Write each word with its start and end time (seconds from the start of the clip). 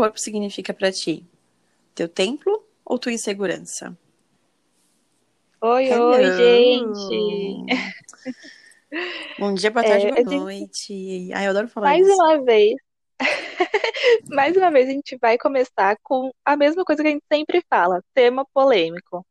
corpo 0.00 0.18
significa 0.18 0.72
para 0.72 0.90
ti? 0.90 1.26
Teu 1.94 2.08
templo 2.08 2.64
ou 2.82 2.98
tua 2.98 3.12
insegurança? 3.12 3.94
Oi, 5.60 5.88
Hello. 5.88 6.12
oi, 6.12 6.24
gente! 6.24 7.84
Bom 9.38 9.52
dia, 9.52 9.70
boa 9.70 9.84
tarde, 9.84 10.06
é, 10.06 10.24
boa 10.24 10.38
noite. 10.38 11.30
Ai, 11.34 11.46
eu 11.46 11.50
adoro 11.50 11.68
falar 11.68 11.88
Mais 11.88 12.06
isso. 12.06 12.14
uma 12.14 12.42
vez. 12.42 12.76
Mais 14.30 14.56
uma 14.56 14.70
vez 14.70 14.88
a 14.88 14.92
gente 14.92 15.18
vai 15.20 15.36
começar 15.36 15.98
com 16.02 16.30
a 16.46 16.56
mesma 16.56 16.82
coisa 16.82 17.02
que 17.02 17.08
a 17.08 17.12
gente 17.12 17.24
sempre 17.30 17.62
fala, 17.68 18.02
tema 18.14 18.46
polêmico. 18.54 19.22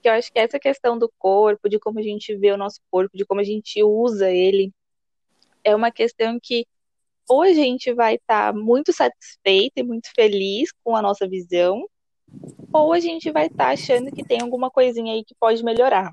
Que 0.00 0.08
eu 0.08 0.14
acho 0.14 0.32
que 0.32 0.38
essa 0.38 0.58
questão 0.58 0.98
do 0.98 1.12
corpo, 1.18 1.68
de 1.68 1.78
como 1.78 1.98
a 1.98 2.02
gente 2.02 2.34
vê 2.34 2.50
o 2.50 2.56
nosso 2.56 2.80
corpo, 2.90 3.14
de 3.14 3.26
como 3.26 3.42
a 3.42 3.44
gente 3.44 3.82
usa 3.82 4.30
ele, 4.30 4.72
é 5.62 5.76
uma 5.76 5.90
questão 5.92 6.38
que 6.42 6.64
ou 7.28 7.42
a 7.42 7.52
gente 7.52 7.92
vai 7.92 8.14
estar 8.14 8.52
tá 8.52 8.58
muito 8.58 8.92
satisfeito 8.92 9.74
e 9.76 9.82
muito 9.82 10.08
feliz 10.14 10.70
com 10.82 10.96
a 10.96 11.02
nossa 11.02 11.28
visão, 11.28 11.86
ou 12.72 12.92
a 12.92 13.00
gente 13.00 13.30
vai 13.30 13.46
estar 13.46 13.66
tá 13.66 13.70
achando 13.70 14.10
que 14.10 14.24
tem 14.24 14.40
alguma 14.40 14.70
coisinha 14.70 15.12
aí 15.12 15.24
que 15.24 15.34
pode 15.34 15.62
melhorar. 15.62 16.12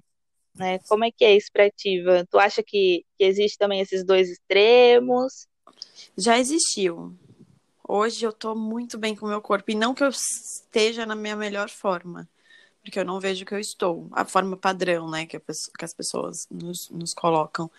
Né? 0.55 0.79
Como 0.87 1.03
é 1.03 1.11
que 1.11 1.25
é 1.25 1.35
isso 1.35 1.49
Ivan? 1.85 2.25
Tu 2.25 2.39
acha 2.39 2.63
que, 2.63 3.05
que 3.17 3.23
existe 3.23 3.57
também 3.57 3.81
esses 3.81 4.05
dois 4.05 4.29
extremos? 4.29 5.47
Já 6.17 6.39
existiu. 6.39 7.13
Hoje 7.87 8.25
eu 8.25 8.31
tô 8.31 8.55
muito 8.55 8.97
bem 8.97 9.15
com 9.15 9.25
o 9.25 9.29
meu 9.29 9.41
corpo. 9.41 9.69
E 9.69 9.75
não 9.75 9.93
que 9.93 10.03
eu 10.03 10.09
esteja 10.09 11.05
na 11.05 11.15
minha 11.15 11.35
melhor 11.35 11.69
forma. 11.69 12.27
Porque 12.81 12.99
eu 12.99 13.05
não 13.05 13.19
vejo 13.19 13.45
que 13.45 13.53
eu 13.53 13.59
estou. 13.59 14.07
A 14.11 14.25
forma 14.25 14.55
padrão, 14.55 15.09
né? 15.09 15.25
Que, 15.25 15.39
que 15.39 15.85
as 15.85 15.93
pessoas 15.93 16.47
nos, 16.49 16.89
nos 16.89 17.13
colocam. 17.13 17.69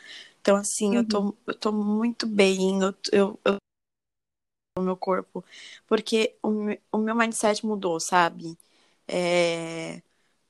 Então, 0.46 0.56
assim, 0.58 0.90
uhum. 0.90 0.94
eu, 0.98 1.08
tô, 1.08 1.36
eu 1.48 1.54
tô 1.54 1.72
muito 1.72 2.24
bem. 2.24 2.80
Eu, 2.80 2.94
eu, 3.10 3.40
eu 3.44 3.56
o 4.78 4.82
meu 4.82 4.96
corpo. 4.96 5.44
Porque 5.88 6.36
o, 6.40 6.50
o 6.92 6.98
meu 6.98 7.16
mindset 7.16 7.66
mudou, 7.66 7.98
sabe? 7.98 8.56
É, 9.08 10.00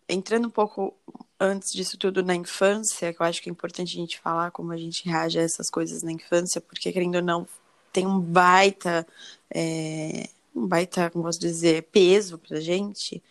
entrando 0.09 0.49
um 0.49 0.51
pouco 0.51 0.95
antes 1.41 1.73
disso 1.73 1.97
tudo 1.97 2.23
na 2.23 2.35
infância, 2.35 3.15
que 3.15 3.23
eu 3.23 3.27
acho 3.27 3.43
que 3.43 3.49
é 3.49 3.53
importante 3.53 3.97
a 3.97 4.01
gente 4.01 4.21
falar 4.21 4.51
como 4.51 4.73
a 4.73 4.77
gente 4.77 5.07
reage 5.09 5.39
a 5.39 5.43
essas 5.43 5.71
coisas 5.71 6.03
na 6.03 6.13
infância, 6.13 6.61
porque 6.61 6.93
querendo 6.93 7.17
ou 7.17 7.23
não, 7.23 7.49
tem 7.93 8.07
um 8.07 8.21
baita, 8.21 9.07
é, 9.55 10.29
um 10.55 10.67
baita, 10.67 11.11
como 11.11 11.25
posso 11.25 11.41
dizer, 11.41 11.85
peso 11.85 12.39
pra 12.39 12.61
gente. 12.61 13.23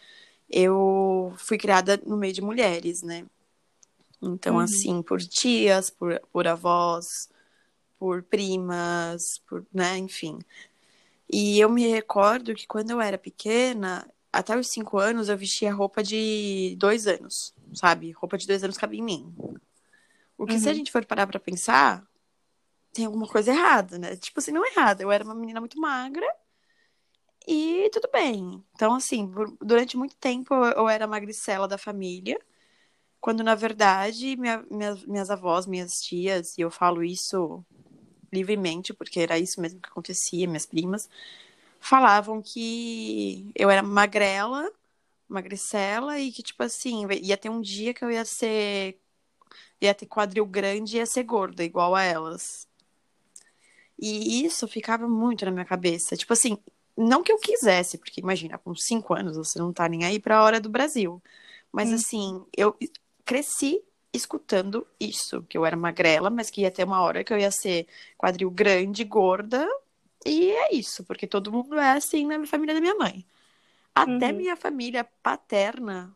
Eu 0.50 1.34
fui 1.38 1.58
criada 1.58 2.02
no 2.06 2.18
meio 2.18 2.34
de 2.34 2.42
mulheres, 2.42 3.04
né? 3.04 3.26
Então, 4.22 4.56
uhum. 4.56 4.62
assim, 4.62 5.02
por 5.02 5.22
tias, 5.22 5.90
por, 5.90 6.20
por 6.32 6.48
avós, 6.48 7.30
por 8.00 8.24
primas, 8.24 9.40
por, 9.48 9.66
né, 9.74 9.98
enfim. 9.98 10.40
E 11.32 11.60
eu 11.60 11.70
me 11.70 11.88
recordo 11.88 12.54
que 12.54 12.68
quando 12.68 12.92
eu 12.92 13.02
era 13.02 13.18
pequena, 13.18 14.08
até 14.32 14.58
os 14.58 14.68
cinco 14.68 14.98
anos, 14.98 15.30
eu 15.30 15.38
vestia 15.38 15.74
roupa 15.74 16.04
de 16.04 16.76
dois 16.78 17.08
anos, 17.08 17.54
sabe? 17.74 18.12
Roupa 18.12 18.38
de 18.38 18.48
dois 18.48 18.64
anos 18.64 18.78
cabia 18.78 19.00
em 19.00 19.04
mim. 19.04 19.36
O 20.38 20.46
que, 20.46 20.54
uhum. 20.54 20.60
se 20.60 20.68
a 20.68 20.72
uhum. 20.72 20.78
gente 20.78 20.92
for 20.92 21.06
parar 21.06 21.26
pra 21.26 21.40
pensar, 21.40 22.06
tem 22.94 23.06
alguma 23.06 23.28
coisa 23.28 23.52
errada, 23.52 23.98
né? 23.98 24.16
Tipo 24.16 24.40
assim, 24.40 24.52
não 24.52 24.66
errada. 24.66 25.04
Eu 25.04 25.12
era 25.12 25.24
uma 25.24 25.36
menina 25.36 25.60
muito 25.60 25.80
magra 25.80 26.28
e 27.48 27.90
tudo 27.92 28.10
bem. 28.12 28.64
Então, 28.74 28.94
assim, 28.94 29.32
durante 29.62 29.98
muito 29.98 30.16
tempo 30.18 30.54
eu 30.54 30.88
era 30.90 31.06
a 31.06 31.08
magricela 31.08 31.68
da 31.68 31.78
família, 31.78 32.40
quando 33.26 33.44
na 33.44 33.56
verdade 33.56 34.38
minha, 34.38 34.64
minhas, 34.70 35.04
minhas 35.04 35.32
avós, 35.32 35.66
minhas 35.66 36.00
tias, 36.00 36.56
e 36.60 36.62
eu 36.62 36.70
falo 36.70 37.04
isso 37.04 37.66
livremente, 38.32 38.94
porque 38.94 39.20
era 39.20 39.40
isso 39.40 39.60
mesmo 39.60 39.80
que 39.80 39.90
acontecia, 39.90 40.46
minhas 40.46 40.68
primas, 40.68 41.10
falavam 41.80 42.40
que 42.40 43.50
eu 43.56 43.72
era 43.72 43.82
magrela, 43.82 44.72
magricela, 45.28 46.20
e 46.20 46.32
que, 46.32 46.44
tipo 46.44 46.62
assim, 46.62 47.08
ia 47.24 47.36
ter 47.36 47.50
um 47.50 47.62
dia 47.62 47.96
que 47.96 48.06
eu 48.06 48.12
ia 48.12 48.24
ser. 48.26 49.00
ia 49.82 49.96
ter 49.96 50.06
quadril 50.06 50.46
grande 50.46 50.98
e 50.98 51.00
ia 51.00 51.06
ser 51.08 51.24
gorda, 51.24 51.64
igual 51.64 51.96
a 51.96 52.04
elas. 52.04 52.68
E 53.98 54.46
isso 54.46 54.68
ficava 54.68 55.08
muito 55.08 55.44
na 55.46 55.52
minha 55.52 55.66
cabeça. 55.66 56.16
Tipo 56.16 56.34
assim, 56.34 56.60
não 56.96 57.24
que 57.24 57.32
eu 57.32 57.40
quisesse, 57.40 57.98
porque 57.98 58.22
imagina, 58.22 58.60
com 58.60 58.76
cinco 58.76 59.16
anos 59.16 59.36
você 59.36 59.58
não 59.58 59.74
tá 59.74 59.90
nem 59.90 60.06
aí 60.06 60.20
pra 60.20 60.44
hora 60.44 60.60
do 60.62 60.70
Brasil. 60.70 61.20
Mas 61.72 61.90
hum. 61.90 61.96
assim, 61.96 62.46
eu 62.56 62.78
cresci 63.26 63.82
escutando 64.14 64.88
isso, 65.00 65.44
que 65.44 65.58
eu 65.58 65.66
era 65.66 65.76
magrela, 65.76 66.30
mas 66.30 66.50
que 66.50 66.62
ia 66.62 66.72
ter 66.72 66.86
uma 66.86 67.02
hora 67.02 67.24
que 67.24 67.34
eu 67.34 67.38
ia 67.38 67.52
ser 67.52 67.88
quadril 68.18 68.50
grande, 68.50 69.04
gorda, 69.04 69.68
e 70.26 70.52
é 70.52 70.74
isso, 70.74 71.04
porque 71.04 71.28
todo 71.28 71.52
mundo 71.52 71.76
é 71.78 71.92
assim 71.92 72.26
na 72.26 72.46
família 72.48 72.74
da 72.74 72.82
minha 72.82 72.96
mãe. 72.96 73.26
Até 73.94 74.32
uhum. 74.32 74.38
minha 74.38 74.56
família 74.56 75.04
paterna, 75.22 76.12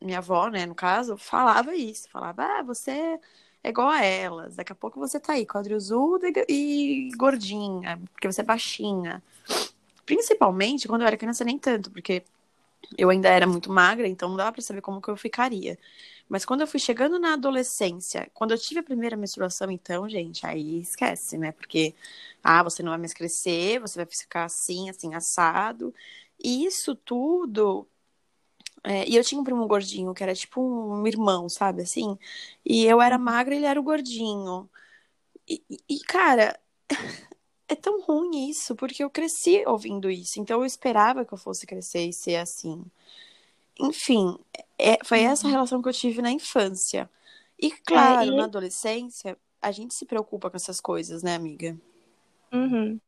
minha 0.00 0.18
avó, 0.18 0.48
né, 0.48 0.66
no 0.66 0.74
caso, 0.74 1.16
falava 1.16 1.74
isso, 1.74 2.08
falava, 2.10 2.42
ah, 2.44 2.62
você 2.62 3.18
é 3.62 3.68
igual 3.68 3.88
a 3.88 4.04
elas, 4.04 4.56
daqui 4.56 4.72
a 4.72 4.76
pouco 4.76 4.98
você 4.98 5.20
tá 5.20 5.34
aí, 5.34 5.46
quadrilzuda 5.46 6.26
e 6.48 7.10
gordinha, 7.16 8.00
porque 8.12 8.30
você 8.30 8.40
é 8.40 8.44
baixinha. 8.44 9.22
Principalmente 10.04 10.88
quando 10.88 11.02
eu 11.02 11.06
era 11.06 11.16
criança, 11.16 11.44
nem 11.44 11.58
tanto, 11.58 11.90
porque 11.90 12.24
eu 12.98 13.10
ainda 13.10 13.28
era 13.28 13.46
muito 13.46 13.70
magra, 13.72 14.08
então 14.08 14.28
não 14.30 14.36
dava 14.36 14.52
pra 14.52 14.62
saber 14.62 14.80
como 14.82 15.00
que 15.00 15.08
eu 15.10 15.16
ficaria. 15.16 15.78
Mas 16.28 16.44
quando 16.44 16.60
eu 16.62 16.66
fui 16.66 16.80
chegando 16.80 17.18
na 17.18 17.34
adolescência, 17.34 18.30
quando 18.34 18.52
eu 18.52 18.58
tive 18.58 18.80
a 18.80 18.82
primeira 18.82 19.16
menstruação, 19.16 19.70
então, 19.70 20.08
gente, 20.08 20.46
aí 20.46 20.80
esquece, 20.80 21.36
né? 21.38 21.52
Porque, 21.52 21.94
ah, 22.42 22.62
você 22.62 22.82
não 22.82 22.90
vai 22.90 22.98
mais 22.98 23.12
crescer, 23.14 23.80
você 23.80 23.98
vai 23.98 24.06
ficar 24.06 24.44
assim, 24.44 24.88
assim, 24.90 25.14
assado. 25.14 25.94
E 26.42 26.64
isso 26.66 26.94
tudo. 26.94 27.86
É, 28.84 29.06
e 29.08 29.16
eu 29.16 29.24
tinha 29.24 29.40
um 29.40 29.44
primo 29.44 29.66
gordinho, 29.66 30.14
que 30.14 30.22
era 30.22 30.34
tipo 30.34 30.60
um 30.62 31.06
irmão, 31.06 31.48
sabe, 31.48 31.82
assim? 31.82 32.18
E 32.64 32.84
eu 32.86 33.00
era 33.02 33.18
magra 33.18 33.54
ele 33.54 33.66
era 33.66 33.78
o 33.80 33.82
gordinho. 33.82 34.68
E, 35.48 35.62
e 35.88 36.00
cara, 36.00 36.58
é 37.70 37.76
tão 37.76 38.00
ruim 38.02 38.50
isso, 38.50 38.74
porque 38.74 39.04
eu 39.04 39.08
cresci 39.08 39.62
ouvindo 39.66 40.10
isso. 40.10 40.40
Então 40.40 40.60
eu 40.60 40.66
esperava 40.66 41.24
que 41.24 41.32
eu 41.32 41.38
fosse 41.38 41.66
crescer 41.66 42.06
e 42.06 42.12
ser 42.12 42.36
assim. 42.36 42.84
Enfim, 43.78 44.36
é, 44.76 44.98
foi 45.04 45.22
essa 45.22 45.46
uhum. 45.46 45.52
relação 45.52 45.80
que 45.80 45.88
eu 45.88 45.92
tive 45.92 46.20
na 46.20 46.32
infância. 46.32 47.08
E, 47.58 47.68
é, 47.68 47.76
claro, 47.86 48.32
é, 48.32 48.36
na 48.36 48.44
adolescência, 48.44 49.38
a 49.62 49.70
gente 49.70 49.94
se 49.94 50.04
preocupa 50.04 50.50
com 50.50 50.56
essas 50.56 50.80
coisas, 50.80 51.22
né, 51.22 51.34
amiga? 51.34 51.78
Uhum. 52.52 52.98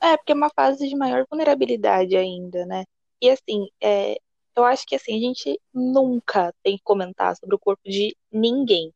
É, 0.00 0.16
porque 0.16 0.32
é 0.32 0.34
uma 0.34 0.50
fase 0.50 0.88
de 0.88 0.94
maior 0.94 1.26
vulnerabilidade 1.28 2.16
ainda, 2.16 2.64
né? 2.66 2.84
E, 3.20 3.30
assim, 3.30 3.68
é, 3.82 4.16
eu 4.54 4.64
acho 4.64 4.86
que, 4.86 4.94
assim, 4.94 5.16
a 5.16 5.20
gente 5.20 5.60
nunca 5.74 6.54
tem 6.62 6.76
que 6.76 6.84
comentar 6.84 7.34
sobre 7.36 7.56
o 7.56 7.58
corpo 7.58 7.82
de 7.84 8.16
ninguém. 8.30 8.92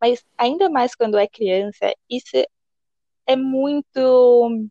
Mas, 0.00 0.24
ainda 0.38 0.70
mais 0.70 0.94
quando 0.94 1.18
é 1.18 1.26
criança, 1.26 1.92
isso 2.08 2.36
é 3.26 3.36
muito 3.36 4.68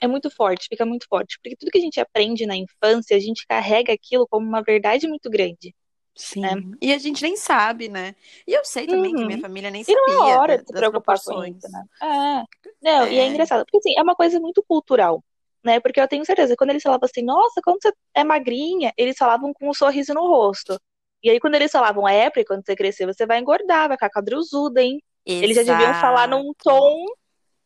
é 0.00 0.06
muito 0.08 0.28
forte, 0.30 0.66
fica 0.68 0.84
muito 0.84 1.06
forte. 1.08 1.38
Porque 1.40 1.56
tudo 1.56 1.70
que 1.70 1.78
a 1.78 1.80
gente 1.80 2.00
aprende 2.00 2.44
na 2.44 2.56
infância, 2.56 3.16
a 3.16 3.20
gente 3.20 3.46
carrega 3.46 3.92
aquilo 3.92 4.26
como 4.26 4.46
uma 4.46 4.62
verdade 4.62 5.06
muito 5.06 5.30
grande. 5.30 5.74
Sim. 6.14 6.40
Né? 6.40 6.50
E 6.80 6.92
a 6.92 6.98
gente 6.98 7.22
nem 7.22 7.36
sabe, 7.36 7.88
né? 7.88 8.14
E 8.46 8.52
eu 8.52 8.64
sei 8.64 8.86
também 8.86 9.12
uhum. 9.12 9.18
que 9.18 9.24
minha 9.24 9.36
uhum. 9.36 9.42
família 9.42 9.70
nem 9.70 9.84
sabia. 9.84 10.02
E 10.02 10.06
não 10.06 10.28
é 10.28 10.36
hora 10.36 10.58
de 10.58 10.66
se 10.66 10.72
preocupar 10.72 11.18
com 11.20 11.44
isso, 11.44 11.68
né? 11.70 11.84
É. 12.02 12.44
Não, 12.82 13.04
é. 13.04 13.12
e 13.12 13.18
é 13.18 13.26
engraçado, 13.26 13.64
porque 13.64 13.78
assim, 13.78 13.98
é 13.98 14.02
uma 14.02 14.14
coisa 14.14 14.38
muito 14.40 14.62
cultural. 14.62 15.22
Né? 15.64 15.78
Porque 15.78 16.00
eu 16.00 16.08
tenho 16.08 16.26
certeza, 16.26 16.56
quando 16.56 16.70
eles 16.70 16.82
falavam 16.82 17.06
assim, 17.06 17.22
nossa, 17.22 17.60
quando 17.62 17.80
você 17.80 17.92
é 18.14 18.24
magrinha, 18.24 18.92
eles 18.96 19.16
falavam 19.16 19.54
com 19.54 19.70
um 19.70 19.74
sorriso 19.74 20.12
no 20.12 20.26
rosto. 20.26 20.76
E 21.22 21.30
aí, 21.30 21.38
quando 21.38 21.54
eles 21.54 21.70
falavam, 21.70 22.08
é, 22.08 22.28
porque 22.28 22.44
quando 22.44 22.66
você 22.66 22.74
crescer, 22.74 23.06
você 23.06 23.24
vai 23.24 23.38
engordar, 23.38 23.86
vai 23.86 23.96
ficar 23.96 24.10
quadrilzuda, 24.10 24.82
hein? 24.82 25.00
Exato. 25.24 25.44
Eles 25.44 25.56
já 25.56 25.62
deviam 25.62 25.94
falar 26.00 26.26
num 26.26 26.52
tom 26.64 27.06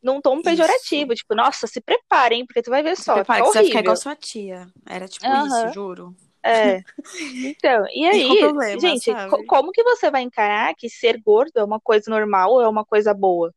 num 0.02 0.20
tom 0.20 0.43
pejorativo, 0.43 1.12
isso. 1.12 1.22
tipo, 1.22 1.34
nossa, 1.34 1.66
se 1.66 1.81
preparem, 1.81 2.46
porque 2.46 2.62
tu 2.62 2.70
vai 2.70 2.82
ver 2.82 2.96
só. 2.96 3.14
Se 3.14 3.25
prepara, 3.25 3.40
tá 3.40 3.44
que 3.44 3.52
você 3.52 3.58
vai 3.58 3.66
ficar 3.66 3.81
igual 3.81 3.96
sua 3.96 4.16
tia. 4.16 4.69
Era 4.87 5.08
tipo 5.08 5.26
uhum. 5.26 5.46
isso, 5.46 5.75
juro. 5.75 6.16
É. 6.43 6.82
Então, 7.44 7.84
e 7.93 8.06
aí, 8.06 8.38
problema, 8.38 8.81
gente, 8.81 9.12
co 9.28 9.44
como 9.46 9.72
que 9.72 9.82
você 9.82 10.10
vai 10.10 10.22
encarar 10.22 10.75
que 10.75 10.88
ser 10.88 11.20
gordo 11.20 11.58
é 11.58 11.64
uma 11.64 11.81
coisa 11.81 12.10
normal 12.10 12.52
ou 12.52 12.60
é 12.60 12.69
uma 12.69 12.84
coisa 12.84 13.12
boa? 13.12 13.52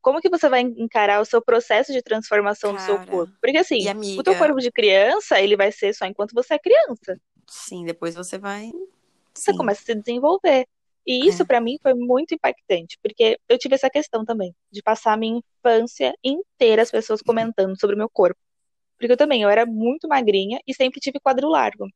Como 0.00 0.20
que 0.20 0.28
você 0.28 0.48
vai 0.48 0.60
encarar 0.60 1.20
o 1.20 1.24
seu 1.24 1.40
processo 1.40 1.92
de 1.92 2.02
transformação 2.02 2.74
Cara, 2.74 2.82
do 2.82 2.86
seu 2.86 3.06
corpo? 3.06 3.32
Porque 3.40 3.56
assim, 3.56 3.88
amiga... 3.88 4.20
o 4.20 4.22
teu 4.22 4.36
corpo 4.36 4.60
de 4.60 4.70
criança, 4.70 5.40
ele 5.40 5.56
vai 5.56 5.72
ser 5.72 5.94
só 5.94 6.04
enquanto 6.04 6.34
você 6.34 6.54
é 6.54 6.58
criança. 6.58 7.18
Sim, 7.46 7.84
depois 7.84 8.14
você 8.14 8.36
vai. 8.36 8.70
Você 9.32 9.52
Sim. 9.52 9.56
começa 9.56 9.80
a 9.80 9.84
se 9.84 9.94
desenvolver. 9.94 10.66
E 11.06 11.26
isso 11.28 11.42
é. 11.42 11.46
para 11.46 11.60
mim 11.60 11.78
foi 11.82 11.94
muito 11.94 12.34
impactante, 12.34 12.98
porque 13.02 13.38
eu 13.48 13.58
tive 13.58 13.74
essa 13.74 13.90
questão 13.90 14.24
também, 14.24 14.54
de 14.70 14.82
passar 14.82 15.12
a 15.12 15.16
minha 15.16 15.40
infância 15.58 16.14
inteira 16.24 16.82
as 16.82 16.90
pessoas 16.90 17.22
comentando 17.22 17.78
sobre 17.78 17.94
o 17.94 17.98
meu 17.98 18.08
corpo. 18.08 18.40
Porque 18.98 19.12
eu 19.12 19.16
também, 19.16 19.42
eu 19.42 19.50
era 19.50 19.66
muito 19.66 20.08
magrinha 20.08 20.60
e 20.66 20.74
sempre 20.74 21.00
tive 21.00 21.20
quadril 21.20 21.48
largo. 21.50 21.86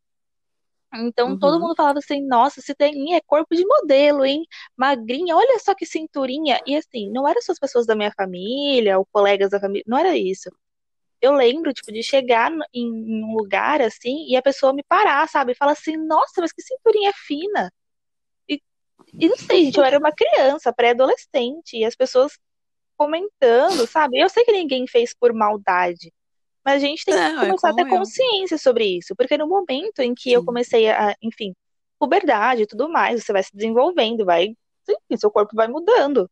Então 0.94 1.30
uhum. 1.30 1.38
todo 1.38 1.60
mundo 1.60 1.74
falava 1.76 1.98
assim, 1.98 2.26
nossa, 2.26 2.60
se 2.60 2.74
tem 2.74 3.14
é 3.14 3.20
corpo 3.20 3.54
de 3.54 3.64
modelo, 3.66 4.24
hein? 4.24 4.44
Magrinha, 4.76 5.36
olha 5.36 5.58
só 5.58 5.74
que 5.74 5.86
cinturinha. 5.86 6.60
E 6.66 6.76
assim, 6.76 7.10
não 7.10 7.28
eram 7.28 7.40
só 7.42 7.52
as 7.52 7.58
pessoas 7.58 7.86
da 7.86 7.94
minha 7.94 8.12
família 8.16 8.98
ou 8.98 9.06
colegas 9.12 9.50
da 9.50 9.60
família, 9.60 9.84
não 9.86 9.98
era 9.98 10.16
isso. 10.16 10.50
eu 11.22 11.32
lembro, 11.34 11.72
tipo, 11.74 11.92
de 11.92 12.02
chegar 12.02 12.52
em, 12.74 13.24
um 13.24 13.36
lugar 13.36 13.80
assim 13.82 14.26
e 14.28 14.36
a 14.36 14.42
pessoa 14.42 14.72
me 14.72 14.84
parar, 14.84 15.28
sabe? 15.28 15.52
E 15.52 15.56
falar 15.56 15.72
assim, 15.72 15.96
nossa, 15.96 16.40
mas 16.40 16.52
que 16.52 16.62
cinturinha 16.62 17.12
fina. 17.14 17.72
E, 19.14 19.28
não 19.28 19.36
sei, 19.36 19.64
gente, 19.66 19.78
eu 19.78 19.84
era 19.84 19.98
uma 19.98 20.12
criança, 20.12 20.72
pré-adolescente, 20.72 21.76
e 21.76 21.84
as 21.84 21.94
pessoas 21.94 22.32
comentando, 22.96 23.86
sabe? 23.86 24.18
Eu 24.18 24.28
sei 24.28 24.44
que 24.44 24.52
ninguém 24.52 24.86
fez 24.86 25.14
por 25.14 25.32
maldade, 25.32 26.12
mas 26.64 26.82
a 26.82 26.86
gente 26.86 27.04
tem 27.04 27.14
que 27.14 27.20
Não, 27.20 27.42
é 27.42 27.46
começar 27.46 27.70
a 27.70 27.74
ter 27.74 27.82
eu. 27.82 27.88
consciência 27.88 28.58
sobre 28.58 28.84
isso, 28.84 29.14
porque 29.16 29.38
no 29.38 29.46
momento 29.46 30.00
em 30.00 30.14
que 30.14 30.32
eu 30.32 30.40
Sim. 30.40 30.46
comecei 30.46 30.90
a, 30.90 31.14
enfim, 31.22 31.54
puberdade 31.98 32.62
e 32.62 32.66
tudo 32.66 32.88
mais, 32.88 33.24
você 33.24 33.32
vai 33.32 33.42
se 33.42 33.54
desenvolvendo, 33.54 34.24
vai, 34.24 34.54
enfim, 34.88 35.16
seu 35.16 35.30
corpo 35.30 35.54
vai 35.54 35.68
mudando. 35.68 36.28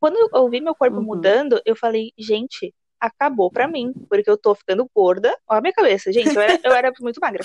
Quando 0.00 0.16
eu 0.34 0.48
vi 0.48 0.60
meu 0.60 0.74
corpo 0.74 0.96
Uhum. 0.96 1.04
mudando, 1.04 1.60
eu 1.64 1.76
falei, 1.76 2.12
gente, 2.18 2.74
acabou 2.98 3.50
pra 3.50 3.68
mim, 3.68 3.92
porque 4.08 4.28
eu 4.28 4.36
tô 4.36 4.54
ficando 4.54 4.88
gorda. 4.94 5.36
Olha 5.48 5.58
a 5.58 5.60
minha 5.60 5.72
cabeça, 5.72 6.12
gente, 6.12 6.34
eu 6.34 6.42
era, 6.42 6.60
eu 6.62 6.72
era 6.72 6.92
muito 7.00 7.20
magra. 7.20 7.44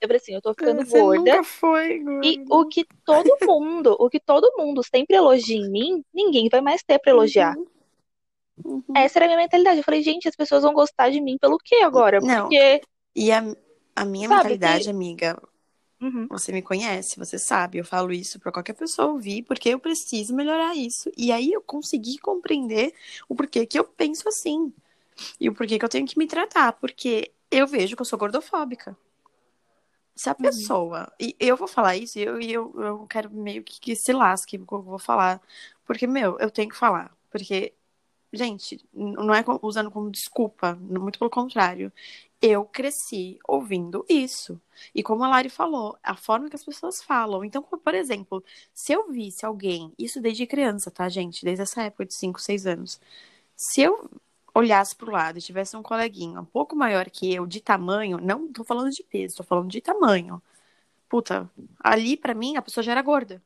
Eu 0.00 0.08
falei 0.08 0.18
assim, 0.20 0.34
eu 0.34 0.42
tô 0.42 0.54
ficando 0.54 0.84
Você 0.84 1.02
gorda. 1.02 1.30
nunca 1.30 1.42
foi 1.44 1.98
E 2.22 2.38
gorda. 2.38 2.50
o 2.50 2.66
que 2.66 2.86
todo 3.04 3.38
mundo, 3.46 3.96
o 4.00 4.10
que 4.10 4.20
todo 4.20 4.52
mundo 4.58 4.82
sempre 4.84 5.16
elogia 5.16 5.56
em 5.56 5.70
mim, 5.70 6.04
ninguém 6.14 6.48
vai 6.50 6.60
mais 6.62 6.82
ter 6.82 6.98
pra 7.00 7.12
elogiar. 7.12 7.58
Uhum. 7.58 7.66
Uhum. 8.64 8.84
Essa 8.96 9.18
era 9.18 9.26
a 9.26 9.28
minha 9.28 9.38
mentalidade. 9.38 9.78
Eu 9.78 9.84
falei, 9.84 10.02
gente, 10.02 10.28
as 10.28 10.36
pessoas 10.36 10.62
vão 10.62 10.72
gostar 10.74 11.10
de 11.10 11.20
mim 11.20 11.38
pelo 11.38 11.58
quê 11.58 11.76
agora? 11.76 12.20
Não. 12.20 12.48
Porque, 12.48 12.80
E 13.14 13.32
a, 13.32 13.42
a 13.96 14.04
minha 14.04 14.28
Sabe, 14.28 14.56
mentalidade, 14.58 14.90
que- 14.90 14.90
amiga, 14.90 15.40
uhum, 16.00 16.30
você 16.30 16.52
me 16.52 16.62
conhece, 16.62 17.18
você 17.18 17.38
sabe, 17.38 17.78
eu 17.78 17.84
falo 17.84 18.12
isso 18.12 18.40
pra 18.40 18.52
qualquer 18.52 18.74
pessoa 18.74 19.08
ouvir, 19.12 19.44
porque 19.44 19.70
eu 19.70 19.80
preciso 19.80 20.34
melhorar 20.34 20.76
isso. 20.76 21.10
E 21.16 21.32
aí 21.32 21.52
eu 21.52 21.62
consegui 21.62 22.18
compreender 22.18 22.94
o 23.28 23.34
porquê 23.36 23.66
que 23.66 23.78
eu 23.78 23.84
penso 23.84 24.28
assim. 24.28 24.72
E 25.40 25.48
o 25.48 25.54
porquê 25.54 25.78
que 25.78 25.84
eu 25.84 25.90
tenho 25.90 26.06
que 26.06 26.18
me 26.18 26.26
tratar, 26.28 26.72
porque 26.74 27.32
eu 27.50 27.66
vejo 27.68 27.96
que 27.96 28.02
eu 28.02 28.06
sou 28.06 28.18
gordofóbica. 28.18 28.96
Se 30.16 30.28
a 30.30 30.36
Uhum. 30.38 30.38
pessoa. 30.42 31.12
E 31.20 31.36
eu 31.40 31.56
vou 31.56 31.66
falar 31.68 31.96
isso, 31.96 32.18
e 32.18 32.22
eu, 32.22 32.40
eu, 32.40 32.72
eu 32.80 33.06
quero 33.08 33.30
meio 33.30 33.62
que, 33.64 33.80
que 33.80 33.96
se 33.96 34.12
lasque, 34.12 34.56
o 34.58 34.66
que 34.66 34.72
eu 34.74 34.82
vou 34.82 34.98
falar. 34.98 35.40
Porque, 35.84 36.06
meu, 36.06 36.38
eu 36.38 36.50
tenho 36.50 36.68
que 36.70 36.76
falar. 36.76 37.16
Porque, 37.30 37.74
gente, 38.32 38.84
não 38.94 39.34
é 39.34 39.44
usando 39.62 39.90
como 39.90 40.10
desculpa, 40.10 40.76
muito 40.76 41.18
pelo 41.18 41.30
contrário. 41.30 41.92
Eu 42.42 42.64
cresci 42.66 43.38
ouvindo 43.48 44.04
isso. 44.08 44.60
E 44.94 45.02
como 45.02 45.24
a 45.24 45.28
Lari 45.28 45.48
falou, 45.50 45.98
a 46.02 46.14
forma 46.16 46.48
que 46.50 46.56
as 46.56 46.64
pessoas 46.64 47.02
falam. 47.02 47.44
Então, 47.44 47.62
por 47.62 47.94
exemplo, 47.94 48.44
se 48.74 48.92
eu 48.92 49.10
visse 49.10 49.46
alguém, 49.46 49.92
isso 49.98 50.20
desde 50.20 50.46
criança, 50.46 50.90
tá, 50.90 51.08
gente? 51.08 51.44
Desde 51.44 51.62
essa 51.62 51.82
época 51.84 52.06
de 52.06 52.14
5, 52.16 52.40
6 52.40 52.66
anos. 52.66 53.00
Se 53.56 53.82
eu 53.82 54.10
olhasse 54.54 54.94
pro 54.94 55.10
lado 55.10 55.38
e 55.38 55.42
tivesse 55.42 55.76
um 55.76 55.82
coleguinha 55.82 56.40
um 56.40 56.44
pouco 56.44 56.76
maior 56.76 57.10
que 57.10 57.34
eu 57.34 57.46
de 57.46 57.60
tamanho, 57.60 58.18
não 58.18 58.52
tô 58.52 58.62
falando 58.62 58.90
de 58.90 59.02
peso, 59.02 59.36
tô 59.36 59.42
falando 59.42 59.68
de 59.68 59.80
tamanho. 59.80 60.40
Puta, 61.08 61.50
ali 61.80 62.16
pra 62.16 62.34
mim 62.34 62.56
a 62.56 62.62
pessoa 62.62 62.82
já 62.82 62.92
era 62.92 63.02
gorda. 63.02 63.42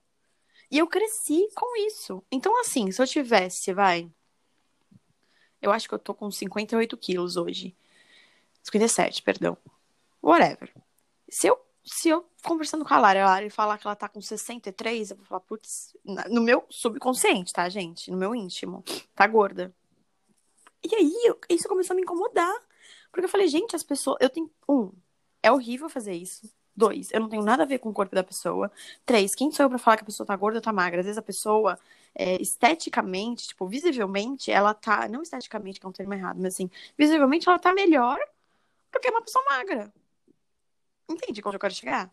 E 0.71 0.79
eu 0.79 0.87
cresci 0.87 1.49
com 1.55 1.77
isso. 1.87 2.23
Então, 2.31 2.61
assim, 2.61 2.91
se 2.93 3.01
eu 3.01 3.07
tivesse, 3.07 3.73
vai. 3.73 4.11
Eu 5.63 5.73
acho 5.73 5.89
que 5.89 5.95
eu 5.95 5.99
tô 5.99 6.15
com 6.15 6.31
58 6.31 6.97
quilos 6.97 7.37
hoje. 7.37 7.75
57, 8.63 9.23
perdão. 9.23 9.57
Whatever. 10.23 10.71
Se 11.29 11.47
eu, 11.47 11.59
se 11.83 12.11
eu 12.11 12.29
conversando 12.43 12.85
com 12.85 12.93
a 12.93 12.99
Lara, 12.99 13.23
a 13.23 13.27
Lara 13.27 13.51
falar 13.51 13.79
que 13.79 13.87
ela 13.87 13.97
tá 13.97 14.09
com 14.09 14.21
63, 14.21 15.11
eu 15.11 15.17
vou 15.17 15.25
falar, 15.25 15.41
putz, 15.41 15.97
no 16.31 16.43
meu 16.43 16.65
subconsciente, 16.69 17.53
tá, 17.53 17.67
gente? 17.69 18.11
No 18.11 18.17
meu 18.19 18.35
íntimo. 18.35 18.85
Tá 19.15 19.27
gorda. 19.27 19.75
E 20.83 20.95
aí, 20.95 21.13
isso 21.49 21.69
começou 21.69 21.95
a 21.95 21.97
me 21.97 22.03
incomodar. 22.03 22.55
Porque 23.11 23.25
eu 23.27 23.29
falei, 23.29 23.49
gente, 23.49 23.75
as 23.77 23.83
pessoas. 23.83 24.19
Eu 24.21 24.31
tenho. 24.31 24.51
Um, 24.69 24.93
é 25.43 25.51
horrível 25.53 25.89
fazer 25.89 26.15
isso. 26.15 26.49
Dois, 26.77 27.11
eu 27.13 27.21
não 27.21 27.29
tenho 27.29 27.43
nada 27.43 27.65
a 27.65 27.67
ver 27.67 27.79
com 27.81 27.89
o 27.91 27.93
corpo 27.93 28.15
da 28.15 28.23
pessoa. 28.23 28.71
Três, 29.05 29.35
quem 29.35 29.51
sou 29.51 29.65
eu 29.65 29.69
pra 29.71 29.79
falar 29.79 29.97
que 29.97 30.05
a 30.05 30.07
pessoa 30.07 30.27
tá 30.27 30.37
gorda 30.37 30.59
ou 30.59 30.63
tá 30.63 30.73
magra? 30.73 31.01
Às 31.01 31.07
vezes 31.07 31.19
a 31.19 31.23
pessoa, 31.23 31.77
é, 32.15 32.41
esteticamente, 32.41 33.49
tipo, 33.49 33.67
visivelmente, 33.67 34.51
ela 34.53 34.73
tá. 34.75 35.09
Não 35.09 35.23
esteticamente, 35.23 35.81
que 35.81 35.87
é 35.87 35.89
um 35.89 35.93
termo 35.93 36.15
errado, 36.15 36.37
mas 36.41 36.55
assim, 36.55 36.71
visivelmente 36.97 37.49
ela 37.49 37.59
tá 37.59 37.73
melhor 37.73 38.19
do 38.93 39.01
que 39.01 39.11
uma 39.11 39.23
pessoa 39.23 39.45
magra. 39.47 39.93
Entende 41.09 41.41
onde 41.45 41.57
eu 41.57 41.61
quero 41.61 41.75
chegar? 41.75 42.13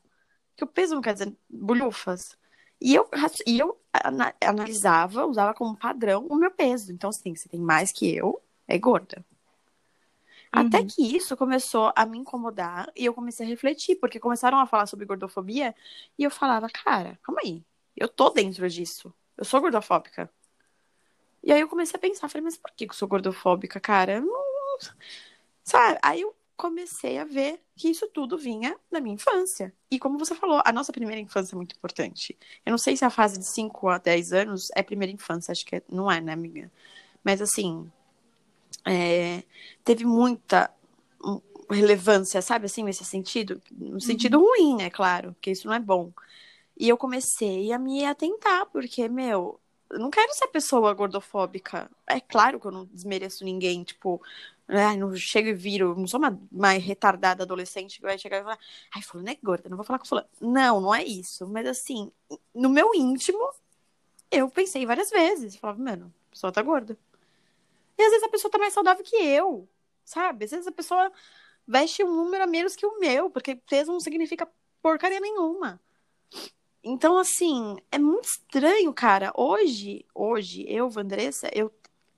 Que 0.56 0.64
o 0.64 0.68
peso 0.68 0.96
não 0.96 1.02
quer 1.02 1.14
dizer 1.14 1.36
bulhufas. 1.50 2.38
E 2.82 2.96
eu, 2.96 3.10
e 3.48 3.60
eu 3.60 3.80
ana- 3.94 4.36
analisava, 4.42 5.26
usava 5.26 5.54
como 5.54 5.78
padrão 5.78 6.28
o 6.30 6.36
meu 6.36 6.52
peso. 6.52 6.92
Então, 6.94 7.10
assim, 7.12 7.36
se 7.36 7.50
tem 7.50 7.60
mais 7.62 7.92
que 7.92 8.16
eu, 8.16 8.42
é 8.68 8.78
gorda. 8.78 9.24
Até 10.52 10.80
Uhum. 10.80 10.88
que 10.88 11.16
isso 11.18 11.36
começou 11.36 11.92
a 11.96 12.06
me 12.06 12.18
incomodar 12.18 12.90
e 12.96 13.06
eu 13.06 13.14
comecei 13.14 13.46
a 13.46 13.50
refletir, 13.50 13.98
porque 13.98 14.20
começaram 14.20 14.58
a 14.60 14.66
falar 14.66 14.86
sobre 14.86 15.06
gordofobia 15.06 15.76
e 16.18 16.24
eu 16.24 16.32
falava, 16.32 16.70
cara, 16.70 17.20
calma 17.22 17.42
aí, 17.44 17.62
eu 17.96 18.08
tô 18.08 18.30
dentro 18.30 18.68
disso, 18.70 19.14
eu 19.38 19.44
sou 19.44 19.60
gordofóbica. 19.60 20.30
E 21.44 21.52
aí 21.52 21.60
eu 21.62 21.68
comecei 21.68 21.98
a 21.98 22.00
pensar, 22.00 22.28
falei, 22.30 22.44
mas 22.44 22.58
por 22.58 22.72
que 22.72 22.86
eu 22.86 22.94
sou 22.94 23.08
gordofóbica, 23.08 23.80
cara? 23.80 24.20
Não- 24.20 24.46
Sabe? 25.64 26.00
Aí 26.02 26.22
eu 26.22 26.36
comecei 26.56 27.18
a 27.18 27.26
ver 27.26 27.62
que 27.76 27.90
isso 27.90 28.08
tudo 28.08 28.38
vinha 28.38 28.78
da 28.92 29.02
minha 29.02 29.16
infância. 29.16 29.74
E 29.92 30.00
como 30.00 30.18
você 30.18 30.34
falou, 30.36 30.62
a 30.66 30.72
nossa 30.72 30.92
primeira 30.94 31.20
infância 31.20 31.56
é 31.56 31.58
muito 31.58 31.76
importante. 31.76 32.38
Eu 32.66 32.72
não 32.72 32.78
sei 32.78 32.96
se 32.96 33.04
a 33.04 33.10
fase 33.10 33.38
de 33.40 33.46
5 33.46 33.90
a 33.90 33.98
10 33.98 34.32
anos 34.32 34.70
é 34.76 34.82
primeira 34.84 35.12
infância, 35.12 35.52
acho 35.52 35.66
que 35.66 35.84
não 35.90 36.10
é, 36.10 36.22
né, 36.22 36.32
amiga? 36.34 36.72
Mas 37.24 37.42
assim, 37.42 37.92
é, 38.86 39.44
teve 39.84 40.06
muita 40.06 40.72
hum, 41.24 41.42
relevância, 41.70 42.42
sabe, 42.42 42.66
assim, 42.66 42.84
nesse 42.84 43.06
sentido? 43.06 43.62
No 43.72 44.00
sentido 44.02 44.40
ruim, 44.40 44.82
é 44.84 44.90
claro, 44.90 45.34
porque 45.34 45.52
isso 45.52 45.68
não 45.68 45.74
é 45.74 45.80
bom. 45.80 46.12
E 46.78 46.90
eu 46.90 46.98
comecei 46.98 47.72
a 47.72 47.80
me 47.80 48.06
atentar, 48.06 48.66
porque, 48.68 49.08
meu, 49.10 49.60
eu 49.90 50.00
não 50.00 50.10
quero 50.10 50.34
ser 50.34 50.48
pessoa 50.48 50.94
gordofóbica. 50.94 51.90
É 52.08 52.20
claro 52.20 52.60
que 52.60 52.68
eu 52.68 52.72
não 52.72 52.86
desmereço 52.86 53.44
ninguém, 53.46 53.84
tipo, 53.84 54.22
ai, 54.68 54.98
não 54.98 55.16
chego 55.16 55.50
e 55.50 55.54
viro, 55.54 55.96
não 55.96 56.08
sou 56.08 56.20
uma, 56.20 56.40
uma 56.52 56.72
retardada 56.72 57.44
adolescente 57.44 57.98
que 57.98 58.02
vai 58.02 58.18
chegar 58.18 58.40
e 58.40 58.44
falar, 58.44 58.60
ai, 58.94 59.02
fulano 59.02 59.30
é 59.30 59.38
gorda, 59.42 59.70
não 59.70 59.78
vou 59.78 59.86
falar 59.86 60.00
com 60.00 60.06
fulano. 60.06 60.28
Não, 60.42 60.82
não 60.82 60.94
é 60.94 61.04
isso. 61.04 61.48
Mas 61.48 61.66
assim, 61.68 62.12
no 62.54 62.70
meu 62.70 62.94
íntimo, 62.96 63.40
eu 64.32 64.50
pensei 64.50 64.86
várias 64.86 65.10
vezes. 65.10 65.56
Falava, 65.56 65.82
mano, 65.82 66.14
a 66.30 66.32
pessoa 66.32 66.52
tá 66.52 66.62
gorda. 66.62 66.98
E 67.98 68.04
às 68.04 68.10
vezes 68.10 68.24
a 68.24 68.30
pessoa 68.30 68.52
tá 68.52 68.58
mais 68.58 68.74
saudável 68.74 69.04
que 69.04 69.16
eu, 69.16 69.68
sabe? 70.04 70.46
Às 70.46 70.52
vezes 70.52 70.68
a 70.68 70.72
pessoa 70.72 71.12
veste 71.68 72.04
um 72.04 72.16
número 72.16 72.44
a 72.44 72.48
menos 72.48 72.76
que 72.76 72.86
o 72.86 73.00
meu, 73.00 73.30
porque 73.30 73.56
peso 73.56 73.92
não 73.92 74.00
significa 74.00 74.48
porcaria 74.82 75.20
nenhuma. 75.20 75.80
Então, 76.84 77.18
assim, 77.18 77.78
é 77.92 77.98
muito 77.98 78.26
estranho, 78.26 78.94
cara. 78.94 79.34
Hoje, 79.36 80.06
hoje, 80.14 80.64
eu, 80.68 80.88
Vandressa, 80.88 81.50
eu, 81.52 81.72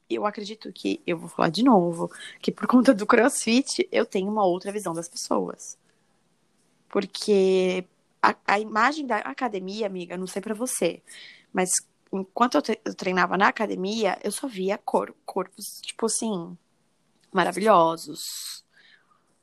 eu 0.09 0.25
acredito 0.25 0.71
que, 0.73 1.01
eu 1.07 1.17
vou 1.17 1.29
falar 1.29 1.49
de 1.49 1.63
novo, 1.63 2.11
que 2.41 2.51
por 2.51 2.67
conta 2.67 2.93
do 2.93 3.05
crossfit, 3.05 3.87
eu 3.91 4.05
tenho 4.05 4.29
uma 4.29 4.45
outra 4.45 4.71
visão 4.71 4.93
das 4.93 5.07
pessoas. 5.07 5.77
Porque 6.89 7.85
a, 8.21 8.35
a 8.45 8.59
imagem 8.59 9.05
da 9.05 9.17
academia, 9.19 9.85
amiga, 9.85 10.17
não 10.17 10.27
sei 10.27 10.41
pra 10.41 10.53
você, 10.53 11.01
mas 11.53 11.69
enquanto 12.11 12.55
eu, 12.55 12.61
tre- 12.61 12.81
eu 12.85 12.95
treinava 12.95 13.37
na 13.37 13.47
academia, 13.49 14.17
eu 14.23 14.31
só 14.31 14.47
via 14.47 14.77
cor- 14.77 15.15
corpos, 15.25 15.81
tipo 15.81 16.05
assim, 16.07 16.57
maravilhosos, 17.33 18.63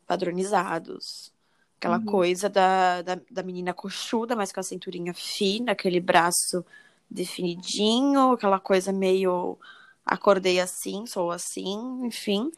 padronizados. 0.07 1.33
Aquela 1.79 1.99
Uhum. 1.99 2.07
coisa 2.07 2.49
da, 2.49 3.03
da, 3.03 3.21
da 3.31 3.43
menina 3.43 3.75
coxuda, 3.75 4.35
mas 4.37 4.53
com 4.53 4.61
a 4.61 4.63
cinturinha 4.63 5.13
fina, 5.15 5.73
aquele 5.73 6.01
braço 6.01 6.65
definidinho, 7.11 8.33
aquela 8.33 8.59
coisa 8.61 8.93
meio 8.93 9.59
acordei 10.07 10.61
assim, 10.61 11.07
sou 11.07 11.31
assim, 11.31 12.07
enfim. 12.07 12.51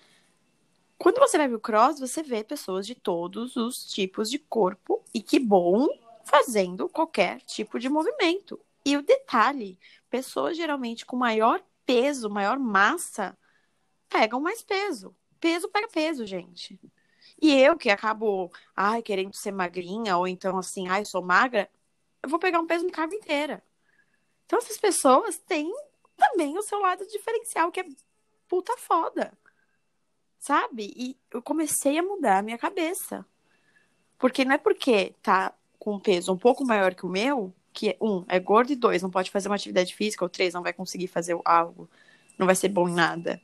Quando 0.99 1.19
você 1.19 1.37
vai 1.37 1.49
pro 1.49 1.61
cross, 1.61 2.01
você 2.01 2.23
vê 2.23 2.43
pessoas 2.43 2.87
de 2.87 2.95
todos 2.95 3.57
os 3.57 3.85
tipos 3.87 4.31
de 4.31 4.39
corpo, 4.39 5.03
e 5.13 5.21
que 5.23 5.39
bom, 5.39 5.87
fazendo 6.25 6.89
qualquer 6.89 7.41
tipo 7.43 7.79
de 7.79 7.89
movimento. 7.89 8.59
E 8.87 8.97
o 8.97 9.02
detalhe, 9.02 9.81
pessoas 10.09 10.57
geralmente 10.57 11.05
com 11.05 11.16
maior 11.16 11.61
peso, 11.85 12.31
maior 12.31 12.57
massa, 12.57 13.37
pegam 14.09 14.40
mais 14.40 14.62
peso. 14.62 15.12
Peso 15.40 15.69
pega 15.69 15.88
peso, 15.88 16.25
gente. 16.25 16.78
E 17.43 17.52
eu 17.52 17.76
que 17.76 17.90
acabo, 17.90 18.49
ai, 18.76 19.02
querendo 19.02 19.35
ser 19.35 19.50
magrinha, 19.50 20.16
ou 20.16 20.28
então 20.28 20.57
assim, 20.57 20.87
ai, 20.87 21.05
sou 21.05 21.21
magra, 21.21 21.69
eu 22.23 22.28
vou 22.28 22.38
pegar 22.38 22.61
um 22.61 22.66
peso 22.66 22.85
no 22.85 22.93
cargo 22.93 23.12
inteira. 23.12 23.61
Então 24.47 24.61
essas 24.61 24.78
pessoas 24.78 25.37
têm 25.37 25.69
também 26.16 26.57
o 26.57 26.62
seu 26.62 26.78
lado 26.78 27.05
diferencial, 27.09 27.73
que 27.73 27.81
é 27.81 27.85
puta 28.47 28.76
foda. 28.76 29.37
Sabe? 30.38 30.93
E 30.97 31.19
eu 31.33 31.43
comecei 31.43 31.99
a 31.99 32.05
mudar 32.05 32.38
a 32.38 32.43
minha 32.43 32.57
cabeça. 32.57 33.26
Porque 34.16 34.45
não 34.45 34.55
é 34.55 34.59
porque 34.59 35.12
tá 35.21 35.52
com 35.76 35.95
um 35.95 36.00
peso 36.00 36.33
um 36.33 36.38
pouco 36.38 36.64
maior 36.64 36.95
que 36.95 37.05
o 37.05 37.09
meu, 37.09 37.52
que 37.76 37.95
um, 38.00 38.25
é 38.28 38.40
gordo 38.40 38.73
e 38.73 38.76
dois, 38.76 39.02
não 39.02 39.11
pode 39.11 39.30
fazer 39.30 39.49
uma 39.49 39.54
atividade 39.56 39.95
física, 39.95 40.25
ou 40.25 40.30
três, 40.30 40.54
não 40.54 40.62
vai 40.62 40.73
conseguir 40.73 41.09
fazer 41.09 41.38
algo, 41.45 41.88
não 42.38 42.47
vai 42.47 42.56
ser 42.56 42.71
bom 42.71 42.88
em 42.88 42.95
nada. 42.95 43.40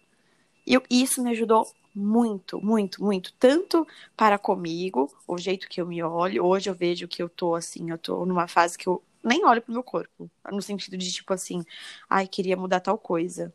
E 0.67 0.75
eu- 0.75 0.83
isso 0.91 1.23
me 1.23 1.31
ajudou 1.33 1.67
muito, 1.95 2.61
muito, 2.65 3.03
muito. 3.05 3.33
Tanto 3.35 3.87
para 4.17 4.39
comigo, 4.39 5.11
o 5.29 5.39
jeito 5.39 5.69
que 5.69 5.81
eu 5.81 5.87
me 5.87 6.03
olho. 6.03 6.45
Hoje 6.45 6.71
eu 6.71 6.75
vejo 6.75 7.09
que 7.09 7.23
eu 7.23 7.29
tô 7.29 7.55
assim, 7.55 7.91
eu 7.91 7.99
tô 7.99 8.25
numa 8.27 8.49
fase 8.49 8.79
que 8.79 8.89
eu 8.89 9.03
nem 9.23 9.45
olho 9.45 9.63
pro 9.63 9.73
meu 9.73 9.83
corpo. 9.83 10.31
No 10.51 10.63
sentido 10.63 10.97
de, 10.97 11.13
tipo 11.13 11.33
assim, 11.35 11.65
ai, 12.09 12.27
queria 12.27 12.57
mudar 12.57 12.81
tal 12.81 12.99
coisa. 12.99 13.53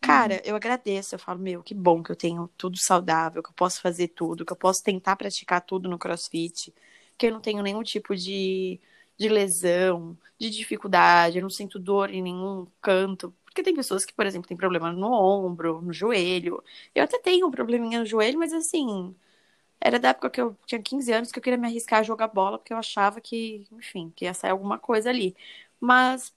Cara, 0.00 0.34
uhum. 0.36 0.40
eu 0.44 0.56
agradeço. 0.56 1.14
Eu 1.14 1.18
falo, 1.18 1.38
meu, 1.40 1.62
que 1.62 1.74
bom 1.74 2.02
que 2.02 2.10
eu 2.12 2.16
tenho 2.16 2.48
tudo 2.56 2.78
saudável, 2.78 3.42
que 3.42 3.50
eu 3.50 3.54
posso 3.54 3.80
fazer 3.80 4.08
tudo, 4.08 4.44
que 4.46 4.52
eu 4.52 4.56
posso 4.56 4.82
tentar 4.82 5.16
praticar 5.16 5.60
tudo 5.62 5.88
no 5.88 5.98
crossfit, 5.98 6.74
que 7.18 7.26
eu 7.26 7.32
não 7.32 7.40
tenho 7.40 7.62
nenhum 7.62 7.82
tipo 7.82 8.16
de, 8.16 8.80
de 9.20 9.28
lesão, 9.30 10.18
de 10.38 10.50
dificuldade, 10.50 11.38
eu 11.38 11.42
não 11.44 11.50
sinto 11.50 11.78
dor 11.78 12.10
em 12.10 12.22
nenhum 12.22 12.66
canto. 12.82 13.34
Porque 13.44 13.62
tem 13.62 13.74
pessoas 13.74 14.04
que, 14.06 14.14
por 14.14 14.26
exemplo, 14.26 14.48
têm 14.48 14.56
problema 14.58 14.92
no 14.92 15.12
ombro, 15.12 15.82
no 15.82 15.92
joelho. 15.92 16.62
Eu 16.94 17.04
até 17.04 17.18
tenho 17.20 17.46
um 17.48 17.52
probleminha 17.52 18.00
no 18.00 18.06
joelho, 18.06 18.38
mas 18.38 18.52
assim, 18.52 19.14
era 19.80 19.98
da 20.00 20.10
época 20.10 20.30
que 20.30 20.40
eu 20.40 20.56
tinha 20.66 20.82
15 20.82 21.12
anos 21.12 21.32
que 21.32 21.38
eu 21.38 21.42
queria 21.42 21.58
me 21.58 21.66
arriscar 21.68 22.00
a 22.00 22.02
jogar 22.04 22.28
bola, 22.28 22.58
porque 22.58 22.72
eu 22.72 22.78
achava 22.78 23.20
que, 23.20 23.66
enfim, 23.72 24.12
que 24.16 24.24
ia 24.26 24.34
sair 24.34 24.50
alguma 24.52 24.78
coisa 24.78 25.10
ali. 25.10 25.36
Mas 25.80 26.34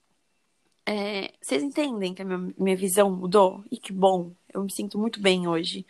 é, 0.85 1.33
vocês 1.41 1.63
entendem 1.63 2.13
que 2.13 2.21
a 2.21 2.25
minha, 2.25 2.53
minha 2.57 2.75
visão 2.77 3.11
mudou? 3.11 3.63
E 3.71 3.77
que 3.77 3.91
bom, 3.93 4.33
eu 4.53 4.63
me 4.63 4.71
sinto 4.71 4.97
muito 4.99 5.19
bem 5.21 5.47
hoje. 5.47 5.85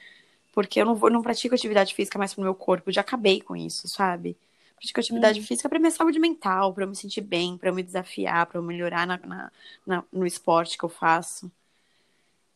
Porque 0.53 0.81
eu 0.81 0.85
não, 0.85 0.95
vou, 0.95 1.09
não 1.11 1.21
pratico 1.23 1.55
atividade 1.55 1.95
física 1.95 2.17
mais 2.19 2.33
pro 2.33 2.43
meu 2.43 2.55
corpo, 2.55 2.89
eu 2.89 2.93
já 2.93 3.01
acabei 3.01 3.41
com 3.41 3.55
isso, 3.55 3.87
sabe? 3.89 4.37
Pratico 4.83 4.99
atividade 4.99 5.39
hum. 5.39 5.43
física 5.43 5.69
para 5.69 5.79
minha 5.79 5.91
saúde 5.91 6.19
mental, 6.19 6.73
para 6.73 6.83
eu 6.83 6.89
me 6.89 6.95
sentir 6.95 7.21
bem, 7.21 7.57
para 7.57 7.69
eu 7.69 7.73
me 7.73 7.81
desafiar, 7.81 8.45
para 8.45 8.57
eu 8.57 8.63
melhorar 8.63 9.07
na, 9.07 9.17
na, 9.17 9.51
na, 9.85 10.03
no 10.11 10.25
esporte 10.25 10.77
que 10.77 10.83
eu 10.83 10.89
faço. 10.89 11.49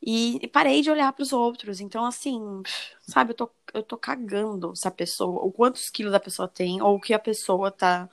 E, 0.02 0.38
e 0.44 0.48
parei 0.48 0.82
de 0.82 0.92
olhar 0.92 1.12
para 1.14 1.24
os 1.24 1.32
outros. 1.32 1.80
Então, 1.80 2.06
assim, 2.06 2.62
sabe, 3.02 3.32
eu 3.32 3.36
tô, 3.36 3.50
eu 3.74 3.82
tô 3.82 3.98
cagando 3.98 4.76
se 4.76 4.86
a 4.88 4.92
pessoa, 4.92 5.42
ou 5.42 5.54
quantos 5.54 5.90
quilos 5.90 6.14
a 6.14 6.20
pessoa 6.20 6.50
tem, 6.50 6.82
ou 6.82 6.98
o 6.98 7.00
que 7.00 7.14
a 7.14 7.20
pessoa 7.20 7.72
tá, 7.72 8.10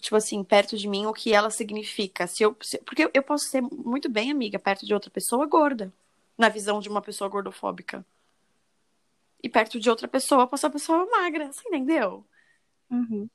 tipo 0.00 0.16
assim, 0.16 0.42
perto 0.42 0.78
de 0.78 0.88
mim, 0.88 1.04
o 1.04 1.12
que 1.12 1.34
ela 1.34 1.50
significa. 1.50 2.26
Se 2.26 2.42
eu, 2.42 2.56
se, 2.62 2.78
porque 2.78 3.10
eu 3.12 3.22
posso 3.22 3.44
ser 3.48 3.60
muito 3.60 4.08
bem 4.08 4.30
amiga 4.30 4.58
perto 4.58 4.86
de 4.86 4.94
outra 4.94 5.10
pessoa 5.10 5.44
gorda, 5.46 5.92
na 6.38 6.48
visão 6.48 6.80
de 6.80 6.88
uma 6.88 7.02
pessoa 7.02 7.28
gordofóbica. 7.28 8.04
E 9.42 9.50
perto 9.50 9.78
de 9.78 9.90
outra 9.90 10.08
pessoa, 10.08 10.44
eu 10.44 10.46
posso 10.48 10.62
ser 10.62 10.66
uma 10.68 10.72
pessoa 10.72 11.06
magra, 11.10 11.52
você 11.52 11.68
entendeu? 11.68 12.24
Uhum. 12.90 13.28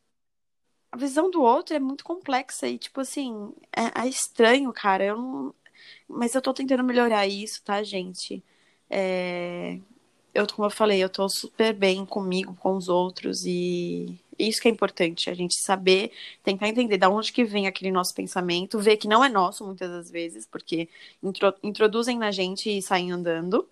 A 0.92 0.98
visão 0.98 1.30
do 1.30 1.42
outro 1.44 1.76
é 1.76 1.80
muito 1.80 2.04
complexa 2.04 2.68
e, 2.68 2.78
tipo 2.78 3.02
assim, 3.02 3.54
é, 3.76 4.02
é 4.06 4.08
estranho, 4.08 4.72
cara. 4.74 5.06
Eu 5.06 5.18
não... 5.18 5.56
Mas 6.08 6.36
eu 6.36 6.42
tô 6.42 6.54
tentando 6.54 6.84
melhorar 6.84 7.28
isso, 7.28 7.64
tá, 7.64 7.84
gente? 7.84 8.44
É... 8.90 9.80
Eu, 10.34 10.48
como 10.48 10.68
eu 10.68 10.72
falei, 10.72 11.04
eu 11.04 11.10
tô 11.10 11.28
super 11.30 11.74
bem 11.74 12.06
comigo, 12.06 12.56
com 12.56 12.78
os 12.78 12.90
outros 12.90 13.46
e 13.46 14.20
isso 14.40 14.62
que 14.62 14.68
é 14.70 14.72
importante, 14.72 15.30
a 15.30 15.34
gente 15.34 15.56
saber, 15.62 16.12
tentar 16.44 16.70
entender 16.70 16.98
de 16.98 17.08
onde 17.08 17.34
que 17.34 17.44
vem 17.44 17.68
aquele 17.68 17.92
nosso 17.92 18.14
pensamento, 18.16 18.80
ver 18.80 18.98
que 18.98 19.08
não 19.08 19.24
é 19.24 19.30
nosso 19.30 19.66
muitas 19.66 19.90
das 19.90 20.12
vezes, 20.12 20.46
porque 20.48 20.88
intro, 21.22 21.54
introduzem 21.64 22.18
na 22.18 22.32
gente 22.32 22.70
e 22.70 22.82
saem 22.82 23.12
andando. 23.12 23.68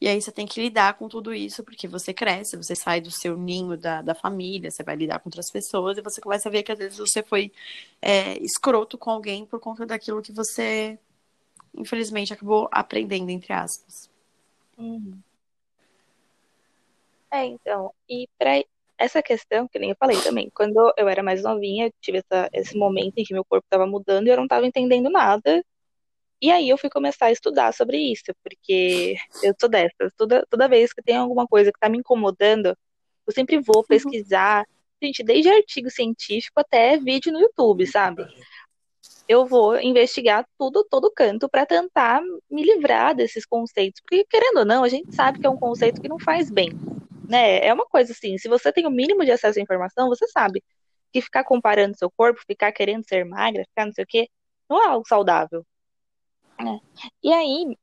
E 0.00 0.08
aí 0.08 0.20
você 0.20 0.32
tem 0.32 0.46
que 0.46 0.60
lidar 0.62 0.94
com 0.94 1.08
tudo 1.08 1.34
isso, 1.34 1.62
porque 1.62 1.86
você 1.86 2.14
cresce, 2.14 2.56
você 2.56 2.74
sai 2.74 3.02
do 3.02 3.10
seu 3.10 3.36
ninho 3.36 3.76
da, 3.76 4.00
da 4.00 4.14
família, 4.14 4.70
você 4.70 4.82
vai 4.82 4.96
lidar 4.96 5.18
com 5.18 5.28
outras 5.28 5.50
pessoas, 5.52 5.98
e 5.98 6.02
você 6.02 6.20
começa 6.22 6.48
a 6.48 6.52
ver 6.52 6.62
que 6.62 6.72
às 6.72 6.78
vezes 6.78 6.98
você 6.98 7.22
foi 7.22 7.52
é, 8.00 8.38
escroto 8.38 8.96
com 8.96 9.10
alguém 9.10 9.44
por 9.44 9.60
conta 9.60 9.84
daquilo 9.84 10.22
que 10.22 10.32
você, 10.32 10.98
infelizmente, 11.74 12.32
acabou 12.32 12.66
aprendendo, 12.72 13.30
entre 13.30 13.52
aspas. 13.52 14.08
Uhum. 14.78 15.18
É, 17.30 17.44
então, 17.44 17.92
e 18.08 18.26
para 18.38 18.64
essa 18.98 19.22
questão, 19.22 19.68
que 19.68 19.78
nem 19.78 19.90
eu 19.90 19.96
falei 19.96 20.20
também, 20.22 20.50
quando 20.54 20.92
eu 20.96 21.08
era 21.08 21.22
mais 21.22 21.42
novinha, 21.42 21.90
tive 22.00 22.18
essa, 22.18 22.48
esse 22.52 22.76
momento 22.76 23.18
em 23.18 23.24
que 23.24 23.34
meu 23.34 23.44
corpo 23.44 23.66
estava 23.66 23.86
mudando 23.86 24.26
e 24.26 24.30
eu 24.30 24.36
não 24.36 24.44
estava 24.44 24.66
entendendo 24.66 25.10
nada, 25.10 25.62
e 26.40 26.50
aí 26.50 26.68
eu 26.68 26.78
fui 26.78 26.88
começar 26.88 27.26
a 27.26 27.32
estudar 27.32 27.72
sobre 27.72 27.98
isso, 27.98 28.32
porque 28.42 29.16
eu 29.42 29.54
sou 29.60 29.68
dessas. 29.68 30.12
Toda, 30.16 30.46
toda 30.48 30.68
vez 30.68 30.92
que 30.92 31.02
tem 31.02 31.16
alguma 31.16 31.46
coisa 31.46 31.70
que 31.70 31.76
está 31.76 31.88
me 31.88 31.98
incomodando, 31.98 32.76
eu 33.26 33.32
sempre 33.32 33.58
vou 33.58 33.78
uhum. 33.78 33.84
pesquisar, 33.84 34.66
gente, 35.02 35.22
desde 35.22 35.50
artigo 35.50 35.90
científico 35.90 36.58
até 36.60 36.96
vídeo 36.96 37.32
no 37.32 37.40
YouTube, 37.40 37.86
sabe? 37.86 38.26
Eu 39.28 39.46
vou 39.46 39.78
investigar 39.80 40.46
tudo, 40.58 40.84
todo 40.84 41.12
canto, 41.12 41.48
para 41.48 41.66
tentar 41.66 42.20
me 42.50 42.62
livrar 42.62 43.14
desses 43.14 43.44
conceitos. 43.44 44.00
Porque, 44.00 44.24
querendo 44.24 44.58
ou 44.58 44.64
não, 44.64 44.82
a 44.82 44.88
gente 44.88 45.14
sabe 45.14 45.38
que 45.38 45.46
é 45.46 45.50
um 45.50 45.58
conceito 45.58 46.00
que 46.00 46.08
não 46.08 46.18
faz 46.18 46.50
bem. 46.50 46.70
Né? 47.28 47.64
É 47.64 47.72
uma 47.72 47.86
coisa 47.86 48.12
assim, 48.12 48.38
se 48.38 48.48
você 48.48 48.72
tem 48.72 48.86
o 48.86 48.90
mínimo 48.90 49.24
de 49.24 49.30
acesso 49.30 49.58
à 49.58 49.62
informação, 49.62 50.08
você 50.08 50.26
sabe 50.26 50.64
que 51.12 51.20
ficar 51.20 51.44
comparando 51.44 51.96
seu 51.96 52.10
corpo, 52.10 52.40
ficar 52.46 52.72
querendo 52.72 53.06
ser 53.06 53.24
magra, 53.24 53.64
ficar 53.64 53.86
não 53.86 53.92
sei 53.92 54.04
o 54.04 54.06
quê, 54.06 54.28
não 54.68 54.82
é 54.82 54.86
algo 54.88 55.06
saudável. 55.06 55.64
Né? 56.62 56.80
E 57.22 57.32
aí, 57.32 57.76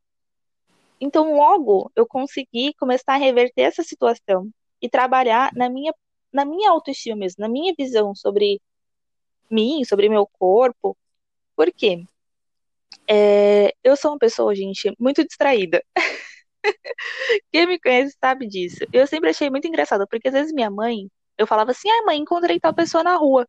então 0.99 1.35
logo 1.35 1.91
eu 1.95 2.05
consegui 2.05 2.73
começar 2.75 3.13
a 3.13 3.17
reverter 3.17 3.61
essa 3.61 3.83
situação 3.83 4.49
e 4.81 4.89
trabalhar 4.89 5.51
na 5.55 5.69
minha, 5.69 5.93
na 6.31 6.45
minha 6.45 6.71
autoestima 6.71 7.17
mesmo, 7.17 7.41
na 7.41 7.49
minha 7.49 7.73
visão 7.77 8.13
sobre 8.15 8.61
mim, 9.49 9.83
sobre 9.83 10.09
meu 10.09 10.27
corpo. 10.27 10.97
Por 11.55 11.71
quê? 11.71 12.03
É, 13.07 13.73
eu 13.83 13.95
sou 13.95 14.11
uma 14.11 14.19
pessoa, 14.19 14.53
gente, 14.55 14.93
muito 14.99 15.25
distraída. 15.25 15.83
Quem 17.51 17.67
me 17.67 17.79
conhece 17.79 18.15
sabe 18.19 18.47
disso. 18.47 18.79
Eu 18.91 19.07
sempre 19.07 19.29
achei 19.29 19.49
muito 19.49 19.67
engraçado, 19.67 20.07
porque 20.07 20.27
às 20.27 20.33
vezes 20.33 20.53
minha 20.53 20.69
mãe, 20.69 21.09
eu 21.37 21.47
falava 21.47 21.71
assim, 21.71 21.89
ah, 21.89 22.05
mãe, 22.05 22.19
encontrei 22.19 22.59
tal 22.59 22.73
pessoa 22.73 23.03
na 23.03 23.15
rua. 23.15 23.47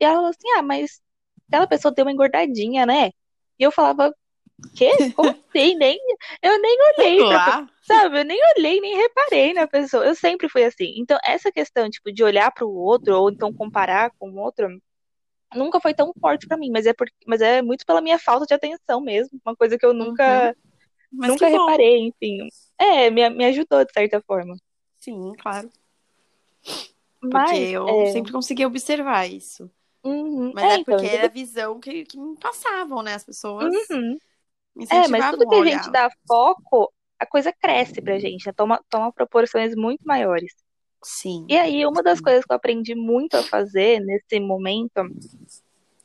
E 0.00 0.04
ela 0.04 0.16
falou 0.16 0.30
assim, 0.30 0.50
ah, 0.56 0.62
mas 0.62 1.00
aquela 1.48 1.66
pessoa 1.66 1.92
deu 1.94 2.04
uma 2.04 2.12
engordadinha, 2.12 2.86
né? 2.86 3.08
E 3.58 3.62
eu 3.64 3.72
falava, 3.72 4.14
Quê? 4.74 4.90
Como 5.14 5.30
assim? 5.30 5.74
Nem, 5.76 5.98
eu 6.42 6.60
nem 6.60 6.78
olhei, 6.96 7.18
pra, 7.18 7.68
sabe? 7.82 8.20
Eu 8.20 8.24
nem 8.24 8.38
olhei, 8.56 8.80
nem 8.80 8.96
reparei 8.96 9.52
na 9.52 9.66
pessoa. 9.66 10.04
Eu 10.04 10.14
sempre 10.14 10.48
fui 10.48 10.64
assim. 10.64 10.94
Então, 10.96 11.18
essa 11.24 11.50
questão, 11.50 11.88
tipo, 11.90 12.12
de 12.12 12.22
olhar 12.22 12.50
para 12.52 12.64
o 12.64 12.74
outro 12.74 13.16
ou 13.16 13.30
então 13.30 13.52
comparar 13.52 14.10
com 14.18 14.30
o 14.30 14.38
outro, 14.38 14.68
nunca 15.54 15.80
foi 15.80 15.94
tão 15.94 16.12
forte 16.20 16.46
para 16.46 16.56
mim, 16.56 16.70
mas 16.70 16.86
é, 16.86 16.92
por, 16.92 17.08
mas 17.26 17.40
é 17.40 17.62
muito 17.62 17.84
pela 17.84 18.00
minha 18.00 18.18
falta 18.18 18.46
de 18.46 18.54
atenção 18.54 19.00
mesmo. 19.00 19.40
Uma 19.44 19.56
coisa 19.56 19.76
que 19.76 19.84
eu 19.84 19.92
nunca, 19.92 20.54
uhum. 21.12 21.28
nunca 21.28 21.48
reparei, 21.48 21.98
enfim. 21.98 22.48
É, 22.78 23.10
me, 23.10 23.28
me 23.30 23.44
ajudou 23.46 23.84
de 23.84 23.92
certa 23.92 24.20
forma. 24.20 24.56
Sim, 24.98 25.32
claro. 25.38 25.70
Porque 27.20 27.34
mas, 27.34 27.72
eu 27.72 27.88
é... 27.88 28.12
sempre 28.12 28.32
consegui 28.32 28.64
observar 28.64 29.26
isso. 29.26 29.70
Uhum. 30.02 30.52
Mas 30.54 30.64
é, 30.64 30.74
é 30.74 30.84
porque 30.84 31.06
então, 31.06 31.18
era 31.18 31.26
a 31.26 31.30
visão 31.30 31.78
que, 31.78 32.04
que 32.04 32.18
me 32.18 32.36
passavam, 32.36 33.02
né? 33.02 33.14
As 33.14 33.24
pessoas. 33.24 33.74
Uhum. 33.90 34.18
É, 34.90 35.08
mas 35.08 35.30
tudo 35.30 35.48
que 35.48 35.54
a 35.54 35.64
gente 35.64 35.90
dá 35.90 36.10
foco, 36.26 36.92
a 37.18 37.26
coisa 37.26 37.52
cresce 37.52 38.00
pra 38.00 38.18
gente, 38.18 38.46
né? 38.46 38.52
toma, 38.52 38.82
toma 38.88 39.12
proporções 39.12 39.74
muito 39.74 40.00
maiores. 40.06 40.54
Sim. 41.02 41.46
E 41.48 41.56
aí, 41.56 41.86
uma 41.86 42.02
das 42.02 42.20
coisas 42.20 42.44
que 42.44 42.52
eu 42.52 42.56
aprendi 42.56 42.94
muito 42.94 43.36
a 43.36 43.42
fazer 43.42 44.00
nesse 44.00 44.38
momento 44.38 45.02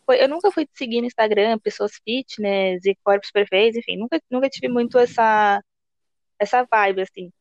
foi, 0.05 0.23
eu 0.23 0.29
nunca 0.29 0.51
fui 0.51 0.67
seguir 0.73 1.01
no 1.01 1.07
Instagram 1.07 1.57
pessoas 1.59 1.93
fitness 2.03 2.85
e 2.85 2.95
corpos 3.03 3.31
perfeitos, 3.31 3.79
enfim, 3.79 3.97
nunca, 3.97 4.21
nunca 4.29 4.49
tive 4.49 4.67
muito 4.67 4.97
essa, 4.97 5.61
essa 6.39 6.63
vibe, 6.63 7.01
assim. 7.01 7.31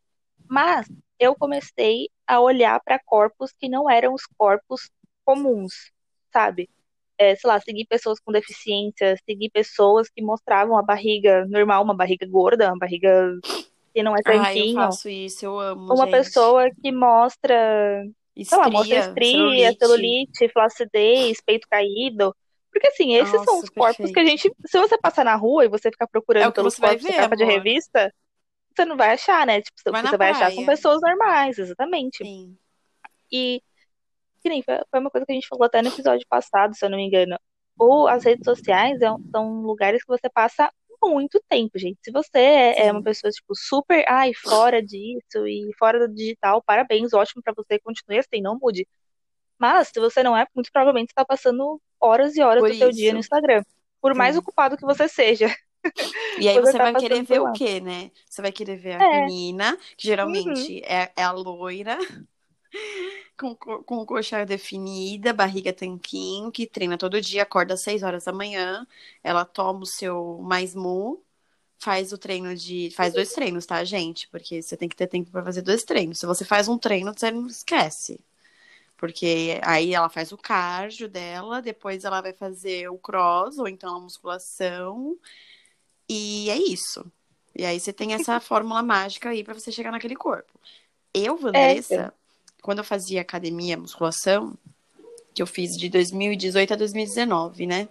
Mas 0.49 0.87
eu 1.19 1.35
comecei 1.35 2.09
a 2.26 2.40
olhar 2.40 2.81
para 2.81 2.99
corpos 2.99 3.52
que 3.52 3.69
não 3.69 3.88
eram 3.88 4.14
os 4.14 4.25
corpos 4.37 4.90
comuns, 5.25 5.93
sabe? 6.33 6.69
É, 7.18 7.35
sei 7.35 7.49
lá, 7.49 7.61
seguir 7.61 7.87
pessoas 7.87 8.18
com 8.21 8.33
deficiência, 8.33 9.16
seguir 9.25 9.50
pessoas 9.50 10.09
que 10.09 10.23
mostravam 10.23 10.76
a 10.78 10.83
barriga 10.83 11.47
normal, 11.49 11.83
uma 11.83 11.94
barriga 11.97 12.26
gorda, 12.28 12.68
uma 12.68 12.78
barriga 12.78 13.33
que 13.94 14.02
não 14.02 14.14
é 14.16 14.23
tanquinho. 14.23 14.78
Ah, 14.80 14.83
eu 14.83 14.87
faço 14.87 15.09
isso, 15.09 15.44
eu 15.44 15.59
amo, 15.61 15.94
Uma 15.94 16.04
gente. 16.06 16.11
pessoa 16.11 16.68
que 16.83 16.90
mostra, 16.90 18.04
estria, 18.37 18.44
sei 18.44 18.59
lá, 18.59 18.71
mostra 18.71 18.99
estria, 18.99 19.73
celulite. 19.73 19.78
celulite, 19.78 20.49
flacidez, 20.49 21.40
peito 21.40 21.68
caído. 21.71 22.35
Porque 22.73 22.88
assim, 22.88 23.14
esses 23.14 23.33
Nossa, 23.33 23.44
são 23.44 23.59
os 23.61 23.71
corpos 23.71 23.97
perfeito. 23.99 24.12
que 24.14 24.21
a 24.21 24.25
gente. 24.25 24.52
Se 24.66 24.78
você 24.80 24.99
passar 24.99 25.25
na 25.25 25.37
rua 25.37 25.64
e 25.64 25.68
você 25.68 25.90
ficar 25.92 26.09
procurando 26.09 26.49
é 26.49 26.50
pelos 26.50 26.75
corpos 26.76 27.02
de 27.02 27.12
capa 27.12 27.37
de 27.37 27.44
revista, 27.44 28.12
você 28.75 28.85
não 28.85 28.97
vai 28.97 29.12
achar, 29.12 29.47
né? 29.47 29.62
Tipo, 29.62 29.76
vai 29.92 30.02
você 30.02 30.16
vai 30.16 30.16
praia. 30.16 30.33
achar 30.33 30.54
com 30.56 30.66
pessoas 30.66 31.00
normais, 31.00 31.56
exatamente. 31.56 32.25
Sim. 32.25 32.56
E 33.30 33.62
que 34.44 34.50
nem 34.50 34.62
foi 34.62 35.00
uma 35.00 35.10
coisa 35.10 35.26
que 35.26 35.32
a 35.32 35.36
gente 35.36 35.48
falou 35.48 35.64
até 35.66 35.82
no 35.82 35.88
episódio 35.88 36.26
passado, 36.30 36.76
se 36.76 36.86
eu 36.86 36.90
não 36.90 36.98
me 36.98 37.06
engano. 37.08 37.38
Ou 37.78 38.08
as 38.08 38.24
redes 38.24 38.44
sociais 38.44 39.00
é 39.02 39.08
são 39.32 39.62
lugares 39.62 40.02
que 40.04 40.08
você 40.08 40.30
passa 40.30 40.70
muito 41.02 41.42
tempo, 41.50 41.78
gente. 41.78 41.98
Se 42.04 42.12
você 42.12 42.38
é, 42.38 42.86
é 42.88 42.92
uma 42.92 43.02
pessoa, 43.02 43.30
tipo, 43.32 43.54
super, 43.56 44.04
ai, 44.08 44.32
fora 44.34 44.82
disso 44.82 45.46
e 45.48 45.70
fora 45.78 45.98
do 46.08 46.14
digital, 46.14 46.62
parabéns, 46.64 47.14
ótimo 47.14 47.42
para 47.42 47.54
você, 47.56 47.78
continue 47.80 48.18
assim, 48.20 48.42
não 48.42 48.58
mude. 48.60 48.86
Mas, 49.58 49.88
se 49.88 50.00
você 50.00 50.22
não 50.22 50.36
é, 50.36 50.46
muito 50.54 50.70
provavelmente 50.72 51.10
está 51.10 51.24
passando 51.24 51.80
horas 52.00 52.36
e 52.36 52.42
horas 52.42 52.62
Por 52.62 52.70
do 52.70 52.74
seu 52.74 52.90
dia 52.92 53.12
no 53.14 53.20
Instagram. 53.20 53.62
Por 54.00 54.14
mais 54.14 54.36
ocupado 54.36 54.76
que 54.76 54.84
você 54.86 55.08
seja. 55.08 55.48
E 56.36 56.48
aí 56.48 56.56
Você 56.62 56.72
você 56.72 56.78
tá 56.78 56.84
vai 56.84 56.94
querer 56.96 57.22
ver 57.22 57.40
o 57.40 57.52
quê, 57.52 57.80
né? 57.80 58.10
Você 58.28 58.42
vai 58.42 58.52
querer 58.52 58.76
ver 58.76 58.94
a 58.94 59.00
É. 59.00 59.10
menina, 59.10 59.76
que 59.96 60.06
Uhum. 60.08 60.08
geralmente 60.08 60.82
é, 60.84 61.12
é 61.16 61.22
a 61.22 61.32
loira, 61.32 61.98
com, 63.38 63.54
co- 63.57 63.83
com 63.85 64.04
coxa 64.07 64.45
definida, 64.47 65.33
barriga 65.33 65.73
tanquinho, 65.73 66.50
que 66.52 66.66
treina 66.66 66.99
todo 66.99 67.21
dia, 67.21 67.43
acorda 67.43 67.75
às 67.75 67.83
6 67.83 68.02
horas 68.02 68.25
da 68.25 68.33
manhã, 68.33 68.87
ela 69.23 69.45
toma 69.45 69.81
o 69.83 69.87
seu 69.87 70.38
mais 70.43 70.75
mu, 70.75 71.23
faz 71.78 72.12
o 72.12 72.19
treino 72.19 72.54
de. 72.57 72.90
Faz 72.93 73.14
dois 73.14 73.33
treinos, 73.33 73.66
tá, 73.66 73.85
gente? 73.85 74.28
Porque 74.28 74.62
você 74.62 74.76
tem 74.76 74.88
que 74.88 74.97
ter 74.97 75.09
tempo 75.09 75.31
pra 75.31 75.45
fazer 75.45 75.62
dois 75.62 75.85
treinos. 75.85 76.19
Se 76.21 76.26
você 76.26 76.45
faz 76.45 76.69
um 76.69 76.78
treino, 76.78 77.14
você 77.16 77.31
não 77.31 77.47
esquece. 77.49 78.21
Porque 78.97 79.61
aí 79.64 79.95
ela 79.95 80.09
faz 80.09 80.33
o 80.33 80.38
cardio 80.38 81.09
dela, 81.09 81.62
depois 81.62 82.04
ela 82.04 82.21
vai 82.23 82.33
fazer 82.33 82.88
o 82.90 82.99
cross, 82.99 83.59
ou 83.59 83.69
então 83.69 83.97
a 83.97 84.00
musculação, 84.00 85.19
e 86.09 86.50
é 86.50 86.57
isso. 86.57 87.11
E 87.57 87.64
aí 87.64 87.78
você 87.81 87.93
tem 87.93 88.14
essa 88.14 88.40
fórmula 88.40 88.83
mágica 88.83 89.31
aí 89.31 89.45
pra 89.45 89.54
você 89.54 89.71
chegar 89.73 89.90
naquele 89.93 90.16
corpo. 90.16 90.52
Eu, 91.14 91.37
Vanessa, 91.37 92.12
quando 92.64 92.78
eu 92.78 92.85
fazia 92.85 93.21
academia, 93.21 93.76
musculação, 93.76 94.56
que 95.35 95.42
eu 95.42 95.47
fiz 95.47 95.76
de 95.76 95.90
2018 95.90 96.73
a 96.73 96.76
2019, 96.76 97.66
né? 97.66 97.87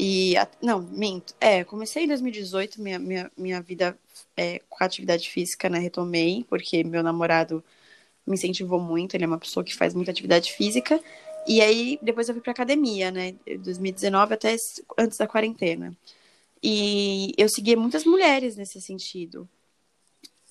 E, 0.00 0.34
não, 0.62 0.80
minto. 0.80 1.34
É, 1.38 1.62
comecei 1.62 2.04
em 2.04 2.08
2018, 2.08 2.80
minha, 2.80 2.98
minha, 2.98 3.30
minha 3.36 3.60
vida 3.60 3.94
é, 4.34 4.62
com 4.70 4.82
atividade 4.82 5.28
física, 5.28 5.68
né? 5.68 5.78
Retomei, 5.78 6.46
porque 6.48 6.82
meu 6.82 7.02
namorado 7.02 7.62
me 8.26 8.36
incentivou 8.36 8.80
muito, 8.80 9.14
ele 9.14 9.24
é 9.24 9.26
uma 9.26 9.38
pessoa 9.38 9.62
que 9.62 9.76
faz 9.76 9.92
muita 9.92 10.12
atividade 10.12 10.54
física. 10.54 10.98
E 11.46 11.60
aí, 11.60 11.98
depois 12.00 12.30
eu 12.30 12.34
fui 12.34 12.42
pra 12.42 12.52
academia, 12.52 13.10
né? 13.10 13.34
2019 13.62 14.32
até 14.32 14.56
antes 14.96 15.18
da 15.18 15.26
quarentena. 15.26 15.94
E 16.62 17.34
eu 17.36 17.50
seguia 17.50 17.76
muitas 17.76 18.06
mulheres 18.06 18.56
nesse 18.56 18.80
sentido. 18.80 19.46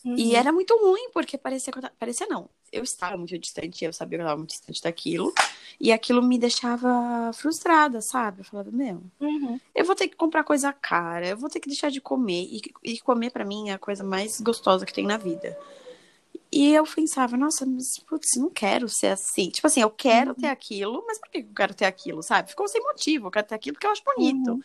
Uhum. 0.05 0.15
E 0.15 0.35
era 0.35 0.51
muito 0.51 0.77
ruim, 0.77 1.09
porque 1.11 1.35
parecia 1.35 1.73
eu 1.75 1.89
parecia 1.99 2.27
não. 2.27 2.47
Eu 2.71 2.83
estava 2.83 3.17
muito 3.17 3.37
distante, 3.39 3.83
eu 3.83 3.91
sabia 3.91 4.19
que 4.19 4.21
eu 4.21 4.25
estava 4.25 4.37
muito 4.37 4.51
distante 4.51 4.81
daquilo. 4.83 5.33
E 5.79 5.91
aquilo 5.91 6.21
me 6.21 6.37
deixava 6.37 7.31
frustrada, 7.33 8.01
sabe? 8.01 8.41
Eu 8.41 8.45
falava, 8.45 8.69
meu, 8.71 9.01
Uhum. 9.19 9.59
eu 9.73 9.83
vou 9.83 9.95
ter 9.95 10.07
que 10.07 10.15
comprar 10.15 10.43
coisa 10.43 10.71
cara, 10.71 11.27
eu 11.27 11.37
vou 11.37 11.49
ter 11.49 11.59
que 11.59 11.67
deixar 11.67 11.89
de 11.89 11.99
comer. 11.99 12.43
E, 12.43 12.61
e 12.83 12.99
comer, 12.99 13.31
pra 13.31 13.43
mim, 13.43 13.69
é 13.69 13.73
a 13.73 13.79
coisa 13.79 14.03
mais 14.03 14.39
gostosa 14.39 14.85
que 14.85 14.93
tem 14.93 15.05
na 15.07 15.17
vida. 15.17 15.57
E 16.51 16.73
eu 16.73 16.83
pensava, 16.85 17.35
nossa, 17.35 17.65
mas, 17.65 17.97
putz, 17.99 18.37
não 18.37 18.49
quero 18.49 18.87
ser 18.87 19.07
assim. 19.07 19.49
Tipo 19.49 19.67
assim, 19.67 19.81
eu 19.81 19.89
quero 19.89 20.29
Uhum. 20.29 20.35
ter 20.35 20.47
aquilo, 20.47 21.03
mas 21.07 21.17
por 21.17 21.29
que 21.29 21.39
eu 21.39 21.47
quero 21.55 21.73
ter 21.73 21.85
aquilo, 21.85 22.21
sabe? 22.21 22.49
Ficou 22.49 22.67
sem 22.67 22.81
motivo, 22.83 23.27
eu 23.27 23.31
quero 23.31 23.47
ter 23.47 23.55
aquilo 23.55 23.73
porque 23.73 23.87
eu 23.87 23.91
acho 23.91 24.03
bonito. 24.03 24.51
Uhum. 24.51 24.63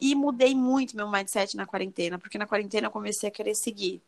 E 0.00 0.14
mudei 0.14 0.54
muito 0.54 0.96
meu 0.96 1.10
mindset 1.10 1.56
na 1.56 1.66
quarentena, 1.66 2.18
porque 2.18 2.38
na 2.38 2.46
quarentena 2.46 2.86
eu 2.86 2.90
comecei 2.90 3.28
a 3.28 3.32
querer 3.32 3.54
seguir 3.54 4.02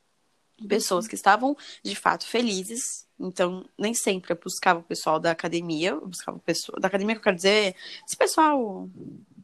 pessoas 0.68 1.06
que 1.06 1.14
estavam 1.14 1.56
de 1.82 1.94
fato 1.94 2.26
felizes. 2.26 3.06
Então, 3.18 3.64
nem 3.78 3.94
sempre 3.94 4.32
eu 4.32 4.38
buscava 4.42 4.80
o 4.80 4.82
pessoal 4.82 5.18
da 5.18 5.30
academia, 5.30 5.90
eu 5.90 6.06
buscava 6.06 6.36
o 6.36 6.40
pessoal 6.40 6.78
da 6.80 6.88
academia 6.88 7.14
que 7.14 7.20
eu 7.20 7.24
quero 7.24 7.36
dizer, 7.36 7.74
esse 8.06 8.16
pessoal 8.16 8.88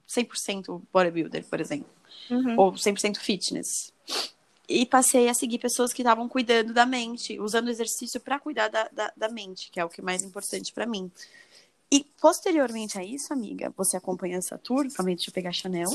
100% 0.09 0.83
bodybuilder, 0.93 1.45
por 1.49 1.61
exemplo, 1.61 1.89
Uhum. 2.31 2.59
ou 2.59 2.73
100% 2.73 3.19
fitness. 3.19 3.93
E 4.69 4.87
passei 4.87 5.29
a 5.29 5.35
seguir 5.35 5.59
pessoas 5.59 5.93
que 5.93 6.03
estavam 6.03 6.29
cuidando 6.29 6.73
da 6.73 6.87
mente, 6.87 7.39
usando 7.41 7.67
o 7.67 7.71
exercício 7.71 8.21
para 8.21 8.39
cuidar 8.39 8.69
da, 8.69 8.89
da, 8.93 9.13
da 9.17 9.29
mente, 9.29 9.71
que 9.71 9.81
é 9.81 9.85
o 9.85 9.89
que 9.89 10.01
é 10.01 10.05
mais 10.05 10.23
importante 10.23 10.73
para 10.73 10.87
mim. 10.87 11.11
E 11.91 12.07
posteriormente 12.21 12.99
a 12.99 13.05
isso, 13.05 13.33
amiga, 13.33 13.73
você 13.77 13.97
acompanha 13.97 14.39
essa 14.39 14.57
tour, 14.57 14.87
aí, 14.99 15.05
deixa 15.15 15.29
eu 15.31 15.35
pegar 15.35 15.51
a 15.51 15.53
Chanel. 15.53 15.91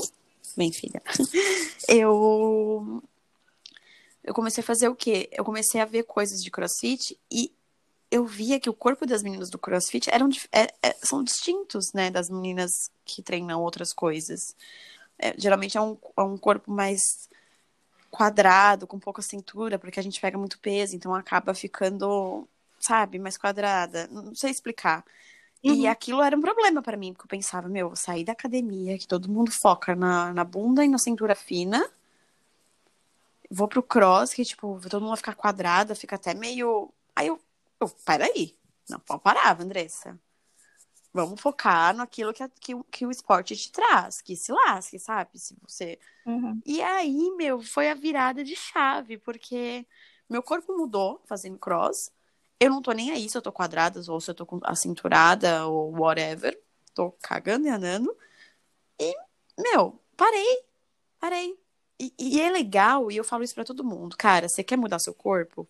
Bem, 0.56 0.70
filha. 0.72 1.02
Eu 1.88 3.02
eu 4.28 4.34
comecei 4.34 4.62
a 4.62 4.66
fazer 4.66 4.88
o 4.88 4.94
quê? 4.94 5.28
Eu 5.32 5.44
comecei 5.44 5.80
a 5.80 5.84
ver 5.86 6.04
coisas 6.04 6.42
de 6.42 6.50
crossfit 6.50 7.18
e 7.30 7.52
eu 8.10 8.26
via 8.26 8.60
que 8.60 8.70
o 8.70 8.74
corpo 8.74 9.06
das 9.06 9.22
meninas 9.22 9.50
do 9.50 9.58
crossfit 9.58 10.10
eram, 10.10 10.28
é- 10.52 10.72
é- 10.82 10.96
são 11.02 11.24
distintos, 11.24 11.92
né, 11.94 12.10
das 12.10 12.30
meninas 12.30 12.72
que 13.04 13.22
treinam 13.22 13.62
outras 13.62 13.92
coisas. 13.92 14.56
É, 15.18 15.34
geralmente 15.38 15.76
é 15.78 15.80
um, 15.80 15.96
é 16.16 16.22
um 16.22 16.38
corpo 16.38 16.70
mais 16.72 17.00
quadrado, 18.10 18.86
com 18.86 18.98
pouca 18.98 19.22
cintura, 19.22 19.78
porque 19.78 20.00
a 20.00 20.02
gente 20.02 20.20
pega 20.20 20.38
muito 20.38 20.58
peso, 20.60 20.96
então 20.96 21.14
acaba 21.14 21.54
ficando, 21.54 22.48
sabe, 22.80 23.18
mais 23.18 23.36
quadrada. 23.38 24.08
Não 24.08 24.34
sei 24.34 24.50
explicar. 24.50 25.04
E 25.62 25.70
Uhum. 25.70 25.90
aquilo 25.90 26.22
era 26.22 26.36
um 26.36 26.40
problema 26.40 26.82
pra 26.82 26.96
mim, 26.96 27.12
porque 27.12 27.24
eu 27.26 27.28
pensava, 27.38 27.68
meu, 27.68 27.86
eu 27.86 27.88
vou 27.90 27.96
sair 27.96 28.24
da 28.24 28.32
academia, 28.32 28.98
que 28.98 29.08
todo 29.08 29.28
mundo 29.30 29.50
foca 29.62 29.94
na, 29.96 30.32
na 30.34 30.44
bunda 30.44 30.84
e 30.84 30.88
na 30.88 30.98
cintura 30.98 31.34
fina. 31.34 31.90
Vou 33.50 33.66
pro 33.68 33.82
cross, 33.82 34.34
que, 34.34 34.44
tipo, 34.44 34.78
todo 34.88 35.00
mundo 35.00 35.10
vai 35.10 35.16
ficar 35.16 35.34
quadrada, 35.34 35.94
fica 35.94 36.16
até 36.16 36.34
meio. 36.34 36.92
Aí 37.16 37.28
eu, 37.28 37.40
eu 37.80 37.88
peraí. 38.04 38.56
Não, 38.88 38.98
pode 39.00 39.22
parar, 39.22 39.60
Andressa. 39.60 40.18
Vamos 41.12 41.40
focar 41.40 41.94
naquilo 41.94 42.32
que, 42.34 42.46
que, 42.60 42.74
o- 42.74 42.84
que 42.84 43.06
o 43.06 43.10
esporte 43.10 43.56
te 43.56 43.72
traz, 43.72 44.20
que 44.20 44.36
se 44.36 44.52
lasque, 44.52 44.98
sabe? 44.98 45.38
Se 45.38 45.56
você. 45.66 45.98
Uhum. 46.26 46.60
E 46.66 46.82
aí, 46.82 47.30
meu, 47.36 47.62
foi 47.62 47.88
a 47.90 47.94
virada 47.94 48.44
de 48.44 48.54
chave, 48.54 49.16
porque 49.18 49.86
meu 50.28 50.42
corpo 50.42 50.76
mudou 50.76 51.22
fazendo 51.26 51.58
cross. 51.58 52.12
Eu 52.60 52.70
não 52.70 52.82
tô 52.82 52.92
nem 52.92 53.10
aí 53.10 53.28
se 53.28 53.38
eu 53.38 53.42
tô 53.42 53.50
quadrada 53.50 54.00
ou 54.08 54.20
se 54.20 54.30
eu 54.30 54.34
tô 54.34 54.44
com 54.44 54.60
a 54.62 54.74
cinturada 54.74 55.66
ou 55.66 55.92
whatever. 55.98 56.60
Tô 56.94 57.12
cagando 57.22 57.66
e 57.66 57.70
andando. 57.70 58.14
E, 59.00 59.14
meu, 59.58 59.98
parei. 60.16 60.64
Parei. 61.18 61.57
E, 62.00 62.12
e 62.18 62.40
é 62.40 62.50
legal, 62.50 63.10
e 63.10 63.16
eu 63.16 63.24
falo 63.24 63.42
isso 63.42 63.54
pra 63.54 63.64
todo 63.64 63.84
mundo. 63.84 64.16
Cara, 64.16 64.48
você 64.48 64.62
quer 64.64 64.76
mudar 64.76 64.98
seu 64.98 65.14
corpo? 65.14 65.68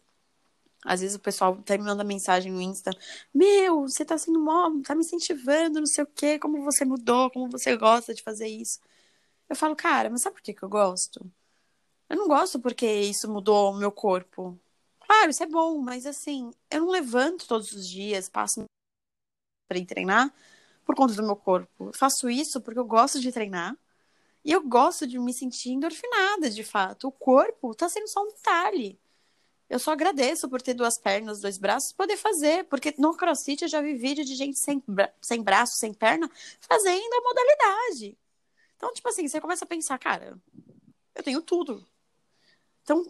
Às 0.85 1.01
vezes 1.01 1.17
o 1.17 1.21
pessoal 1.21 1.57
tá 1.63 1.77
me 1.79 1.85
manda 1.85 2.05
mensagem 2.05 2.53
no 2.53 2.61
Insta. 2.63 2.91
Meu, 3.35 3.83
você 3.83 4.05
tá 4.05 4.17
sendo 4.19 4.41
mó, 4.41 4.71
tá 4.85 4.95
me 4.95 5.03
incentivando, 5.03 5.81
não 5.81 5.87
sei 5.87 6.05
o 6.05 6.07
quê, 6.07 6.39
como 6.39 6.63
você 6.65 6.85
mudou, 6.85 7.31
como 7.31 7.51
você 7.51 7.77
gosta 7.77 8.15
de 8.15 8.23
fazer 8.23 8.49
isso. 8.49 8.81
Eu 9.49 9.57
falo, 9.57 9.77
cara, 9.77 10.11
mas 10.11 10.23
sabe 10.23 10.37
por 10.37 10.43
que 10.43 10.55
que 10.55 10.63
eu 10.63 10.69
gosto? 10.69 11.31
Eu 12.09 12.17
não 12.17 12.29
gosto 12.29 12.61
porque 12.61 12.87
isso 12.87 13.31
mudou 13.31 13.73
o 13.73 13.79
meu 13.79 13.93
corpo. 13.93 14.59
Claro, 15.01 15.31
isso 15.31 15.43
é 15.43 15.47
bom, 15.47 15.79
mas 15.79 16.07
assim, 16.07 16.51
eu 16.71 16.83
não 16.83 16.91
levanto 16.91 17.47
todos 17.49 17.73
os 17.73 17.89
dias, 17.89 18.29
passo 18.29 18.65
pra 19.69 19.79
ir 19.79 19.87
treinar 19.87 20.33
por 20.85 20.95
conta 20.95 21.15
do 21.15 21.23
meu 21.23 21.37
corpo. 21.37 21.89
Eu 21.89 21.93
faço 21.95 22.31
isso 22.31 22.61
porque 22.61 22.79
eu 22.79 22.85
gosto 22.85 23.21
de 23.21 23.31
treinar. 23.33 23.77
E 24.49 24.53
eu 24.53 24.63
gosto 24.63 25.07
de 25.07 25.19
me 25.19 25.35
sentir 25.35 25.73
endorfinada, 25.73 26.49
de 26.49 26.65
fato. 26.65 27.09
O 27.09 27.13
corpo 27.13 27.75
tá 27.75 27.87
sendo 27.87 28.09
só 28.09 28.23
um 28.23 28.29
detalhe. 28.29 28.99
Eu 29.69 29.79
só 29.79 29.93
agradeço 29.93 30.49
por 30.49 30.63
ter 30.63 30.73
duas 30.73 30.97
pernas, 30.97 31.43
dois 31.43 31.59
braços, 31.59 31.93
poder 31.93 32.17
fazer. 32.17 32.65
Porque 32.65 32.95
no 32.97 33.15
CrossFit 33.15 33.61
eu 33.61 33.69
já 33.69 33.83
vi 33.83 33.93
vídeo 33.93 34.25
de 34.25 34.35
gente 34.35 34.59
sem, 34.59 34.83
bra 34.89 35.13
sem 35.21 35.43
braço, 35.43 35.77
sem 35.77 35.93
perna, 35.93 36.31
fazendo 36.61 37.13
a 37.13 37.21
modalidade. 37.21 38.17
Então, 38.75 38.91
tipo 38.95 39.07
assim, 39.11 39.29
você 39.29 39.39
começa 39.39 39.67
a 39.67 39.69
pensar, 39.69 39.99
cara, 39.99 40.39
eu 41.15 41.23
tenho 41.23 41.43
tudo. 41.43 41.87
Então, 42.83 43.05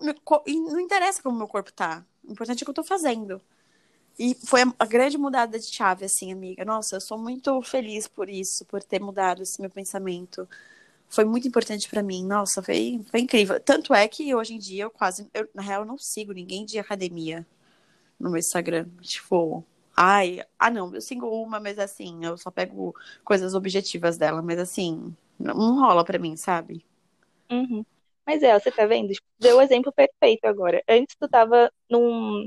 não 0.44 0.81
interessa 0.81 1.22
como 1.22 1.38
meu 1.38 1.46
corpo 1.46 1.72
tá. 1.72 2.05
O 2.24 2.33
importante 2.33 2.62
é 2.62 2.62
o 2.62 2.66
que 2.66 2.70
eu 2.70 2.74
tô 2.74 2.83
fazendo. 2.83 3.40
E 4.18 4.35
foi 4.44 4.62
a 4.77 4.87
grande 4.87 5.16
mudada 5.16 5.57
de 5.57 5.66
chave, 5.66 6.05
assim, 6.05 6.33
amiga. 6.33 6.64
Nossa, 6.64 6.96
eu 6.96 7.01
sou 7.01 7.16
muito 7.16 7.62
feliz 7.62 8.09
por 8.09 8.29
isso, 8.29 8.64
por 8.64 8.83
ter 8.83 9.01
mudado 9.01 9.44
esse 9.44 9.61
meu 9.61 9.70
pensamento. 9.70 10.48
Foi 11.08 11.24
muito 11.24 11.48
importante 11.48 11.88
para 11.88 12.02
mim. 12.02 12.24
Nossa, 12.24 12.62
foi, 12.62 13.00
foi 13.10 13.20
incrível. 13.20 13.58
Tanto 13.60 13.94
é 13.94 14.06
que 14.08 14.34
hoje 14.34 14.54
em 14.54 14.58
dia 14.58 14.84
eu 14.84 14.90
quase. 14.90 15.28
Eu, 15.34 15.48
na 15.54 15.62
real, 15.62 15.82
eu 15.82 15.86
não 15.86 15.98
sigo 15.98 16.32
ninguém 16.32 16.64
de 16.64 16.78
academia 16.78 17.46
no 18.20 18.30
meu 18.30 18.38
Instagram. 18.38 18.88
Tipo, 19.00 19.64
ai, 19.96 20.44
ah, 20.58 20.70
não, 20.70 20.94
eu 20.94 21.00
sigo 21.00 21.26
uma, 21.28 21.58
mas 21.60 21.78
assim, 21.78 22.24
eu 22.24 22.36
só 22.36 22.50
pego 22.50 22.94
coisas 23.24 23.54
objetivas 23.54 24.18
dela, 24.18 24.42
mas 24.42 24.58
assim, 24.58 25.14
não 25.38 25.80
rola 25.80 26.04
para 26.04 26.18
mim, 26.18 26.36
sabe? 26.36 26.84
Uhum. 27.50 27.84
Mas 28.26 28.42
é, 28.42 28.58
você 28.58 28.70
tá 28.70 28.86
vendo? 28.86 29.12
Deu 29.38 29.56
o 29.56 29.62
exemplo 29.62 29.92
perfeito 29.92 30.44
agora. 30.44 30.82
Antes 30.88 31.16
tu 31.18 31.28
tava 31.28 31.72
num 31.90 32.46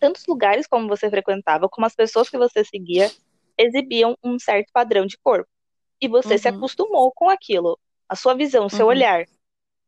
tantos 0.00 0.26
lugares 0.26 0.66
como 0.66 0.88
você 0.88 1.08
frequentava, 1.08 1.68
como 1.68 1.86
as 1.86 1.94
pessoas 1.94 2.28
que 2.28 2.36
você 2.36 2.64
seguia 2.64 3.10
exibiam 3.56 4.16
um 4.22 4.38
certo 4.38 4.70
padrão 4.72 5.06
de 5.06 5.16
corpo. 5.18 5.48
E 6.00 6.08
você 6.08 6.36
se 6.36 6.48
Uhum. 6.48 6.56
acostumou 6.56 7.12
com 7.12 7.30
aquilo. 7.30 7.78
A 8.08 8.16
sua 8.16 8.34
visão, 8.34 8.68
seu 8.68 8.86
Uhum. 8.86 8.92
olhar, 8.92 9.24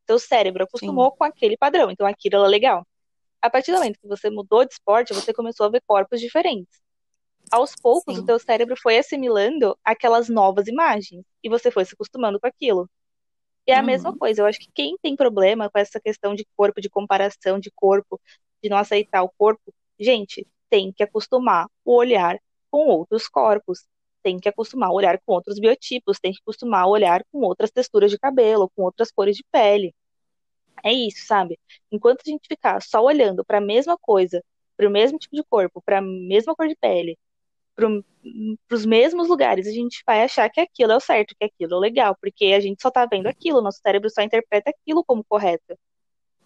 seu 0.07 0.19
cérebro 0.19 0.65
acostumou 0.65 1.13
com 1.13 1.25
aquele 1.25 1.57
padrão. 1.57 1.91
Então 1.91 2.07
aquilo 2.07 2.37
era 2.37 2.47
legal. 2.49 2.87
A 3.43 3.51
partir 3.51 3.73
do 3.73 3.79
momento 3.79 3.99
que 4.01 4.09
você 4.09 4.31
mudou 4.31 4.65
de 4.65 4.73
esporte, 4.73 5.13
você 5.15 5.33
começou 5.33 5.67
a 5.67 5.69
ver 5.71 5.83
corpos 5.87 6.21
diferentes. 6.21 6.81
Aos 7.51 7.75
poucos, 7.77 8.17
Sim. 8.17 8.23
o 8.23 8.27
teu 8.27 8.39
cérebro 8.39 8.77
foi 8.77 8.99
assimilando 8.99 9.79
aquelas 9.85 10.29
novas 10.29 10.67
imagens 10.67 11.25
e 11.43 11.49
você 11.49 11.71
foi 11.71 11.85
se 11.85 11.95
acostumando 11.95 12.41
com 12.41 12.47
aquilo. 12.47 12.89
E 13.67 13.73
é 13.73 13.77
a 13.77 13.81
Uhum. 13.81 13.87
mesma 13.87 14.17
coisa. 14.17 14.43
Eu 14.43 14.47
acho 14.47 14.59
que 14.59 14.71
quem 14.75 14.97
tem 15.01 15.15
problema 15.15 15.71
com 15.71 15.79
essa 15.79 16.01
questão 16.01 16.35
de 16.35 16.47
corpo, 16.57 16.81
de 16.81 16.89
comparação 16.91 17.59
de 17.59 17.71
corpo, 17.71 18.21
de 18.63 18.69
não 18.69 18.77
aceitar 18.79 19.23
o 19.23 19.29
corpo, 19.37 19.73
gente, 19.99 20.47
tem 20.69 20.93
que 20.93 21.03
acostumar 21.03 21.69
o 21.85 21.95
olhar 21.97 22.39
com 22.71 22.87
outros 22.89 23.29
corpos. 23.29 23.85
Tem 24.27 24.41
que 24.41 24.49
acostumar 24.49 24.89
a 24.89 24.93
olhar 24.93 25.21
com 25.25 25.35
outros 25.35 25.61
biotipos, 25.61 26.19
tem 26.19 26.33
que 26.33 26.41
acostumar 26.43 26.83
a 26.83 26.89
olhar 26.89 27.25
com 27.31 27.43
outras 27.43 27.71
texturas 27.71 28.11
de 28.11 28.19
cabelo, 28.19 28.69
com 28.75 28.83
outras 28.83 29.13
cores 29.13 29.37
de 29.37 29.45
pele. 29.53 29.95
É 30.85 30.93
isso, 30.93 31.25
sabe? 31.27 31.57
Enquanto 31.93 32.23
a 32.27 32.31
gente 32.31 32.49
ficar 32.49 32.83
só 32.83 33.01
olhando 33.05 33.45
para 33.45 33.59
a 33.59 33.61
mesma 33.61 33.97
coisa, 33.97 34.43
para 34.77 34.89
o 34.89 34.91
mesmo 34.91 35.17
tipo 35.17 35.37
de 35.37 35.45
corpo, 35.45 35.81
para 35.81 35.99
a 35.99 36.03
mesma 36.03 36.57
cor 36.57 36.67
de 36.67 36.75
pele, 36.75 37.17
para 37.77 37.87
os 38.77 38.85
mesmos 38.85 39.29
lugares, 39.29 39.69
a 39.69 39.73
gente 39.73 40.03
vai 40.05 40.25
achar 40.25 40.51
que 40.51 40.61
aquilo 40.61 40.91
é 40.91 40.97
o 40.97 41.01
certo, 41.01 41.35
que 41.39 41.45
aquilo 41.45 41.75
é 41.75 41.77
o 41.77 41.81
legal, 41.81 42.17
porque 42.21 42.47
a 42.47 42.59
gente 42.59 42.83
só 42.83 42.89
está 42.89 43.07
vendo 43.07 43.29
aquilo, 43.29 43.63
nosso 43.63 43.79
cérebro 43.81 44.11
só 44.11 44.23
interpreta 44.23 44.71
aquilo 44.71 45.05
como 45.05 45.23
correto. 45.23 45.79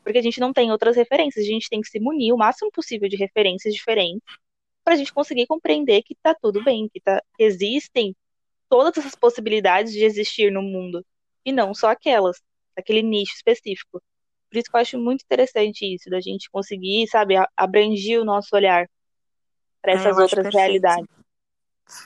Porque 0.04 0.18
a 0.18 0.22
gente 0.22 0.38
não 0.38 0.52
tem 0.52 0.70
outras 0.70 0.96
referências, 0.96 1.46
a 1.46 1.48
gente 1.48 1.70
tem 1.70 1.80
que 1.80 1.88
se 1.88 1.98
munir 1.98 2.34
o 2.34 2.38
máximo 2.38 2.70
possível 2.70 3.08
de 3.08 3.16
referências 3.16 3.72
diferentes 3.72 4.22
para 4.90 4.96
a 4.96 4.98
gente 4.98 5.14
conseguir 5.14 5.46
compreender 5.46 6.03
que 6.03 6.14
está 6.14 6.35
tudo 6.35 6.64
bem, 6.64 6.88
que 6.92 7.00
tá, 7.00 7.22
existem 7.38 8.12
todas 8.68 8.98
essas 8.98 9.14
possibilidades 9.14 9.92
de 9.92 10.05
existir 10.05 10.50
no 10.50 10.62
mundo, 10.62 11.07
e 11.44 11.53
não 11.53 11.72
só 11.72 11.90
aquelas, 11.90 12.42
aquele 12.76 13.00
nicho 13.00 13.33
específico. 13.37 14.03
Por 14.50 14.59
isso 14.59 14.68
que 14.68 14.76
eu 14.76 14.81
acho 14.81 14.98
muito 14.98 15.22
interessante 15.22 15.87
isso, 15.94 16.11
da 16.11 16.20
gente 16.20 16.50
conseguir, 16.50 17.07
sabe, 17.07 17.37
abranger 17.57 18.20
o 18.20 18.24
nosso 18.24 18.48
olhar 18.53 18.90
para 19.81 19.92
é, 19.92 19.94
essas 19.94 20.18
outras 20.18 20.53
realidades. 20.53 21.07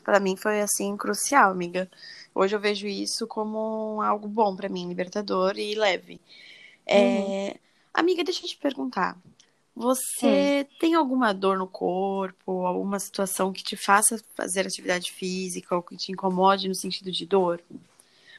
Para 0.05 0.21
mim 0.21 0.37
foi 0.37 0.61
assim 0.61 0.95
crucial, 0.95 1.53
amiga. 1.53 1.91
Hoje 2.35 2.55
eu 2.55 2.61
vejo 2.61 2.87
isso 2.87 3.27
como 3.27 4.03
algo 4.03 4.29
bom 4.29 4.55
para 4.55 4.69
mim, 4.69 4.89
libertador 4.89 5.57
e 5.57 5.75
leve. 5.75 6.21
É... 6.85 6.99
Uhum. 6.99 7.55
Amiga, 7.95 8.23
deixa 8.23 8.45
eu 8.45 8.49
te 8.51 8.59
perguntar. 8.59 9.17
Você 9.77 10.69
hum. 10.71 10.77
tem 10.79 10.95
alguma 10.95 11.33
dor 11.33 11.59
no 11.59 11.67
corpo, 11.67 12.65
alguma 12.65 13.01
situação 13.01 13.53
que 13.53 13.65
te 13.65 13.77
faça 13.77 14.23
fazer 14.35 14.67
atividade 14.67 15.11
física 15.11 15.75
ou 15.75 15.83
que 15.83 15.97
te 15.97 16.13
incomode 16.13 16.69
no 16.69 16.75
sentido 16.75 17.11
de 17.11 17.27
dor? 17.27 17.61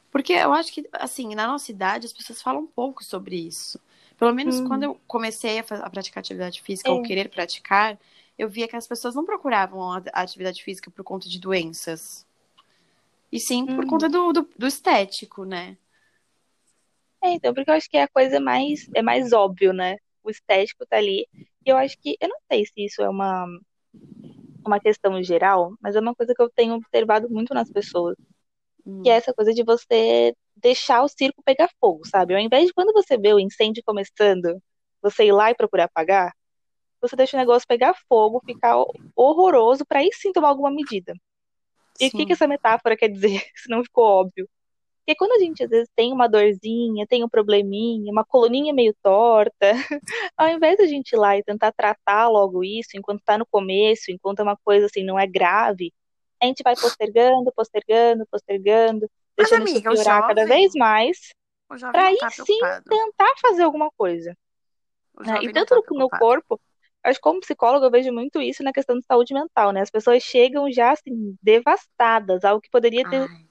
Porque 0.10 0.32
eu 0.32 0.54
acho 0.54 0.72
que, 0.72 0.88
assim, 0.94 1.36
na 1.36 1.46
nossa 1.46 1.70
idade 1.70 2.06
as 2.06 2.14
pessoas 2.14 2.42
falam 2.42 2.62
um 2.62 2.68
pouco 2.68 3.04
sobre 3.04 3.36
isso. 3.36 3.78
Pelo 4.18 4.34
menos 4.34 4.62
hum. 4.62 4.68
quando 4.68 4.84
eu 4.84 4.98
comecei 5.06 5.60
a, 5.60 5.62
a, 5.62 5.90
praticar 5.90 6.22
atividade 6.22 6.62
física 6.62 6.90
é. 6.90 6.94
ou 6.94 7.02
querer 7.02 7.30
praticar, 7.30 8.00
eu 8.38 8.48
via 8.48 8.66
que 8.66 8.78
as 8.78 8.88
pessoas 8.88 9.14
não 9.14 9.26
procuravam 9.26 9.92
a 9.92 10.02
atividade 10.14 10.64
física 10.64 10.90
por 10.90 11.04
conta 11.04 11.28
de 11.28 11.38
doenças. 11.38 12.26
E 13.30 13.42
sim 13.42 13.66
por 13.66 13.84
hum. 13.84 13.88
conta 13.88 14.08
do, 14.08 14.32
do, 14.32 14.50
do, 14.58 14.68
estético, 14.68 15.44
né? 15.44 15.76
É, 17.22 17.34
então, 17.34 17.54
porque 17.54 17.70
eu 17.70 17.76
acho 17.76 17.90
que 17.90 17.98
é 17.98 18.04
a 18.04 18.08
coisa 18.08 18.40
mais, 18.40 18.90
é 18.94 19.02
mais 19.02 19.34
óbvio, 19.34 19.74
né? 19.74 19.98
O 20.26 20.30
estético 20.32 20.86
tá 20.86 20.98
ali. 20.98 21.28
E 21.66 21.70
eu 21.70 21.78
acho 21.78 21.98
que, 22.00 22.18
eu 22.20 22.28
não 22.28 22.38
sei 22.52 22.66
se 22.66 22.86
isso 22.86 23.02
é 23.02 23.10
uma, 23.10 23.46
uma 24.66 24.80
questão 24.80 25.22
geral, 25.22 25.74
mas 25.80 25.96
é 25.96 26.00
uma 26.00 26.16
coisa 26.16 26.34
que 26.34 26.42
eu 26.42 26.50
tenho 26.50 26.74
observado 26.74 27.30
muito 27.30 27.54
nas 27.54 27.72
pessoas. 27.72 28.18
Hum. 28.86 29.04
Que 29.04 29.10
é 29.10 29.14
essa 29.14 29.34
coisa 29.34 29.54
de 29.54 29.64
você 29.64 30.36
deixar 30.56 31.04
o 31.04 31.08
circo 31.08 31.44
pegar 31.44 31.70
fogo, 31.80 32.08
sabe? 32.08 32.34
Ao 32.34 32.40
invés 32.40 32.68
de 32.68 32.74
quando 32.74 32.92
você 32.92 33.18
vê 33.18 33.34
o 33.34 33.40
incêndio 33.40 33.84
começando, 33.86 34.62
você 35.02 35.26
ir 35.26 35.32
lá 35.32 35.52
e 35.52 35.56
procurar 35.56 35.86
apagar, 35.86 36.34
você 37.00 37.16
deixa 37.16 37.38
o 37.38 37.40
negócio 37.40 37.68
pegar 37.68 37.94
fogo, 38.10 38.42
ficar 38.44 38.84
horroroso, 39.16 39.86
para 39.86 40.00
aí 40.00 40.10
sim 40.12 40.32
tomar 40.32 40.50
alguma 40.50 40.72
medida. 40.72 41.14
E 42.00 42.08
o 42.08 42.12
que, 42.12 42.26
que 42.26 42.34
essa 42.34 42.48
metáfora 42.48 42.98
quer 42.98 43.10
dizer? 43.10 43.42
Se 43.56 43.70
não 43.70 43.84
ficou 43.84 44.04
óbvio. 44.04 44.50
Porque 45.06 45.16
quando 45.20 45.34
a 45.34 45.40
gente 45.40 45.64
às 45.64 45.70
vezes 45.70 45.88
tem 45.96 46.12
uma 46.12 46.28
dorzinha, 46.28 47.06
tem 47.06 47.24
um 47.24 47.30
probleminha, 47.30 48.12
uma 48.12 48.26
coluninha 48.26 48.74
meio 48.74 48.92
torta, 49.04 49.72
ao 50.36 50.50
invés 50.50 50.80
da 50.80 50.88
gente 50.88 51.12
ir 51.12 51.18
lá 51.18 51.38
e 51.38 51.44
tentar 51.44 51.72
tratar 51.72 52.28
logo 52.28 52.64
isso, 52.64 52.90
enquanto 52.96 53.22
tá 53.24 53.38
no 53.38 53.46
começo, 53.46 54.10
enquanto 54.10 54.40
é 54.40 54.44
uma 54.44 54.58
coisa 54.58 54.88
assim 54.88 55.04
não 55.04 55.20
é 55.20 55.28
grave, 55.28 55.94
a 56.42 56.48
gente 56.48 56.64
vai 56.64 56.76
postergando, 56.76 57.54
postergando, 57.56 58.26
postergando, 58.32 59.08
Mas, 59.38 59.50
deixando 59.50 59.62
amiga, 59.62 59.94
isso 59.94 60.04
piorar 60.04 60.28
cada 60.28 60.46
vez 60.48 60.74
mais, 60.74 61.20
para 61.68 62.08
aí 62.08 62.18
tá 62.18 62.32
sim 62.32 62.60
tentar 62.90 63.32
fazer 63.40 63.62
alguma 63.62 63.92
coisa. 63.96 64.36
Né? 65.20 65.44
E 65.44 65.54
tanto 65.54 65.80
tá 65.82 65.82
no 65.92 66.10
corpo, 66.10 66.60
acho 67.04 67.20
que 67.20 67.24
como 67.24 67.42
psicóloga 67.42 67.86
eu 67.86 67.92
vejo 67.92 68.12
muito 68.12 68.42
isso 68.42 68.64
na 68.64 68.74
questão 68.74 68.98
de 68.98 69.06
saúde 69.06 69.36
mental, 69.36 69.72
né? 69.72 69.82
As 69.82 69.92
pessoas 69.92 70.24
chegam 70.24 70.72
já 70.72 70.94
assim 70.94 71.38
devastadas, 71.44 72.44
algo 72.44 72.60
que 72.60 72.72
poderia 72.72 73.08
ter, 73.08 73.22
Ai. 73.22 73.45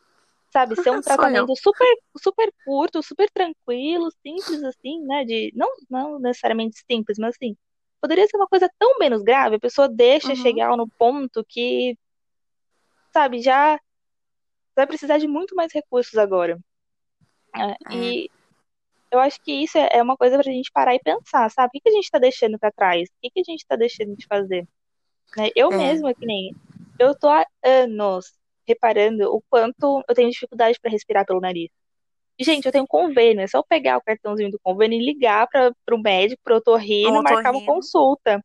Sabe, 0.55 0.77
ser 0.77 0.91
um 0.91 1.01
tratamento 1.03 1.53
super 1.57 1.99
super 2.17 2.53
curto, 2.65 3.03
super 3.03 3.29
tranquilo, 3.31 4.09
simples 4.23 4.63
assim, 4.63 5.05
né? 5.05 5.25
De 5.25 5.53
não 5.55 5.69
não 5.91 6.19
necessariamente 6.21 6.77
simples, 6.89 7.19
mas 7.19 7.35
assim, 7.35 7.57
poderia 8.01 8.27
ser 8.29 8.37
uma 8.37 8.47
coisa 8.47 8.71
tão 8.79 8.99
menos 8.99 9.23
grave, 9.23 9.57
a 9.57 9.61
pessoa 9.61 9.89
deixa 9.89 10.29
uhum. 10.29 10.37
chegar 10.37 10.77
no 10.77 10.89
ponto 10.89 11.45
que 11.49 11.99
sabe, 13.13 13.41
já 13.43 13.79
vai 14.77 14.87
precisar 14.87 15.19
de 15.19 15.27
muito 15.27 15.55
mais 15.57 15.73
recursos 15.73 16.17
agora. 16.17 16.59
É, 17.57 17.71
é. 17.71 17.97
E 17.97 18.31
eu 19.11 19.21
acho 19.21 19.41
que 19.43 19.53
isso 19.53 19.79
é, 19.79 19.89
é 19.93 20.03
uma 20.03 20.17
coisa 20.17 20.37
pra 20.37 20.53
gente 20.53 20.71
parar 20.73 20.95
e 20.95 21.01
pensar, 21.01 21.51
sabe? 21.51 21.69
O 21.69 21.71
que, 21.73 21.81
que 21.81 21.89
a 21.89 21.93
gente 21.93 22.11
tá 22.11 22.19
deixando 22.19 22.59
para 22.59 22.73
trás? 22.73 23.09
O 23.09 23.13
que, 23.23 23.31
que 23.31 23.41
a 23.41 23.45
gente 23.45 23.65
tá 23.67 23.77
deixando 23.77 24.17
de 24.17 24.27
fazer? 24.27 24.67
Né? 25.37 25.51
Eu 25.55 25.73
é. 25.73 25.77
mesma, 25.77 26.15
que 26.15 26.27
nem. 26.27 26.55
Eu 26.99 27.17
tô 27.17 27.29
há 27.29 27.47
anos 27.65 28.33
reparando 28.67 29.25
o 29.35 29.43
quanto 29.49 30.03
eu 30.09 30.15
tenho 30.15 30.31
dificuldade 30.31 30.79
para 30.81 30.91
respirar 30.91 31.25
pelo 31.27 31.41
nariz. 31.41 31.71
Gente, 32.39 32.67
eu 32.67 32.73
tenho 32.73 32.87
convênio, 32.87 33.43
é 33.43 33.47
só 33.47 33.59
eu 33.59 33.65
pegar 33.65 33.97
o 33.97 34.03
cartãozinho 34.03 34.51
do 34.51 34.59
convênio 34.61 35.01
e 35.01 35.05
ligar 35.05 35.47
para 35.49 35.73
o 35.93 35.99
médico, 35.99 36.43
pro 36.43 36.57
otorrino, 36.57 37.23
marcar 37.23 37.53
uma 37.53 37.65
consulta. 37.65 38.45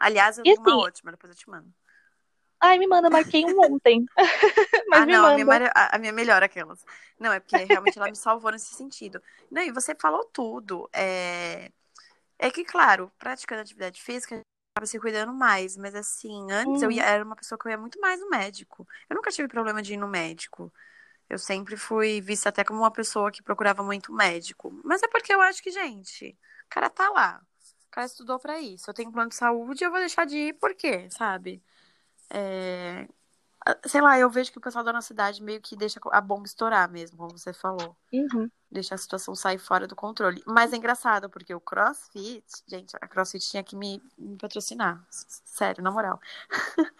Aliás, 0.00 0.38
eu 0.38 0.44
vi 0.44 0.50
assim, 0.50 0.60
uma 0.60 0.78
ótima, 0.78 1.12
depois 1.12 1.32
eu 1.32 1.38
te 1.38 1.48
mando. 1.48 1.72
Ai, 2.60 2.78
me 2.78 2.86
manda, 2.86 3.10
marquei 3.10 3.44
um 3.44 3.60
ontem. 3.60 4.04
Mas 4.88 5.02
ah, 5.02 5.06
me 5.06 5.12
não, 5.12 5.22
manda. 5.22 5.34
A 5.34 5.58
minha, 5.58 5.72
a 5.74 5.98
minha 5.98 6.12
melhor 6.12 6.42
aquelas. 6.42 6.84
Não, 7.18 7.32
é 7.32 7.40
porque 7.40 7.56
realmente 7.56 7.98
ela 7.98 8.08
me 8.08 8.16
salvou 8.16 8.50
nesse 8.52 8.74
sentido. 8.74 9.20
Não, 9.50 9.62
e 9.62 9.72
você 9.72 9.94
falou 9.94 10.24
tudo. 10.32 10.88
É, 10.92 11.70
é 12.38 12.50
que, 12.50 12.64
claro, 12.64 13.10
praticando 13.18 13.62
atividade 13.62 14.00
física, 14.00 14.40
a 14.76 14.80
gente 14.80 14.86
acaba 14.86 14.86
se 14.86 14.98
cuidando 15.00 15.32
mais. 15.32 15.76
Mas 15.76 15.94
assim, 15.94 16.50
antes 16.50 16.82
eu 16.82 16.90
ia, 16.90 17.04
era 17.04 17.24
uma 17.24 17.36
pessoa 17.36 17.58
que 17.58 17.66
eu 17.66 17.70
ia 17.70 17.78
muito 17.78 18.00
mais 18.00 18.20
no 18.20 18.28
médico. 18.30 18.86
Eu 19.08 19.16
nunca 19.16 19.30
tive 19.30 19.48
problema 19.48 19.82
de 19.82 19.94
ir 19.94 19.96
no 19.96 20.08
médico. 20.08 20.72
Eu 21.28 21.38
sempre 21.38 21.76
fui 21.76 22.20
vista 22.20 22.48
até 22.50 22.64
como 22.64 22.80
uma 22.80 22.90
pessoa 22.90 23.30
que 23.30 23.42
procurava 23.42 23.82
muito 23.82 24.12
médico. 24.12 24.72
Mas 24.84 25.02
é 25.02 25.08
porque 25.08 25.32
eu 25.34 25.40
acho 25.40 25.62
que, 25.62 25.70
gente, 25.70 26.36
o 26.66 26.68
cara 26.68 26.90
tá 26.90 27.08
lá. 27.10 27.40
O 27.88 27.90
cara 27.90 28.06
estudou 28.06 28.38
para 28.38 28.60
isso. 28.60 28.90
Eu 28.90 28.94
tenho 28.94 29.12
plano 29.12 29.30
de 29.30 29.36
saúde, 29.36 29.84
eu 29.84 29.90
vou 29.90 30.00
deixar 30.00 30.26
de 30.26 30.36
ir 30.36 30.54
por 30.54 30.74
quê, 30.74 31.08
sabe? 31.10 31.62
É... 32.30 33.08
Sei 33.86 34.00
lá, 34.00 34.18
eu 34.18 34.28
vejo 34.28 34.50
que 34.50 34.58
o 34.58 34.60
pessoal 34.60 34.84
da 34.84 34.92
nossa 34.92 35.08
cidade 35.08 35.42
meio 35.42 35.60
que 35.60 35.76
deixa 35.76 36.00
a 36.10 36.20
bomba 36.20 36.46
estourar 36.46 36.90
mesmo, 36.90 37.16
como 37.16 37.38
você 37.38 37.52
falou. 37.52 37.96
Uhum. 38.12 38.50
Deixa 38.70 38.94
a 38.94 38.98
situação 38.98 39.34
sair 39.34 39.58
fora 39.58 39.86
do 39.86 39.94
controle. 39.94 40.42
Mas 40.46 40.72
é 40.72 40.76
engraçado, 40.76 41.30
porque 41.30 41.54
o 41.54 41.60
CrossFit, 41.60 42.44
gente, 42.66 42.96
a 43.00 43.06
CrossFit 43.06 43.48
tinha 43.48 43.62
que 43.62 43.76
me, 43.76 44.02
me 44.18 44.36
patrocinar. 44.36 45.04
Sério, 45.10 45.82
na 45.82 45.90
moral. 45.90 46.20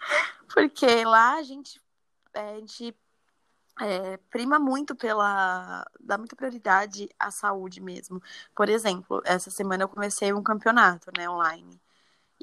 porque 0.53 1.03
lá 1.03 1.35
a 1.35 1.43
gente, 1.43 1.81
é, 2.33 2.55
a 2.55 2.59
gente 2.59 2.95
é, 3.81 4.17
prima 4.29 4.59
muito 4.59 4.95
pela. 4.95 5.85
dá 5.99 6.17
muita 6.17 6.35
prioridade 6.35 7.09
à 7.19 7.31
saúde 7.31 7.81
mesmo. 7.81 8.21
Por 8.55 8.69
exemplo, 8.69 9.21
essa 9.25 9.49
semana 9.49 9.83
eu 9.83 9.89
comecei 9.89 10.31
um 10.31 10.43
campeonato, 10.43 11.11
né, 11.17 11.29
online. 11.29 11.81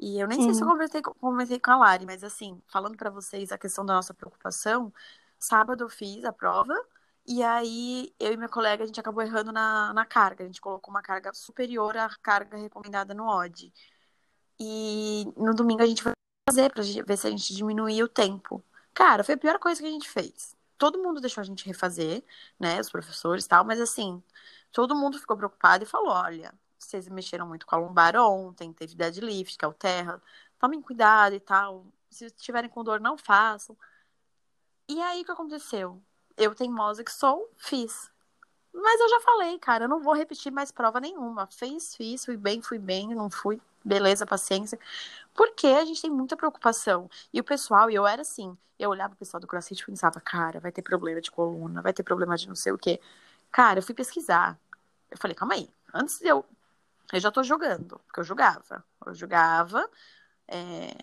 E 0.01 0.19
eu 0.19 0.27
nem 0.27 0.39
Sim. 0.39 0.45
sei 0.45 0.55
se 0.55 0.63
eu 0.63 0.67
conversei, 0.67 1.01
conversei 1.01 1.59
com 1.59 1.71
a 1.71 1.77
Lari, 1.77 2.05
mas 2.07 2.23
assim, 2.23 2.59
falando 2.67 2.97
para 2.97 3.11
vocês 3.11 3.51
a 3.51 3.57
questão 3.57 3.85
da 3.85 3.93
nossa 3.93 4.15
preocupação, 4.15 4.91
sábado 5.39 5.83
eu 5.83 5.89
fiz 5.89 6.25
a 6.25 6.33
prova, 6.33 6.73
e 7.27 7.43
aí 7.43 8.11
eu 8.19 8.33
e 8.33 8.37
minha 8.37 8.49
colega 8.49 8.83
a 8.83 8.87
gente 8.87 8.99
acabou 8.99 9.23
errando 9.23 9.51
na, 9.51 9.93
na 9.93 10.03
carga. 10.05 10.43
A 10.43 10.47
gente 10.47 10.59
colocou 10.59 10.91
uma 10.91 11.03
carga 11.03 11.31
superior 11.33 11.95
à 11.97 12.09
carga 12.21 12.57
recomendada 12.57 13.13
no 13.13 13.27
OD. 13.27 13.71
E 14.59 15.25
no 15.37 15.53
domingo 15.53 15.83
a 15.83 15.85
gente 15.85 16.03
vai 16.03 16.13
fazer 16.49 16.71
pra 16.73 16.83
ver 16.83 17.17
se 17.17 17.27
a 17.27 17.29
gente 17.29 17.53
diminuía 17.55 18.03
o 18.03 18.07
tempo. 18.07 18.63
Cara, 18.93 19.23
foi 19.23 19.35
a 19.35 19.37
pior 19.37 19.59
coisa 19.59 19.81
que 19.81 19.87
a 19.87 19.91
gente 19.91 20.09
fez. 20.09 20.55
Todo 20.77 21.01
mundo 21.01 21.21
deixou 21.21 21.41
a 21.41 21.45
gente 21.45 21.65
refazer, 21.65 22.23
né? 22.59 22.79
Os 22.81 22.89
professores 22.89 23.45
e 23.45 23.47
tal, 23.47 23.63
mas 23.63 23.79
assim, 23.79 24.21
todo 24.71 24.95
mundo 24.95 25.19
ficou 25.19 25.37
preocupado 25.37 25.83
e 25.83 25.87
falou: 25.87 26.09
olha, 26.11 26.53
vocês 26.91 27.07
mexeram 27.07 27.47
muito 27.47 27.65
com 27.65 27.75
a 27.75 27.79
lombar 27.79 28.15
ontem, 28.17 28.73
teve 28.73 28.95
deadlift, 28.95 29.57
que 29.57 29.65
é 29.65 29.67
o 29.67 29.73
terra. 29.73 30.21
Tomem 30.59 30.81
cuidado 30.81 31.33
e 31.33 31.39
tal. 31.39 31.85
Se 32.09 32.25
estiverem 32.25 32.69
com 32.69 32.83
dor, 32.83 32.99
não 32.99 33.17
façam. 33.17 33.77
E 34.87 35.01
aí 35.01 35.21
o 35.21 35.25
que 35.25 35.31
aconteceu? 35.31 36.01
Eu, 36.37 36.53
teimosa 36.53 37.03
que 37.03 37.11
sou, 37.11 37.49
fiz. 37.57 38.11
Mas 38.73 38.99
eu 38.99 39.09
já 39.09 39.21
falei, 39.21 39.57
cara, 39.59 39.85
eu 39.85 39.89
não 39.89 40.01
vou 40.01 40.13
repetir 40.13 40.51
mais 40.51 40.71
prova 40.71 40.99
nenhuma. 40.99 41.47
Fiz, 41.47 41.95
fiz, 41.95 42.25
fui 42.25 42.37
bem, 42.37 42.61
fui 42.61 42.77
bem, 42.77 43.15
não 43.15 43.29
fui, 43.29 43.61
beleza, 43.83 44.25
paciência. 44.25 44.79
Porque 45.33 45.67
a 45.67 45.85
gente 45.85 46.01
tem 46.01 46.11
muita 46.11 46.35
preocupação. 46.35 47.09
E 47.33 47.39
o 47.39 47.43
pessoal, 47.43 47.89
e 47.89 47.95
eu 47.95 48.05
era 48.05 48.21
assim, 48.21 48.57
eu 48.79 48.89
olhava 48.89 49.13
o 49.13 49.17
pessoal 49.17 49.39
do 49.39 49.47
CrossFit 49.47 49.81
e 49.81 49.85
pensava, 49.85 50.19
cara, 50.21 50.59
vai 50.59 50.71
ter 50.71 50.81
problema 50.81 51.21
de 51.21 51.31
coluna, 51.31 51.81
vai 51.81 51.93
ter 51.93 52.03
problema 52.03 52.35
de 52.37 52.47
não 52.47 52.55
sei 52.55 52.71
o 52.71 52.77
quê. 52.77 52.99
Cara, 53.51 53.79
eu 53.79 53.83
fui 53.83 53.95
pesquisar. 53.95 54.59
Eu 55.09 55.17
falei, 55.17 55.35
calma 55.35 55.53
aí, 55.55 55.69
antes 55.93 56.19
de 56.19 56.27
eu 56.27 56.45
eu 57.17 57.21
já 57.21 57.31
tô 57.31 57.43
jogando, 57.43 57.99
porque 58.05 58.19
eu 58.19 58.23
jogava. 58.23 58.83
Eu 59.05 59.13
jogava, 59.13 59.89
é, 60.47 60.95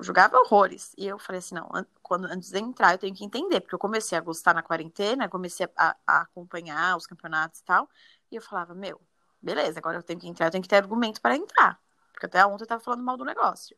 jogava 0.00 0.38
horrores. 0.38 0.92
E 0.96 1.06
eu 1.06 1.18
falei 1.18 1.38
assim, 1.38 1.54
não, 1.54 1.68
quando, 2.02 2.26
antes 2.26 2.50
de 2.50 2.58
entrar 2.58 2.94
eu 2.94 2.98
tenho 2.98 3.14
que 3.14 3.24
entender, 3.24 3.60
porque 3.60 3.74
eu 3.74 3.78
comecei 3.78 4.16
a 4.16 4.20
gostar 4.20 4.54
na 4.54 4.62
quarentena, 4.62 5.28
comecei 5.28 5.68
a, 5.76 5.96
a 6.06 6.20
acompanhar 6.22 6.96
os 6.96 7.06
campeonatos 7.06 7.60
e 7.60 7.64
tal, 7.64 7.88
e 8.30 8.36
eu 8.36 8.42
falava, 8.42 8.74
meu, 8.74 9.00
beleza, 9.40 9.78
agora 9.78 9.98
eu 9.98 10.02
tenho 10.02 10.20
que 10.20 10.28
entrar, 10.28 10.46
eu 10.46 10.50
tenho 10.50 10.62
que 10.62 10.68
ter 10.68 10.76
argumento 10.76 11.20
para 11.20 11.36
entrar, 11.36 11.80
porque 12.12 12.26
até 12.26 12.44
ontem 12.44 12.64
eu 12.64 12.68
tava 12.68 12.82
falando 12.82 13.02
mal 13.02 13.16
do 13.16 13.24
negócio. 13.24 13.76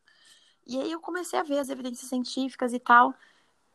E 0.67 0.79
aí 0.79 0.91
eu 0.91 0.99
comecei 0.99 1.39
a 1.39 1.43
ver 1.43 1.59
as 1.59 1.69
evidências 1.69 2.09
científicas 2.09 2.73
e 2.73 2.79
tal, 2.79 3.13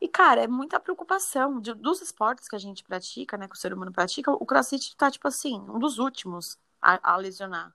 e, 0.00 0.08
cara, 0.08 0.42
é 0.42 0.46
muita 0.46 0.78
preocupação 0.78 1.60
de, 1.60 1.72
dos 1.72 2.02
esportes 2.02 2.48
que 2.48 2.56
a 2.56 2.58
gente 2.58 2.84
pratica, 2.84 3.38
né, 3.38 3.48
que 3.48 3.54
o 3.54 3.58
ser 3.58 3.72
humano 3.72 3.92
pratica, 3.92 4.30
o 4.30 4.44
crossfit 4.44 4.94
tá, 4.96 5.10
tipo 5.10 5.26
assim, 5.26 5.58
um 5.60 5.78
dos 5.78 5.98
últimos 5.98 6.58
a, 6.82 7.14
a 7.14 7.16
lesionar. 7.16 7.74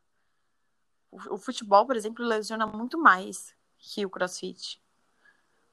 O, 1.12 1.38
futebol, 1.38 1.86
por 1.86 1.96
exemplo, 1.96 2.24
lesiona 2.26 2.68
muito 2.68 2.98
mais 2.98 3.56
que 3.78 4.06
o 4.06 4.10
crossfit, 4.10 4.82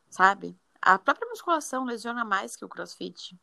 sabe? 0.09 0.57
A 0.81 0.99
própria 0.99 1.29
musculação 1.29 1.85
lesiona 1.85 2.25
mais 2.25 2.57
que 2.57 2.64
o 2.64 2.68
crossfit. 2.68 3.38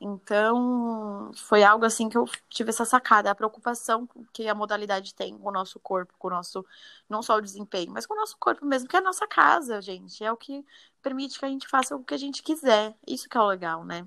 Então, 0.00 1.30
foi 1.34 1.62
algo 1.62 1.84
assim 1.84 2.08
que 2.08 2.18
eu 2.18 2.24
tive 2.48 2.70
essa 2.70 2.84
sacada, 2.84 3.30
a 3.30 3.34
preocupação 3.34 4.08
que 4.32 4.48
a 4.48 4.54
modalidade 4.54 5.14
tem 5.14 5.38
com 5.38 5.48
o 5.48 5.52
nosso 5.52 5.78
corpo, 5.78 6.12
com 6.18 6.26
o 6.26 6.30
nosso, 6.30 6.66
não 7.08 7.22
só 7.22 7.36
o 7.36 7.40
desempenho, 7.40 7.92
mas 7.92 8.04
com 8.04 8.14
o 8.14 8.16
nosso 8.16 8.36
corpo 8.36 8.66
mesmo, 8.66 8.88
que 8.88 8.96
é 8.96 8.98
a 8.98 9.02
nossa 9.02 9.28
casa, 9.28 9.80
gente. 9.80 10.24
É 10.24 10.32
o 10.32 10.36
que 10.36 10.64
permite 11.00 11.38
que 11.38 11.44
a 11.44 11.48
gente 11.48 11.68
faça 11.68 11.94
o 11.94 12.02
que 12.02 12.14
a 12.14 12.18
gente 12.18 12.42
quiser. 12.42 12.96
Isso 13.06 13.28
que 13.28 13.36
é 13.36 13.40
o 13.40 13.46
legal, 13.46 13.84
né? 13.84 14.06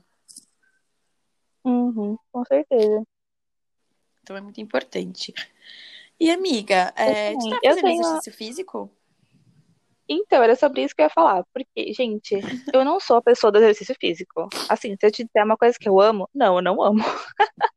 Uhum, 1.63 2.17
com 2.31 2.45
certeza. 2.45 3.03
Então 4.21 4.35
é 4.35 4.41
muito 4.41 4.59
importante. 4.59 5.33
E 6.19 6.31
amiga, 6.31 6.93
é, 6.95 7.33
tu 7.33 7.49
tá 7.49 7.59
fazendo 7.63 7.83
tenho... 7.83 8.01
exercício 8.01 8.33
físico? 8.33 8.91
Então, 10.07 10.43
era 10.43 10.55
sobre 10.55 10.83
isso 10.83 10.95
que 10.95 11.01
eu 11.01 11.05
ia 11.05 11.09
falar. 11.09 11.43
Porque, 11.51 11.91
gente, 11.93 12.35
eu 12.73 12.85
não 12.85 12.99
sou 12.99 13.17
a 13.17 13.21
pessoa 13.21 13.51
do 13.51 13.57
exercício 13.57 13.95
físico. 13.99 14.47
Assim, 14.69 14.95
se 14.99 15.05
eu 15.05 15.11
te 15.11 15.23
disser 15.23 15.43
uma 15.43 15.57
coisa 15.57 15.77
que 15.79 15.89
eu 15.89 15.99
amo, 15.99 16.29
não, 16.33 16.57
eu 16.57 16.61
não 16.61 16.81
amo. 16.81 17.03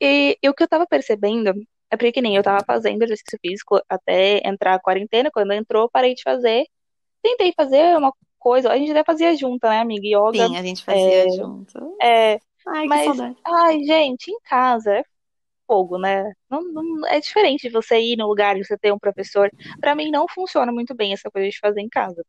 e, 0.00 0.36
e, 0.42 0.48
o 0.48 0.54
que 0.54 0.62
eu 0.64 0.68
tava 0.68 0.86
percebendo 0.86 1.50
é 1.90 1.96
porque 1.96 2.12
que 2.12 2.20
nem 2.20 2.36
eu 2.36 2.42
tava 2.42 2.64
fazendo 2.64 3.02
exercício 3.02 3.38
físico 3.40 3.80
até 3.88 4.46
entrar 4.46 4.74
a 4.74 4.80
quarentena. 4.80 5.30
Quando 5.32 5.52
entrou, 5.52 5.88
parei 5.88 6.14
de 6.14 6.22
fazer. 6.22 6.64
Tentei 7.22 7.52
fazer 7.56 7.96
uma 7.96 8.12
coisa. 8.38 8.70
A 8.70 8.76
gente 8.76 8.90
até 8.90 9.04
fazia 9.04 9.34
junto, 9.36 9.66
né, 9.66 9.80
amiga? 9.80 10.06
Yoga. 10.06 10.48
Sim, 10.48 10.56
a 10.56 10.62
gente 10.62 10.84
fazia 10.84 11.26
é, 11.26 11.30
junto. 11.30 11.96
É. 12.02 12.40
Ai, 12.66 12.86
mas, 12.86 13.00
que 13.00 13.06
saudade. 13.06 13.36
Ai, 13.44 13.84
gente, 13.84 14.30
em 14.30 14.40
casa 14.40 14.92
é 14.92 15.04
fogo, 15.68 15.98
né? 15.98 16.32
Não, 16.50 16.62
não, 16.62 17.06
é 17.06 17.20
diferente 17.20 17.68
de 17.68 17.70
você 17.70 18.00
ir 18.00 18.16
no 18.16 18.26
lugar 18.26 18.56
e 18.56 18.64
você 18.64 18.76
ter 18.78 18.92
um 18.92 18.98
professor. 18.98 19.50
Para 19.78 19.94
mim 19.94 20.10
não 20.10 20.26
funciona 20.26 20.72
muito 20.72 20.94
bem 20.94 21.12
essa 21.12 21.30
coisa 21.30 21.48
de 21.48 21.58
fazer 21.58 21.82
em 21.82 21.88
casa. 21.88 22.24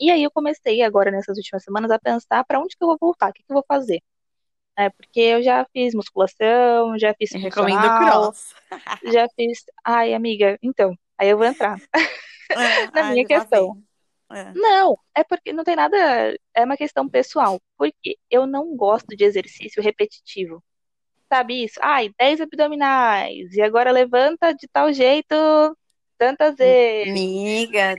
E 0.00 0.10
aí 0.10 0.22
eu 0.24 0.30
comecei 0.30 0.82
agora 0.82 1.12
nessas 1.12 1.36
últimas 1.36 1.62
semanas 1.62 1.90
a 1.92 1.98
pensar 1.98 2.44
para 2.44 2.58
onde 2.58 2.76
que 2.76 2.82
eu 2.82 2.88
vou 2.88 2.98
voltar, 3.00 3.30
o 3.30 3.32
que, 3.32 3.44
que 3.44 3.52
eu 3.52 3.54
vou 3.54 3.64
fazer. 3.66 4.02
É, 4.76 4.90
porque 4.90 5.20
eu 5.20 5.42
já 5.42 5.64
fiz 5.72 5.94
musculação, 5.94 6.98
já 6.98 7.14
fiz 7.14 7.30
recomendo 7.32 7.82
cross. 7.98 8.54
já 9.04 9.28
fiz. 9.36 9.64
Ai, 9.84 10.12
amiga, 10.12 10.58
então, 10.60 10.96
aí 11.16 11.28
eu 11.28 11.38
vou 11.38 11.46
entrar 11.46 11.78
é, 12.50 12.86
na 12.92 13.06
ai, 13.06 13.12
minha 13.12 13.26
questão. 13.26 13.80
É. 14.32 14.50
Não, 14.54 14.98
é 15.14 15.22
porque 15.22 15.52
não 15.52 15.62
tem 15.62 15.76
nada. 15.76 15.96
É 16.54 16.64
uma 16.64 16.76
questão 16.76 17.08
pessoal. 17.08 17.60
Porque 17.76 18.16
eu 18.30 18.46
não 18.46 18.74
gosto 18.74 19.14
de 19.14 19.24
exercício 19.24 19.82
repetitivo 19.82 20.64
sabe 21.32 21.64
isso? 21.64 21.80
Ai, 21.80 22.12
10 22.18 22.42
abdominais, 22.42 23.54
e 23.54 23.62
agora 23.62 23.90
levanta 23.90 24.52
de 24.52 24.68
tal 24.68 24.92
jeito 24.92 25.34
tantas 26.18 26.56
vezes. 26.56 27.10
Amiga. 27.10 27.94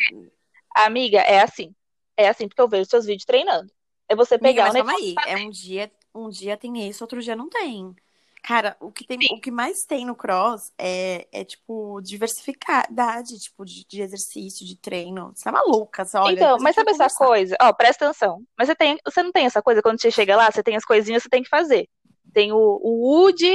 Amiga, 0.75 1.17
é 1.19 1.41
assim. 1.41 1.73
É 2.15 2.27
assim, 2.27 2.47
porque 2.47 2.61
eu 2.61 2.69
vejo 2.69 2.87
seus 2.87 3.05
vídeos 3.05 3.25
treinando. 3.25 3.71
É 4.07 4.15
você 4.15 4.37
pegar 4.37 4.69
Amiga, 4.69 4.83
mas 4.83 5.15
calma 5.15 5.25
aí. 5.25 5.33
É 5.33 5.37
um 5.37 5.49
dia, 5.49 5.91
um 6.13 6.29
dia 6.29 6.55
tem 6.55 6.87
isso, 6.87 7.03
outro 7.03 7.21
dia 7.21 7.35
não 7.35 7.49
tem. 7.49 7.95
Cara, 8.43 8.75
o 8.79 8.91
que, 8.91 9.07
tem, 9.07 9.17
o 9.31 9.39
que 9.39 9.49
mais 9.49 9.79
tem 9.87 10.05
no 10.05 10.15
cross 10.15 10.71
é, 10.77 11.25
é 11.31 11.45
tipo, 11.45 12.01
diversificidade, 12.01 13.39
tipo, 13.39 13.65
de, 13.65 13.85
de 13.87 14.01
exercício, 14.01 14.65
de 14.65 14.77
treino. 14.77 15.31
Você 15.33 15.47
é 15.47 15.51
maluca, 15.51 16.03
você 16.03 16.17
olha. 16.17 16.33
Então, 16.35 16.57
mas 16.59 16.75
sabe 16.75 16.91
essa 16.91 17.07
coisa? 17.07 17.55
Ó, 17.61 17.73
presta 17.73 18.05
atenção. 18.05 18.43
Mas 18.57 18.67
você 18.67 18.75
tem, 18.75 18.99
você 19.03 19.23
não 19.23 19.31
tem 19.31 19.45
essa 19.45 19.61
coisa 19.61 19.81
quando 19.81 19.99
você 19.99 20.11
chega 20.11 20.35
lá, 20.35 20.51
você 20.51 20.61
tem 20.61 20.75
as 20.75 20.83
coisinhas, 20.83 21.23
você 21.23 21.29
tem 21.29 21.41
que 21.41 21.49
fazer. 21.49 21.89
Tem 22.33 22.51
o, 22.51 22.57
o 22.57 23.21
Wood, 23.21 23.45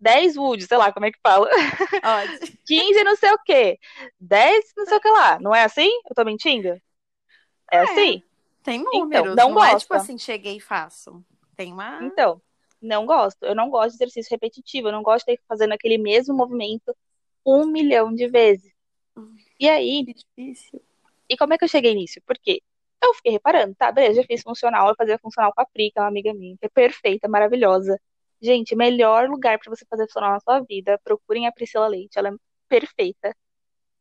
10 0.00 0.36
Wood, 0.36 0.66
sei 0.66 0.76
lá 0.76 0.92
como 0.92 1.06
é 1.06 1.12
que 1.12 1.18
fala. 1.22 1.48
Ótimo. 1.48 2.58
15 2.66 3.04
não 3.04 3.16
sei 3.16 3.32
o 3.32 3.38
quê. 3.44 3.78
10 4.20 4.72
não 4.76 4.86
sei 4.86 4.96
o 4.96 5.00
que 5.00 5.08
lá. 5.08 5.38
Não 5.38 5.54
é 5.54 5.64
assim? 5.64 5.90
Eu 6.08 6.14
tô 6.14 6.24
mentindo? 6.24 6.68
É, 6.68 7.76
é 7.76 7.78
assim? 7.78 8.22
Tem 8.62 8.80
então, 8.80 8.92
números. 8.92 9.32
Então, 9.32 9.48
não, 9.48 9.54
não 9.54 9.64
é 9.64 9.76
tipo 9.76 9.94
assim, 9.94 10.18
cheguei 10.18 10.56
e 10.56 10.60
faço. 10.60 11.24
Tem 11.56 11.72
uma. 11.72 12.02
Então, 12.02 12.40
não 12.80 13.06
gosto. 13.06 13.42
Eu 13.44 13.54
não 13.54 13.70
gosto 13.70 13.90
de 13.90 14.04
exercício 14.04 14.30
repetitivo. 14.30 14.88
Eu 14.88 14.92
não 14.92 15.02
gosto 15.02 15.20
de 15.20 15.32
ter 15.32 15.36
que 15.36 15.46
fazer 15.46 15.70
aquele 15.72 15.98
mesmo 15.98 16.34
movimento 16.34 16.96
um 17.44 17.66
milhão 17.66 18.14
de 18.14 18.28
vezes. 18.28 18.72
Hum, 19.16 19.36
e 19.58 19.68
aí. 19.68 20.04
Difícil. 20.04 20.82
E 21.28 21.36
como 21.36 21.54
é 21.54 21.58
que 21.58 21.64
eu 21.64 21.68
cheguei 21.68 21.94
nisso? 21.94 22.20
Porque 22.26 22.62
eu 23.02 23.14
fiquei 23.14 23.32
reparando, 23.32 23.74
tá, 23.74 23.90
beleza, 23.90 24.20
já 24.20 24.26
fiz 24.26 24.42
funcional, 24.42 24.88
eu 24.88 24.94
fazia 24.96 25.18
funcional 25.18 25.52
com 25.52 25.60
a 25.60 25.66
Pri, 25.66 25.90
que 25.90 25.98
é 25.98 26.02
uma 26.02 26.08
amiga 26.08 26.32
minha, 26.32 26.56
que 26.56 26.66
é 26.66 26.68
perfeita, 26.68 27.28
maravilhosa. 27.28 27.98
Gente, 28.42 28.74
melhor 28.74 29.28
lugar 29.28 29.58
para 29.58 29.70
você 29.74 29.84
fazer 29.88 30.06
funcional 30.06 30.32
na 30.32 30.40
sua 30.40 30.60
vida. 30.60 30.98
Procurem 31.04 31.46
a 31.46 31.52
Priscila 31.52 31.86
Leite, 31.86 32.18
ela 32.18 32.28
é 32.30 32.32
perfeita. 32.68 33.34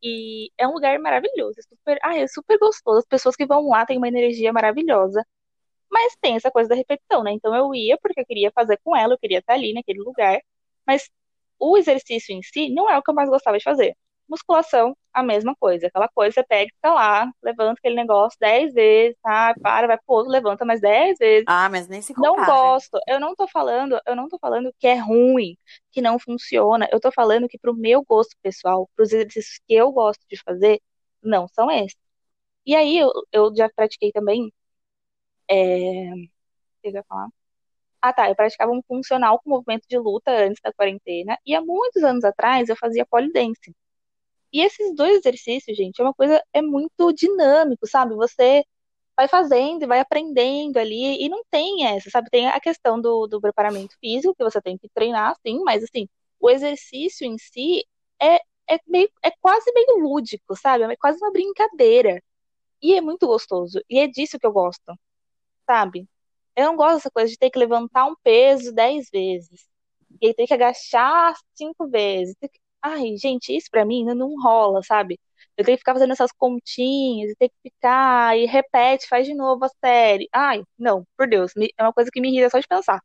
E 0.03 0.51
é 0.57 0.67
um 0.67 0.73
lugar 0.73 0.99
maravilhoso, 0.99 1.59
é 1.59 1.63
super, 1.63 1.99
ah, 2.03 2.17
é 2.17 2.27
super 2.27 2.57
gostoso. 2.59 2.99
As 2.99 3.05
pessoas 3.07 3.35
que 3.35 3.45
vão 3.45 3.69
lá 3.69 3.85
têm 3.85 3.97
uma 3.97 4.07
energia 4.07 4.53
maravilhosa. 4.53 5.25
Mas 5.91 6.15
tem 6.21 6.35
essa 6.35 6.51
coisa 6.51 6.69
da 6.69 6.75
repetição, 6.75 7.23
né? 7.23 7.33
Então 7.33 7.55
eu 7.55 7.73
ia 7.75 7.97
porque 7.99 8.21
eu 8.21 8.25
queria 8.25 8.51
fazer 8.53 8.79
com 8.83 8.95
ela, 8.95 9.13
eu 9.15 9.19
queria 9.19 9.39
estar 9.39 9.53
ali 9.55 9.73
naquele 9.73 9.99
lugar. 10.01 10.41
Mas 10.87 11.09
o 11.59 11.77
exercício 11.77 12.35
em 12.35 12.43
si 12.43 12.69
não 12.69 12.89
é 12.89 12.97
o 12.97 13.03
que 13.03 13.11
eu 13.11 13.15
mais 13.15 13.29
gostava 13.29 13.57
de 13.57 13.63
fazer. 13.63 13.95
Musculação, 14.31 14.95
a 15.13 15.21
mesma 15.21 15.53
coisa. 15.59 15.87
Aquela 15.87 16.07
coisa, 16.07 16.33
você 16.33 16.43
pega, 16.43 16.71
fica 16.73 16.93
lá, 16.93 17.29
levanta 17.43 17.73
aquele 17.79 17.95
negócio 17.95 18.37
dez 18.39 18.73
vezes, 18.73 19.17
tá? 19.21 19.53
Para, 19.61 19.87
vai 19.87 19.97
pro 19.97 20.15
outro, 20.15 20.31
levanta 20.31 20.63
mais 20.63 20.79
dez 20.79 21.17
vezes. 21.19 21.43
Ah, 21.47 21.67
mas 21.69 21.89
nem 21.89 22.01
se 22.01 22.13
compara. 22.13 22.37
Não 22.37 22.45
gosto. 22.45 22.97
Eu 23.07 23.19
não 23.19 23.35
tô 23.35 23.45
falando, 23.47 23.99
eu 24.07 24.15
não 24.15 24.29
tô 24.29 24.39
falando 24.39 24.73
que 24.79 24.87
é 24.87 24.95
ruim, 24.95 25.57
que 25.91 26.01
não 26.01 26.17
funciona. 26.17 26.87
Eu 26.91 26.99
tô 27.01 27.11
falando 27.11 27.47
que 27.49 27.59
pro 27.59 27.75
meu 27.75 28.03
gosto 28.03 28.33
pessoal, 28.41 28.89
pros 28.95 29.11
exercícios 29.11 29.59
que 29.67 29.73
eu 29.73 29.91
gosto 29.91 30.21
de 30.29 30.41
fazer, 30.41 30.81
não 31.21 31.47
são 31.49 31.69
esses. 31.69 31.97
E 32.65 32.75
aí, 32.75 32.97
eu, 32.97 33.11
eu 33.33 33.53
já 33.55 33.69
pratiquei 33.75 34.11
também. 34.13 34.51
É... 35.49 36.13
O 36.13 36.81
que 36.81 36.87
eu 36.89 36.91
ia 36.93 37.03
falar? 37.07 37.27
Ah, 38.01 38.13
tá. 38.13 38.29
Eu 38.29 38.35
praticava 38.35 38.71
um 38.71 38.81
funcional 38.87 39.39
com 39.39 39.49
movimento 39.49 39.85
de 39.89 39.97
luta 39.97 40.31
antes 40.31 40.61
da 40.63 40.73
quarentena. 40.73 41.37
E 41.45 41.55
há 41.55 41.61
muitos 41.61 42.03
anos 42.03 42.23
atrás 42.23 42.69
eu 42.69 42.75
fazia 42.77 43.05
polidense. 43.05 43.75
E 44.53 44.61
esses 44.61 44.95
dois 44.95 45.17
exercícios, 45.19 45.75
gente, 45.77 45.99
é 46.01 46.03
uma 46.03 46.13
coisa, 46.13 46.43
é 46.53 46.61
muito 46.61 47.13
dinâmico, 47.13 47.87
sabe? 47.87 48.15
Você 48.15 48.65
vai 49.15 49.27
fazendo 49.27 49.83
e 49.83 49.87
vai 49.87 49.99
aprendendo 49.99 50.77
ali, 50.77 51.23
e 51.23 51.29
não 51.29 51.43
tem 51.49 51.85
essa, 51.87 52.09
sabe? 52.09 52.29
Tem 52.29 52.47
a 52.49 52.59
questão 52.59 52.99
do, 53.01 53.27
do 53.27 53.41
preparamento 53.41 53.95
físico, 53.99 54.35
que 54.35 54.43
você 54.43 54.61
tem 54.61 54.77
que 54.77 54.89
treinar, 54.93 55.35
sim, 55.45 55.59
mas 55.63 55.83
assim, 55.83 56.07
o 56.39 56.49
exercício 56.49 57.25
em 57.25 57.37
si 57.37 57.85
é, 58.21 58.37
é, 58.69 58.79
meio, 58.87 59.09
é 59.23 59.31
quase 59.41 59.71
meio 59.73 59.99
lúdico, 59.99 60.55
sabe? 60.57 60.83
É 60.85 60.95
quase 60.97 61.19
uma 61.23 61.31
brincadeira. 61.31 62.21
E 62.81 62.95
é 62.95 63.01
muito 63.01 63.27
gostoso. 63.27 63.81
E 63.89 63.99
é 63.99 64.07
disso 64.07 64.39
que 64.39 64.45
eu 64.47 64.51
gosto, 64.53 64.83
sabe? 65.67 66.07
Eu 66.55 66.65
não 66.67 66.75
gosto 66.75 66.95
dessa 66.97 67.11
coisa 67.11 67.31
de 67.31 67.37
ter 67.37 67.49
que 67.51 67.59
levantar 67.59 68.05
um 68.07 68.15
peso 68.23 68.73
dez 68.73 69.09
vezes. 69.11 69.67
E 70.21 70.27
aí 70.27 70.33
ter 70.33 70.47
que 70.47 70.53
agachar 70.53 71.35
cinco 71.55 71.87
vezes. 71.89 72.35
Ai, 72.81 73.15
gente, 73.17 73.55
isso 73.55 73.67
pra 73.69 73.85
mim 73.85 74.03
não 74.05 74.35
rola, 74.41 74.81
sabe? 74.83 75.19
Eu 75.57 75.65
tenho 75.65 75.77
que 75.77 75.81
ficar 75.81 75.93
fazendo 75.93 76.13
essas 76.13 76.31
continhas, 76.31 77.31
e 77.31 77.35
ter 77.35 77.49
que 77.49 77.55
ficar, 77.63 78.37
e 78.37 78.45
repete, 78.45 79.07
faz 79.07 79.27
de 79.27 79.33
novo 79.35 79.65
a 79.65 79.69
série. 79.83 80.27
Ai, 80.33 80.63
não, 80.77 81.05
por 81.17 81.27
Deus, 81.27 81.51
é 81.77 81.83
uma 81.83 81.93
coisa 81.93 82.09
que 82.11 82.19
me 82.21 82.29
irrita 82.29 82.49
só 82.49 82.59
de 82.59 82.67
pensar. 82.67 83.01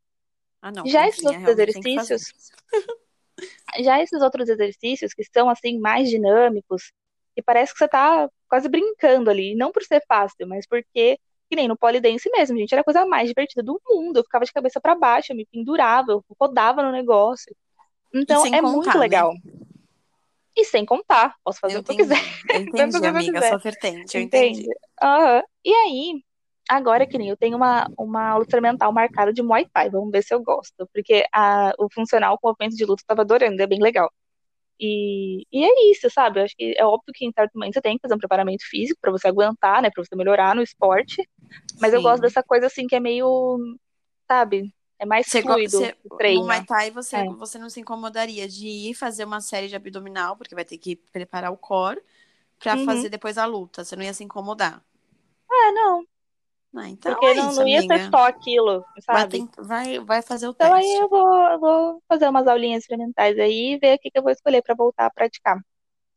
Ah, 0.62 0.72
não, 0.72 0.86
já 0.86 1.06
esses 1.06 1.24
outros 1.24 1.48
exercícios. 1.48 2.32
já 3.80 4.02
esses 4.02 4.22
outros 4.22 4.48
exercícios 4.48 5.12
que 5.12 5.22
são 5.24 5.50
assim 5.50 5.78
mais 5.78 6.08
dinâmicos, 6.08 6.92
e 7.36 7.42
parece 7.42 7.72
que 7.72 7.78
você 7.78 7.88
tá 7.88 8.28
quase 8.48 8.68
brincando 8.68 9.28
ali, 9.28 9.54
não 9.54 9.70
por 9.70 9.82
ser 9.82 10.02
fácil, 10.08 10.46
mas 10.46 10.66
porque 10.66 11.18
que 11.48 11.56
nem 11.56 11.68
no 11.68 11.76
polidense 11.76 12.28
mesmo, 12.30 12.58
gente, 12.58 12.72
era 12.72 12.80
a 12.80 12.84
coisa 12.84 13.06
mais 13.06 13.28
divertida 13.28 13.62
do 13.62 13.80
mundo. 13.86 14.18
Eu 14.18 14.24
ficava 14.24 14.44
de 14.44 14.52
cabeça 14.52 14.80
para 14.80 14.96
baixo, 14.96 15.32
eu 15.32 15.36
me 15.36 15.46
pendurava, 15.46 16.10
eu 16.12 16.24
rodava 16.40 16.82
no 16.82 16.90
negócio. 16.90 17.54
Então 18.12 18.44
é 18.46 18.60
contar, 18.60 18.62
muito 18.62 18.94
né? 18.94 18.98
legal. 18.98 19.32
Né? 19.32 19.65
E 20.56 20.64
sem 20.64 20.86
contar, 20.86 21.36
posso 21.44 21.60
fazer 21.60 21.76
eu 21.76 21.80
o 21.80 21.84
que 21.84 21.92
eu 21.92 21.96
quiser. 21.96 22.18
Eu 22.50 22.60
entendi, 22.62 23.06
amiga, 23.06 23.42
sua 23.42 23.58
vertente, 23.58 24.16
eu 24.16 24.22
entendi. 24.22 24.60
entendi. 24.60 24.68
Uhum. 25.02 25.42
E 25.64 25.74
aí, 25.74 26.22
agora 26.68 27.06
que 27.06 27.18
nem 27.18 27.28
eu 27.28 27.36
tenho 27.36 27.56
uma, 27.56 27.86
uma 27.98 28.30
aula 28.30 28.42
experimental 28.42 28.90
marcada 28.92 29.32
de 29.32 29.42
Muay 29.42 29.66
Thai, 29.72 29.90
vamos 29.90 30.10
ver 30.10 30.22
se 30.22 30.34
eu 30.34 30.42
gosto. 30.42 30.88
Porque 30.94 31.26
a, 31.32 31.72
o 31.78 31.88
funcional 31.92 32.38
com 32.38 32.48
o 32.48 32.50
movimento 32.52 32.76
de 32.76 32.84
luta 32.86 33.02
eu 33.02 33.06
tava 33.06 33.22
adorando, 33.22 33.60
é 33.60 33.66
bem 33.66 33.80
legal. 33.80 34.10
E, 34.80 35.46
e 35.52 35.64
é 35.64 35.90
isso, 35.90 36.08
sabe? 36.10 36.40
Eu 36.40 36.44
acho 36.44 36.54
que 36.56 36.74
é 36.76 36.84
óbvio 36.84 37.12
que 37.14 37.26
em 37.26 37.32
certo 37.32 37.52
momento 37.54 37.74
você 37.74 37.80
tem 37.80 37.96
que 37.96 38.02
fazer 38.02 38.14
um 38.14 38.18
preparamento 38.18 38.64
físico 38.68 38.98
para 39.00 39.10
você 39.12 39.28
aguentar, 39.28 39.82
né? 39.82 39.90
Pra 39.92 40.04
você 40.04 40.16
melhorar 40.16 40.54
no 40.54 40.62
esporte. 40.62 41.16
Mas 41.80 41.90
Sim. 41.90 41.96
eu 41.96 42.02
gosto 42.02 42.22
dessa 42.22 42.42
coisa 42.42 42.66
assim 42.66 42.86
que 42.86 42.94
é 42.94 43.00
meio, 43.00 43.58
sabe? 44.28 44.72
É 44.98 45.04
mais 45.04 45.26
você, 45.26 45.42
fluido 45.42 45.70
você, 45.70 45.94
o 46.04 46.16
treino. 46.16 46.40
No 46.40 46.46
Muay 46.46 46.64
Thai 46.64 46.90
você, 46.90 47.16
é. 47.16 47.24
você 47.26 47.58
não 47.58 47.68
se 47.68 47.80
incomodaria 47.80 48.48
de 48.48 48.66
ir 48.66 48.94
fazer 48.94 49.24
uma 49.24 49.40
série 49.40 49.68
de 49.68 49.76
abdominal, 49.76 50.36
porque 50.36 50.54
vai 50.54 50.64
ter 50.64 50.78
que 50.78 50.96
preparar 50.96 51.52
o 51.52 51.56
core, 51.56 52.00
pra 52.58 52.74
uhum. 52.74 52.84
fazer 52.84 53.08
depois 53.08 53.36
a 53.36 53.44
luta. 53.44 53.84
Você 53.84 53.94
não 53.94 54.02
ia 54.02 54.14
se 54.14 54.24
incomodar. 54.24 54.82
É, 55.50 55.72
não. 55.72 56.04
Ah, 56.74 56.90
então 56.90 57.12
porque 57.12 57.26
é 57.26 57.34
não, 57.34 57.50
isso, 57.50 57.60
não 57.60 57.68
ia 57.68 57.78
amiga. 57.78 57.98
ser 57.98 58.10
só 58.10 58.26
aquilo, 58.26 58.84
sabe? 59.00 59.48
Vai, 59.56 59.66
vai, 59.66 60.04
vai 60.04 60.22
fazer 60.22 60.46
o 60.46 60.50
então 60.50 60.72
teste. 60.72 60.86
Então 60.86 60.98
aí 60.98 61.02
eu 61.02 61.08
vou, 61.08 61.50
eu 61.50 61.58
vou 61.58 62.02
fazer 62.06 62.28
umas 62.28 62.46
aulinhas 62.46 62.82
experimentais 62.82 63.38
aí 63.38 63.74
e 63.74 63.78
ver 63.78 63.96
o 63.96 63.98
que, 63.98 64.10
que 64.10 64.18
eu 64.18 64.22
vou 64.22 64.30
escolher 64.30 64.62
para 64.62 64.74
voltar 64.74 65.06
a 65.06 65.10
praticar. 65.10 65.58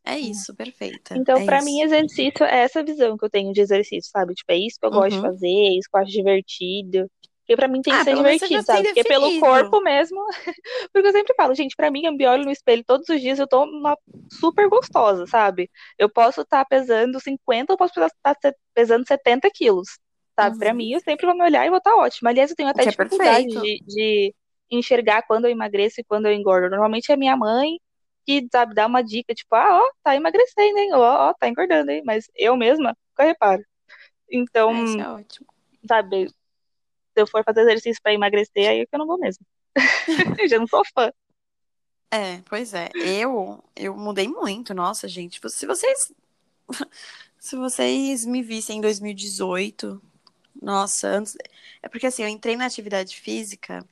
É 0.03 0.17
isso, 0.17 0.55
perfeita. 0.55 1.15
Então, 1.15 1.37
é 1.37 1.45
para 1.45 1.61
mim, 1.61 1.81
exercício 1.81 2.43
é 2.43 2.63
essa 2.63 2.83
visão 2.83 3.17
que 3.17 3.23
eu 3.23 3.29
tenho 3.29 3.53
de 3.53 3.61
exercício, 3.61 4.09
sabe? 4.11 4.33
Tipo, 4.33 4.51
é 4.51 4.57
isso 4.57 4.79
que 4.79 4.85
eu 4.85 4.89
uhum. 4.89 4.97
gosto 4.97 5.11
de 5.11 5.15
uhum. 5.17 5.21
fazer, 5.21 5.47
é 5.47 5.77
isso 5.77 5.89
que 5.89 5.97
eu 5.97 6.01
acho 6.01 6.11
divertido. 6.11 7.11
Porque 7.49 7.55
pra 7.55 7.67
mim 7.67 7.81
tem 7.81 7.91
que 7.91 7.99
ah, 7.99 8.03
ser 8.03 8.15
divertido, 8.15 8.61
sabe? 8.61 8.83
Porque 8.83 9.03
pelo 9.03 9.39
corpo 9.39 9.81
mesmo. 9.81 10.23
Porque 10.93 11.07
eu 11.07 11.11
sempre 11.11 11.33
falo, 11.35 11.55
gente, 11.55 11.75
pra 11.75 11.89
mim, 11.89 12.05
eu 12.05 12.11
me 12.13 12.27
olho 12.27 12.45
no 12.45 12.51
espelho 12.51 12.83
todos 12.85 13.09
os 13.09 13.19
dias, 13.19 13.39
eu 13.39 13.47
tô 13.47 13.63
uma 13.63 13.97
super 14.31 14.69
gostosa, 14.69 15.25
sabe? 15.25 15.67
Eu 15.97 16.07
posso 16.07 16.41
estar 16.41 16.59
tá 16.59 16.65
pesando 16.65 17.19
50, 17.19 17.73
eu 17.73 17.77
posso 17.77 17.99
estar 17.99 18.35
tá 18.35 18.53
pesando 18.71 19.03
70 19.07 19.49
quilos, 19.49 19.97
sabe? 20.39 20.53
Uhum. 20.53 20.59
Pra 20.59 20.73
mim, 20.75 20.91
eu 20.91 20.99
sempre 20.99 21.25
vou 21.25 21.35
me 21.35 21.43
olhar 21.43 21.65
e 21.65 21.69
vou 21.69 21.79
estar 21.79 21.89
tá 21.89 21.97
ótima. 21.97 22.29
Aliás, 22.29 22.51
eu 22.51 22.55
tenho 22.55 22.69
até 22.69 22.83
que 22.83 22.89
é 22.89 22.91
dificuldade 22.91 23.57
é 23.57 23.61
de, 23.61 23.79
de 23.87 24.35
enxergar 24.69 25.23
quando 25.23 25.45
eu 25.45 25.51
emagreço 25.51 26.01
e 26.01 26.03
quando 26.03 26.27
eu 26.27 26.33
engordo. 26.33 26.69
Normalmente 26.69 27.11
é 27.11 27.17
minha 27.17 27.35
mãe 27.35 27.79
que, 28.27 28.47
sabe, 28.51 28.75
dá 28.75 28.85
uma 28.85 29.03
dica, 29.03 29.33
tipo, 29.33 29.55
ah, 29.55 29.79
ó, 29.81 29.91
tá 30.03 30.15
emagrecendo, 30.15 30.77
hein? 30.77 30.91
Ó, 30.93 31.29
ó, 31.29 31.33
tá 31.33 31.47
engordando, 31.47 31.89
hein? 31.89 32.03
Mas 32.05 32.29
eu 32.35 32.55
mesma 32.55 32.95
nunca 33.09 33.23
reparo. 33.23 33.63
Então, 34.31 34.71
é, 34.71 35.01
é 35.01 35.09
ótimo. 35.09 35.47
sabe, 35.87 36.27
eu 37.19 37.27
for 37.27 37.43
fazer 37.43 37.61
exercício 37.61 38.01
para 38.01 38.13
emagrecer, 38.13 38.69
aí 38.69 38.81
é 38.81 38.85
que 38.85 38.93
eu 38.95 38.99
não 38.99 39.07
vou 39.07 39.19
mesmo. 39.19 39.45
eu 40.39 40.47
já 40.47 40.57
não 40.57 40.67
sou 40.67 40.83
fã. 40.93 41.11
É, 42.11 42.41
pois 42.45 42.73
é. 42.73 42.89
Eu, 42.95 43.63
eu 43.75 43.95
mudei 43.95 44.27
muito, 44.27 44.73
nossa, 44.73 45.07
gente. 45.07 45.39
Se 45.49 45.65
vocês 45.65 46.11
se 47.39 47.55
vocês 47.55 48.25
me 48.25 48.41
vissem 48.41 48.77
em 48.77 48.81
2018, 48.81 50.01
nossa, 50.61 51.07
antes 51.07 51.37
é 51.81 51.87
porque 51.87 52.07
assim, 52.07 52.23
eu 52.23 52.29
entrei 52.29 52.55
na 52.55 52.65
atividade 52.65 53.15
física 53.15 53.85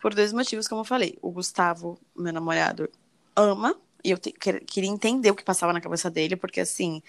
por 0.00 0.14
dois 0.14 0.32
motivos, 0.32 0.66
como 0.66 0.80
eu 0.80 0.84
falei. 0.84 1.18
O 1.22 1.30
Gustavo, 1.30 1.98
meu 2.16 2.32
namorado, 2.32 2.90
ama, 3.36 3.76
e 4.04 4.10
eu 4.10 4.18
te, 4.18 4.32
queria 4.32 4.90
entender 4.90 5.30
o 5.30 5.34
que 5.34 5.44
passava 5.44 5.72
na 5.72 5.80
cabeça 5.80 6.10
dele, 6.10 6.36
porque 6.36 6.60
assim, 6.60 7.02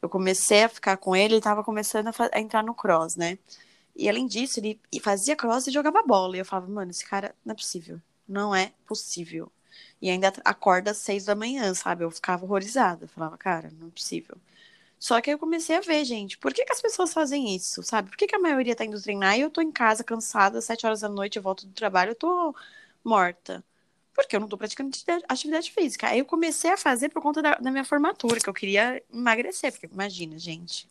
eu 0.00 0.08
comecei 0.08 0.64
a 0.64 0.68
ficar 0.68 0.96
com 0.96 1.14
ele 1.14 1.36
e 1.36 1.40
tava 1.40 1.64
começando 1.64 2.08
a, 2.08 2.12
a, 2.32 2.40
entrar 2.40 2.62
no 2.62 2.74
cross, 2.74 3.16
né? 3.16 3.38
E 3.96 4.08
além 4.08 4.26
disso, 4.26 4.60
ele 4.60 4.80
fazia 5.02 5.36
cross 5.36 5.66
e 5.66 5.70
jogava 5.72 6.02
bola. 6.02 6.36
E 6.36 6.40
eu 6.40 6.44
falava, 6.44 6.70
mano, 6.70 6.90
esse 6.90 7.04
cara 7.04 7.34
não 7.44 7.52
é 7.52 7.56
possível. 7.56 8.00
Não 8.28 8.54
é 8.54 8.72
possível. 8.86 9.50
E 10.00 10.10
ainda 10.10 10.32
acorda 10.44 10.90
às 10.92 10.98
seis 10.98 11.24
da 11.24 11.34
manhã, 11.34 11.72
sabe? 11.74 12.04
Eu 12.04 12.10
ficava 12.10 12.44
horrorizada. 12.44 13.04
Eu 13.04 13.08
falava, 13.08 13.36
cara, 13.38 13.72
não 13.78 13.88
é 13.88 13.90
possível. 13.90 14.36
Só 14.98 15.20
que 15.20 15.30
aí 15.30 15.34
eu 15.34 15.38
comecei 15.38 15.76
a 15.76 15.80
ver, 15.80 16.04
gente, 16.04 16.38
por 16.38 16.52
que, 16.54 16.64
que 16.64 16.72
as 16.72 16.80
pessoas 16.80 17.12
fazem 17.12 17.54
isso, 17.54 17.82
sabe? 17.82 18.10
Por 18.10 18.16
que, 18.16 18.26
que 18.26 18.36
a 18.36 18.38
maioria 18.38 18.74
tá 18.74 18.84
indo 18.84 19.00
treinar 19.00 19.38
e 19.38 19.42
eu 19.42 19.50
tô 19.50 19.60
em 19.60 19.72
casa 19.72 20.02
cansada, 20.04 20.60
sete 20.60 20.86
horas 20.86 21.00
da 21.00 21.08
noite, 21.08 21.36
eu 21.36 21.42
volto 21.42 21.66
do 21.66 21.72
trabalho, 21.72 22.12
eu 22.12 22.14
tô 22.14 22.54
morta 23.04 23.64
porque 24.16 24.34
eu 24.34 24.40
não 24.40 24.48
tô 24.48 24.56
praticando 24.56 24.90
atividade 25.28 25.70
física. 25.70 26.08
Aí 26.08 26.18
eu 26.18 26.24
comecei 26.24 26.72
a 26.72 26.76
fazer 26.76 27.10
por 27.10 27.22
conta 27.22 27.42
da, 27.42 27.56
da 27.56 27.70
minha 27.70 27.84
formatura, 27.84 28.40
que 28.40 28.48
eu 28.48 28.54
queria 28.54 29.02
emagrecer, 29.12 29.70
porque 29.70 29.86
imagina, 29.86 30.38
gente, 30.38 30.88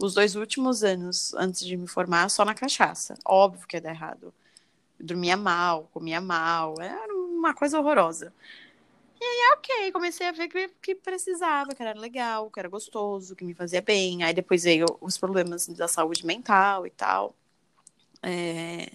os 0.00 0.14
dois 0.14 0.34
últimos 0.36 0.82
anos 0.82 1.34
antes 1.34 1.64
de 1.64 1.76
me 1.76 1.86
formar, 1.86 2.28
só 2.30 2.44
na 2.44 2.54
cachaça. 2.54 3.14
Óbvio 3.24 3.66
que 3.66 3.76
ia 3.76 3.80
dar 3.80 3.90
errado. 3.90 4.32
Eu 4.98 5.06
dormia 5.06 5.36
mal, 5.36 5.88
comia 5.92 6.20
mal, 6.20 6.74
era 6.80 7.14
uma 7.14 7.54
coisa 7.54 7.78
horrorosa. 7.78 8.32
E 9.20 9.24
aí, 9.24 9.52
ok, 9.58 9.92
comecei 9.92 10.26
a 10.26 10.32
ver 10.32 10.48
que, 10.48 10.68
que 10.82 10.94
precisava, 10.94 11.74
que 11.74 11.82
era 11.82 11.98
legal, 11.98 12.50
que 12.50 12.58
era 12.58 12.68
gostoso, 12.68 13.36
que 13.36 13.44
me 13.44 13.54
fazia 13.54 13.82
bem. 13.82 14.22
Aí 14.22 14.32
depois 14.32 14.64
veio 14.64 14.86
os 15.00 15.18
problemas 15.18 15.66
da 15.68 15.86
saúde 15.86 16.24
mental 16.24 16.86
e 16.86 16.90
tal. 16.90 17.34
É... 18.22 18.90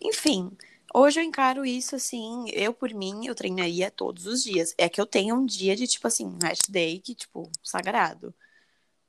Enfim, 0.00 0.56
Hoje 0.94 1.20
eu 1.20 1.24
encaro 1.24 1.66
isso 1.66 1.94
assim, 1.96 2.46
eu 2.50 2.72
por 2.72 2.92
mim, 2.94 3.26
eu 3.26 3.34
treinaria 3.34 3.90
todos 3.90 4.26
os 4.26 4.42
dias. 4.42 4.74
É 4.78 4.88
que 4.88 5.00
eu 5.00 5.06
tenho 5.06 5.36
um 5.36 5.44
dia 5.44 5.76
de, 5.76 5.86
tipo 5.86 6.06
assim, 6.06 6.36
rest 6.42 6.70
day, 6.70 6.98
que, 6.98 7.14
tipo, 7.14 7.50
sagrado. 7.62 8.34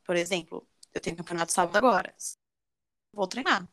Por 0.03 0.15
exemplo, 0.15 0.67
eu 0.93 1.02
tenho 1.02 1.17
campeonato 1.17 1.52
sábado 1.52 1.78
agora. 1.78 2.13
Vou 3.13 3.28
treinar. 3.28 3.67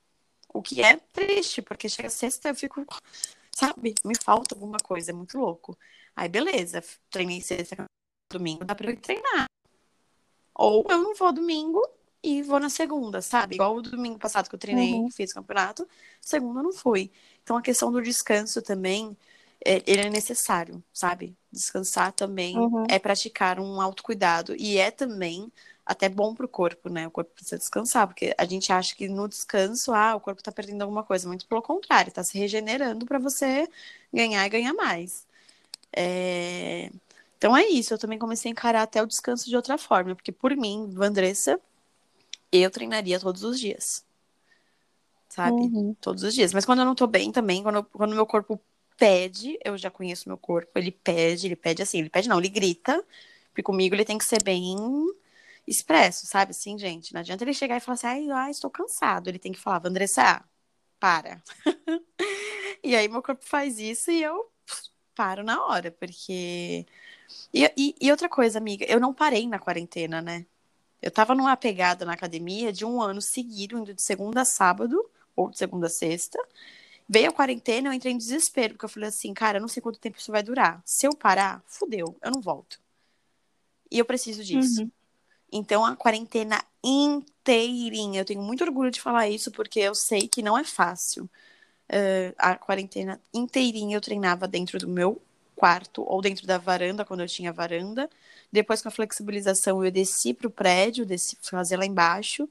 O 0.48 0.62
que 0.62 0.82
é 0.82 0.96
triste, 0.96 1.60
porque 1.60 1.88
chega 1.88 2.08
sexta 2.08 2.48
eu 2.48 2.54
fico, 2.54 2.84
sabe, 3.54 3.94
me 4.04 4.14
falta 4.16 4.54
alguma 4.54 4.78
coisa, 4.78 5.10
é 5.10 5.14
muito 5.14 5.38
louco. 5.38 5.76
Aí, 6.14 6.28
beleza, 6.28 6.82
treinei 7.10 7.40
sexta, 7.40 7.84
domingo, 8.32 8.64
dá 8.64 8.74
pra 8.74 8.90
eu 8.90 9.00
treinar. 9.00 9.46
Ou 10.54 10.86
eu 10.88 10.98
não 10.98 11.14
vou 11.14 11.32
domingo 11.32 11.82
e 12.22 12.42
vou 12.42 12.58
na 12.58 12.70
segunda, 12.70 13.20
sabe? 13.20 13.56
Igual 13.56 13.76
o 13.76 13.82
domingo 13.82 14.18
passado 14.18 14.48
que 14.48 14.54
eu 14.54 14.58
treinei, 14.58 14.94
uhum. 14.94 15.10
fiz 15.10 15.32
campeonato, 15.32 15.86
segunda 16.20 16.60
eu 16.60 16.64
não 16.64 16.72
fui. 16.72 17.12
Então 17.42 17.56
a 17.56 17.62
questão 17.62 17.92
do 17.92 18.00
descanso 18.00 18.62
também, 18.62 19.16
é, 19.64 19.82
ele 19.86 20.02
é 20.02 20.10
necessário, 20.10 20.82
sabe? 20.92 21.36
Descansar 21.52 22.12
também 22.12 22.56
uhum. 22.58 22.84
é 22.88 22.98
praticar 22.98 23.60
um 23.60 23.80
autocuidado 23.80 24.56
e 24.56 24.78
é 24.78 24.90
também 24.90 25.52
até 25.86 26.08
bom 26.08 26.34
para 26.34 26.46
o 26.46 26.48
corpo, 26.48 26.88
né? 26.88 27.06
O 27.06 27.10
corpo 27.10 27.30
precisa 27.32 27.58
descansar, 27.58 28.06
porque 28.06 28.34
a 28.36 28.44
gente 28.44 28.72
acha 28.72 28.94
que 28.94 29.08
no 29.08 29.28
descanso, 29.28 29.92
ah, 29.92 30.16
o 30.16 30.20
corpo 30.20 30.40
está 30.40 30.52
perdendo 30.52 30.82
alguma 30.82 31.04
coisa. 31.04 31.28
Muito 31.28 31.46
pelo 31.46 31.62
contrário, 31.62 32.10
está 32.10 32.24
se 32.24 32.36
regenerando 32.36 33.06
para 33.06 33.18
você 33.18 33.68
ganhar 34.12 34.44
e 34.44 34.50
ganhar 34.50 34.74
mais. 34.74 35.26
É... 35.94 36.90
Então 37.38 37.56
é 37.56 37.66
isso, 37.68 37.94
eu 37.94 37.98
também 37.98 38.18
comecei 38.18 38.50
a 38.50 38.52
encarar 38.52 38.82
até 38.82 39.02
o 39.02 39.06
descanso 39.06 39.48
de 39.48 39.56
outra 39.56 39.78
forma, 39.78 40.14
porque 40.14 40.32
por 40.32 40.56
mim, 40.56 40.90
Vandressa, 40.92 41.60
eu 42.50 42.70
treinaria 42.70 43.20
todos 43.20 43.44
os 43.44 43.60
dias 43.60 44.04
sabe? 45.36 45.56
Uhum. 45.56 45.94
Todos 46.00 46.22
os 46.22 46.34
dias. 46.34 46.54
Mas 46.54 46.64
quando 46.64 46.78
eu 46.78 46.84
não 46.86 46.94
tô 46.94 47.06
bem 47.06 47.30
também, 47.30 47.62
quando, 47.62 47.84
quando 47.84 48.14
meu 48.14 48.24
corpo 48.26 48.58
pede, 48.96 49.58
eu 49.62 49.76
já 49.76 49.90
conheço 49.90 50.28
meu 50.28 50.38
corpo, 50.38 50.70
ele 50.76 50.90
pede, 50.90 51.46
ele 51.46 51.56
pede 51.56 51.82
assim, 51.82 51.98
ele 51.98 52.08
pede 52.08 52.28
não, 52.28 52.38
ele 52.38 52.48
grita, 52.48 53.04
porque 53.50 53.62
comigo 53.62 53.94
ele 53.94 54.04
tem 54.04 54.16
que 54.16 54.24
ser 54.24 54.42
bem 54.42 54.74
expresso, 55.66 56.26
sabe? 56.26 56.50
Assim, 56.52 56.78
gente, 56.78 57.12
não 57.12 57.20
adianta 57.20 57.44
ele 57.44 57.52
chegar 57.52 57.76
e 57.76 57.80
falar 57.80 57.94
assim, 57.94 58.06
ai, 58.06 58.30
ai 58.30 58.50
estou 58.50 58.70
cansado. 58.70 59.28
Ele 59.28 59.38
tem 59.38 59.52
que 59.52 59.58
falar, 59.58 59.80
Andressa, 59.84 60.44
para. 61.00 61.42
e 62.82 62.94
aí 62.94 63.08
meu 63.08 63.22
corpo 63.22 63.44
faz 63.44 63.78
isso 63.78 64.10
e 64.10 64.22
eu 64.22 64.50
paro 65.14 65.42
na 65.42 65.64
hora, 65.66 65.90
porque. 65.90 66.86
E, 67.52 67.64
e, 67.76 67.94
e, 68.00 68.10
outra 68.10 68.28
coisa, 68.28 68.58
amiga, 68.58 68.84
eu 68.88 69.00
não 69.00 69.12
parei 69.12 69.48
na 69.48 69.58
quarentena, 69.58 70.22
né? 70.22 70.46
Eu 71.02 71.10
tava 71.10 71.34
numa 71.34 71.56
pegada 71.56 72.04
na 72.04 72.12
academia 72.12 72.72
de 72.72 72.84
um 72.84 73.02
ano 73.02 73.20
seguido, 73.20 73.78
indo 73.78 73.94
de 73.94 74.02
segunda 74.02 74.42
a 74.42 74.44
sábado, 74.44 75.10
ou 75.34 75.50
de 75.50 75.58
segunda 75.58 75.86
a 75.86 75.90
sexta. 75.90 76.38
Veio 77.08 77.30
a 77.30 77.32
quarentena, 77.32 77.88
eu 77.88 77.92
entrei 77.92 78.12
em 78.12 78.18
desespero, 78.18 78.74
porque 78.74 78.84
eu 78.84 78.88
falei 78.88 79.08
assim, 79.08 79.32
cara, 79.34 79.58
eu 79.58 79.60
não 79.60 79.68
sei 79.68 79.82
quanto 79.82 80.00
tempo 80.00 80.18
isso 80.18 80.32
vai 80.32 80.42
durar. 80.42 80.82
Se 80.84 81.06
eu 81.06 81.16
parar, 81.16 81.62
fudeu, 81.66 82.16
eu 82.22 82.30
não 82.30 82.40
volto. 82.40 82.80
E 83.90 83.98
eu 83.98 84.04
preciso 84.04 84.42
disso. 84.42 84.82
Uhum. 84.82 84.90
Então, 85.52 85.84
a 85.84 85.96
quarentena 85.96 86.62
inteirinha, 86.82 88.20
eu 88.20 88.24
tenho 88.24 88.42
muito 88.42 88.64
orgulho 88.64 88.90
de 88.90 89.00
falar 89.00 89.28
isso, 89.28 89.50
porque 89.50 89.80
eu 89.80 89.94
sei 89.94 90.28
que 90.28 90.42
não 90.42 90.58
é 90.58 90.64
fácil. 90.64 91.24
Uh, 91.88 92.34
a 92.38 92.56
quarentena 92.56 93.20
inteirinha 93.32 93.96
eu 93.96 94.00
treinava 94.00 94.48
dentro 94.48 94.78
do 94.78 94.88
meu 94.88 95.22
quarto 95.54 96.02
ou 96.06 96.20
dentro 96.20 96.46
da 96.46 96.58
varanda, 96.58 97.04
quando 97.04 97.20
eu 97.20 97.28
tinha 97.28 97.52
varanda. 97.52 98.10
Depois, 98.52 98.82
com 98.82 98.88
a 98.88 98.92
flexibilização, 98.92 99.84
eu 99.84 99.90
desci 99.90 100.34
para 100.34 100.48
o 100.48 100.50
prédio, 100.50 101.06
desci 101.06 101.36
fazer 101.42 101.76
lá 101.76 101.86
embaixo. 101.86 102.48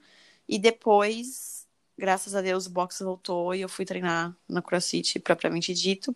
E 0.47 0.57
depois 0.59 1.55
graças 1.97 2.35
a 2.35 2.41
Deus 2.41 2.65
o 2.65 2.69
boxe 2.69 3.03
voltou 3.03 3.53
e 3.55 3.61
eu 3.61 3.69
fui 3.69 3.85
treinar 3.85 4.35
na 4.47 4.61
CrossFit 4.61 5.19
propriamente 5.19 5.73
dito. 5.73 6.15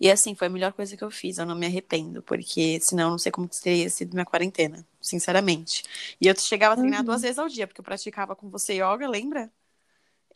E 0.00 0.10
assim, 0.10 0.34
foi 0.34 0.48
a 0.48 0.50
melhor 0.50 0.72
coisa 0.72 0.96
que 0.96 1.04
eu 1.04 1.10
fiz, 1.10 1.38
eu 1.38 1.46
não 1.46 1.54
me 1.54 1.66
arrependo, 1.66 2.22
porque 2.22 2.80
senão 2.80 3.04
eu 3.04 3.10
não 3.10 3.18
sei 3.18 3.30
como 3.30 3.48
teria 3.48 3.88
sido 3.88 4.14
minha 4.14 4.24
quarentena, 4.24 4.84
sinceramente. 5.02 5.82
E 6.20 6.28
eu 6.28 6.34
chegava 6.38 6.74
a 6.74 6.76
treinar 6.76 7.00
uhum. 7.00 7.06
duas 7.06 7.22
vezes 7.22 7.38
ao 7.38 7.48
dia, 7.48 7.66
porque 7.66 7.80
eu 7.80 7.84
praticava 7.84 8.36
com 8.36 8.48
você 8.48 8.74
yoga, 8.74 9.08
lembra? 9.08 9.50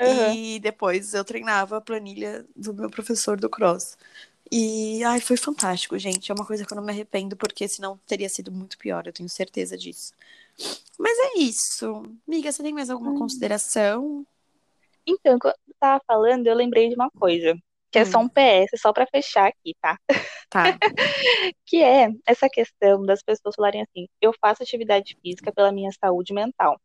Uhum. 0.00 0.34
E 0.34 0.58
depois 0.58 1.14
eu 1.14 1.24
treinava 1.24 1.78
a 1.78 1.80
planilha 1.80 2.44
do 2.54 2.74
meu 2.74 2.90
professor 2.90 3.38
do 3.38 3.48
cross. 3.48 3.96
E 4.50 5.02
ai, 5.04 5.20
foi 5.20 5.36
fantástico, 5.36 5.98
gente. 5.98 6.30
É 6.30 6.34
uma 6.34 6.46
coisa 6.46 6.64
que 6.64 6.72
eu 6.72 6.76
não 6.76 6.84
me 6.84 6.92
arrependo, 6.92 7.36
porque 7.36 7.66
senão 7.66 7.98
teria 8.06 8.28
sido 8.28 8.52
muito 8.52 8.76
pior, 8.78 9.06
eu 9.06 9.12
tenho 9.12 9.28
certeza 9.28 9.76
disso. 9.76 10.12
Mas 10.98 11.18
é 11.18 11.38
isso. 11.38 12.02
Miga, 12.26 12.50
você 12.50 12.62
tem 12.62 12.72
mais 12.72 12.90
alguma 12.90 13.12
hum. 13.12 13.18
consideração? 13.18 14.26
Então, 15.06 15.38
quando 15.38 15.54
eu 15.68 15.74
tava 15.78 16.02
falando, 16.06 16.46
eu 16.46 16.54
lembrei 16.54 16.88
de 16.88 16.94
uma 16.94 17.10
coisa. 17.10 17.56
Que 17.96 18.00
é 18.00 18.04
só 18.04 18.18
um 18.18 18.28
PS, 18.28 18.76
só 18.78 18.92
para 18.92 19.06
fechar 19.06 19.46
aqui, 19.48 19.74
tá? 19.80 19.98
Tá. 20.50 20.64
que 21.64 21.82
é 21.82 22.08
essa 22.26 22.46
questão 22.46 23.02
das 23.06 23.22
pessoas 23.22 23.54
falarem 23.54 23.80
assim: 23.82 24.06
eu 24.20 24.34
faço 24.38 24.62
atividade 24.62 25.16
física 25.22 25.50
pela 25.50 25.72
minha 25.72 25.90
saúde 25.98 26.34
mental. 26.34 26.78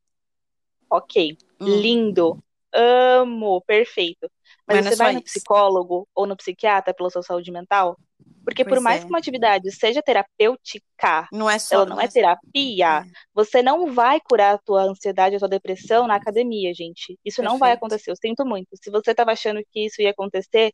Ok, 0.89 1.38
Hum. 1.59 1.82
lindo, 1.82 2.41
amo, 2.74 3.62
perfeito. 3.68 4.30
Mas, 4.66 4.78
Mas 4.78 4.86
não 4.86 4.88
é 4.88 4.91
você 4.91 4.95
vai 4.95 5.14
no 5.14 5.22
psicólogo 5.22 6.07
ou 6.16 6.26
no 6.26 6.38
psiquiatra 6.38 6.93
pela 6.93 7.09
sua 7.09 7.24
saúde 7.24 7.51
mental? 7.51 7.97
Porque 8.43 8.64
por 8.64 8.72
Pois 8.72 8.84
mais 8.84 9.01
é. 9.01 9.03
que 9.03 9.09
uma 9.09 9.20
atividade 9.20 9.72
seja 9.72 10.01
terapêutica, 10.01 11.28
Não 11.32 11.49
é 11.49 11.59
só. 11.59 11.76
ela 11.76 11.86
não 11.86 12.01
é 12.01 12.07
terapia, 12.07 13.05
você 13.34 13.62
não 13.62 13.93
vai 13.93 14.20
curar 14.20 14.55
a 14.55 14.57
tua 14.57 14.84
ansiedade, 14.84 15.36
a 15.36 15.39
tua 15.39 15.47
depressão 15.49 16.07
na 16.07 16.16
academia, 16.16 16.74
gente. 16.74 17.20
Isso 17.24 17.43
não 17.43 17.59
vai 17.59 17.72
Perfeito. 17.72 17.78
acontecer. 17.78 18.12
Eu 18.12 18.16
sinto 18.16 18.45
muito. 18.45 18.70
Se 18.82 18.89
você 18.89 19.14
tava 19.14 19.32
achando 19.32 19.62
que 19.72 19.86
isso 19.86 20.01
ia 20.01 20.09
acontecer, 20.12 20.72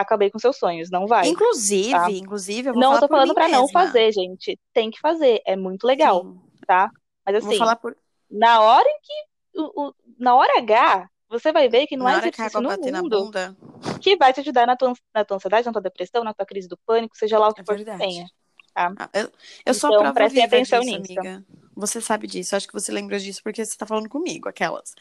acabei 0.00 0.30
com 0.30 0.38
seus 0.38 0.56
sonhos. 0.56 0.90
Não 0.90 1.06
vai. 1.06 1.26
Inclusive, 1.28 1.90
tá? 1.92 2.10
inclusive, 2.10 2.68
eu 2.68 2.72
vou 2.74 2.80
Não 2.82 2.88
falar 2.90 3.00
tô 3.00 3.08
por 3.08 3.14
falando 3.14 3.34
pra 3.34 3.48
não 3.48 3.68
fazer, 3.68 4.12
gente. 4.12 4.58
Tem 4.72 4.90
que 4.90 4.98
fazer. 5.00 5.40
É 5.46 5.56
muito 5.56 5.84
legal, 5.86 6.22
Sim. 6.22 6.40
tá? 6.66 6.90
Mas 7.26 7.34
Eu 7.34 7.48
assim, 7.48 7.76
por. 7.80 7.96
na 8.30 8.60
hora 8.62 8.88
em 8.88 8.98
que. 9.02 9.60
o- 9.60 9.88
o- 9.88 9.94
na 10.18 10.34
hora 10.34 10.58
H, 10.58 11.08
você 11.28 11.52
vai 11.52 11.68
ver 11.68 11.86
que 11.86 11.96
não 11.96 12.04
Na 12.06 12.16
a 12.16 12.18
exercício 12.18 12.60
no 12.60 12.68
bater 12.68 12.90
na 12.92 13.02
mundo 13.02 13.24
bunda. 13.24 13.56
que 14.00 14.16
vai 14.16 14.32
te 14.32 14.40
ajudar 14.40 14.66
na 14.66 14.76
tua, 14.76 14.92
na 15.14 15.24
tua 15.24 15.36
ansiedade, 15.36 15.66
na 15.66 15.72
tua 15.72 15.82
depressão, 15.82 16.24
na 16.24 16.34
tua 16.34 16.44
crise 16.46 16.68
do 16.68 16.78
pânico, 16.86 17.16
seja 17.16 17.38
lá 17.38 17.48
o 17.48 17.54
que 17.54 17.60
É 17.60 17.64
for 17.64 17.76
que 17.76 17.84
tenha. 17.84 18.26
tá? 18.74 18.92
Ah, 18.98 19.08
Eu, 19.12 19.30
eu 19.66 19.74
sou 19.74 19.88
a 19.88 19.92
Então, 19.92 20.02
prova 20.02 20.14
prestem 20.14 20.44
atenção 20.44 20.80
disso, 20.80 20.98
nisso. 20.98 21.18
amiga. 21.18 21.44
Você 21.80 22.00
sabe 22.00 22.26
disso. 22.26 22.56
Acho 22.56 22.66
que 22.68 22.72
você 22.74 22.92
lembra 22.92 23.18
disso 23.18 23.42
porque 23.42 23.64
você 23.64 23.76
tá 23.76 23.86
falando 23.86 24.08
comigo, 24.08 24.48
aquelas. 24.48 24.94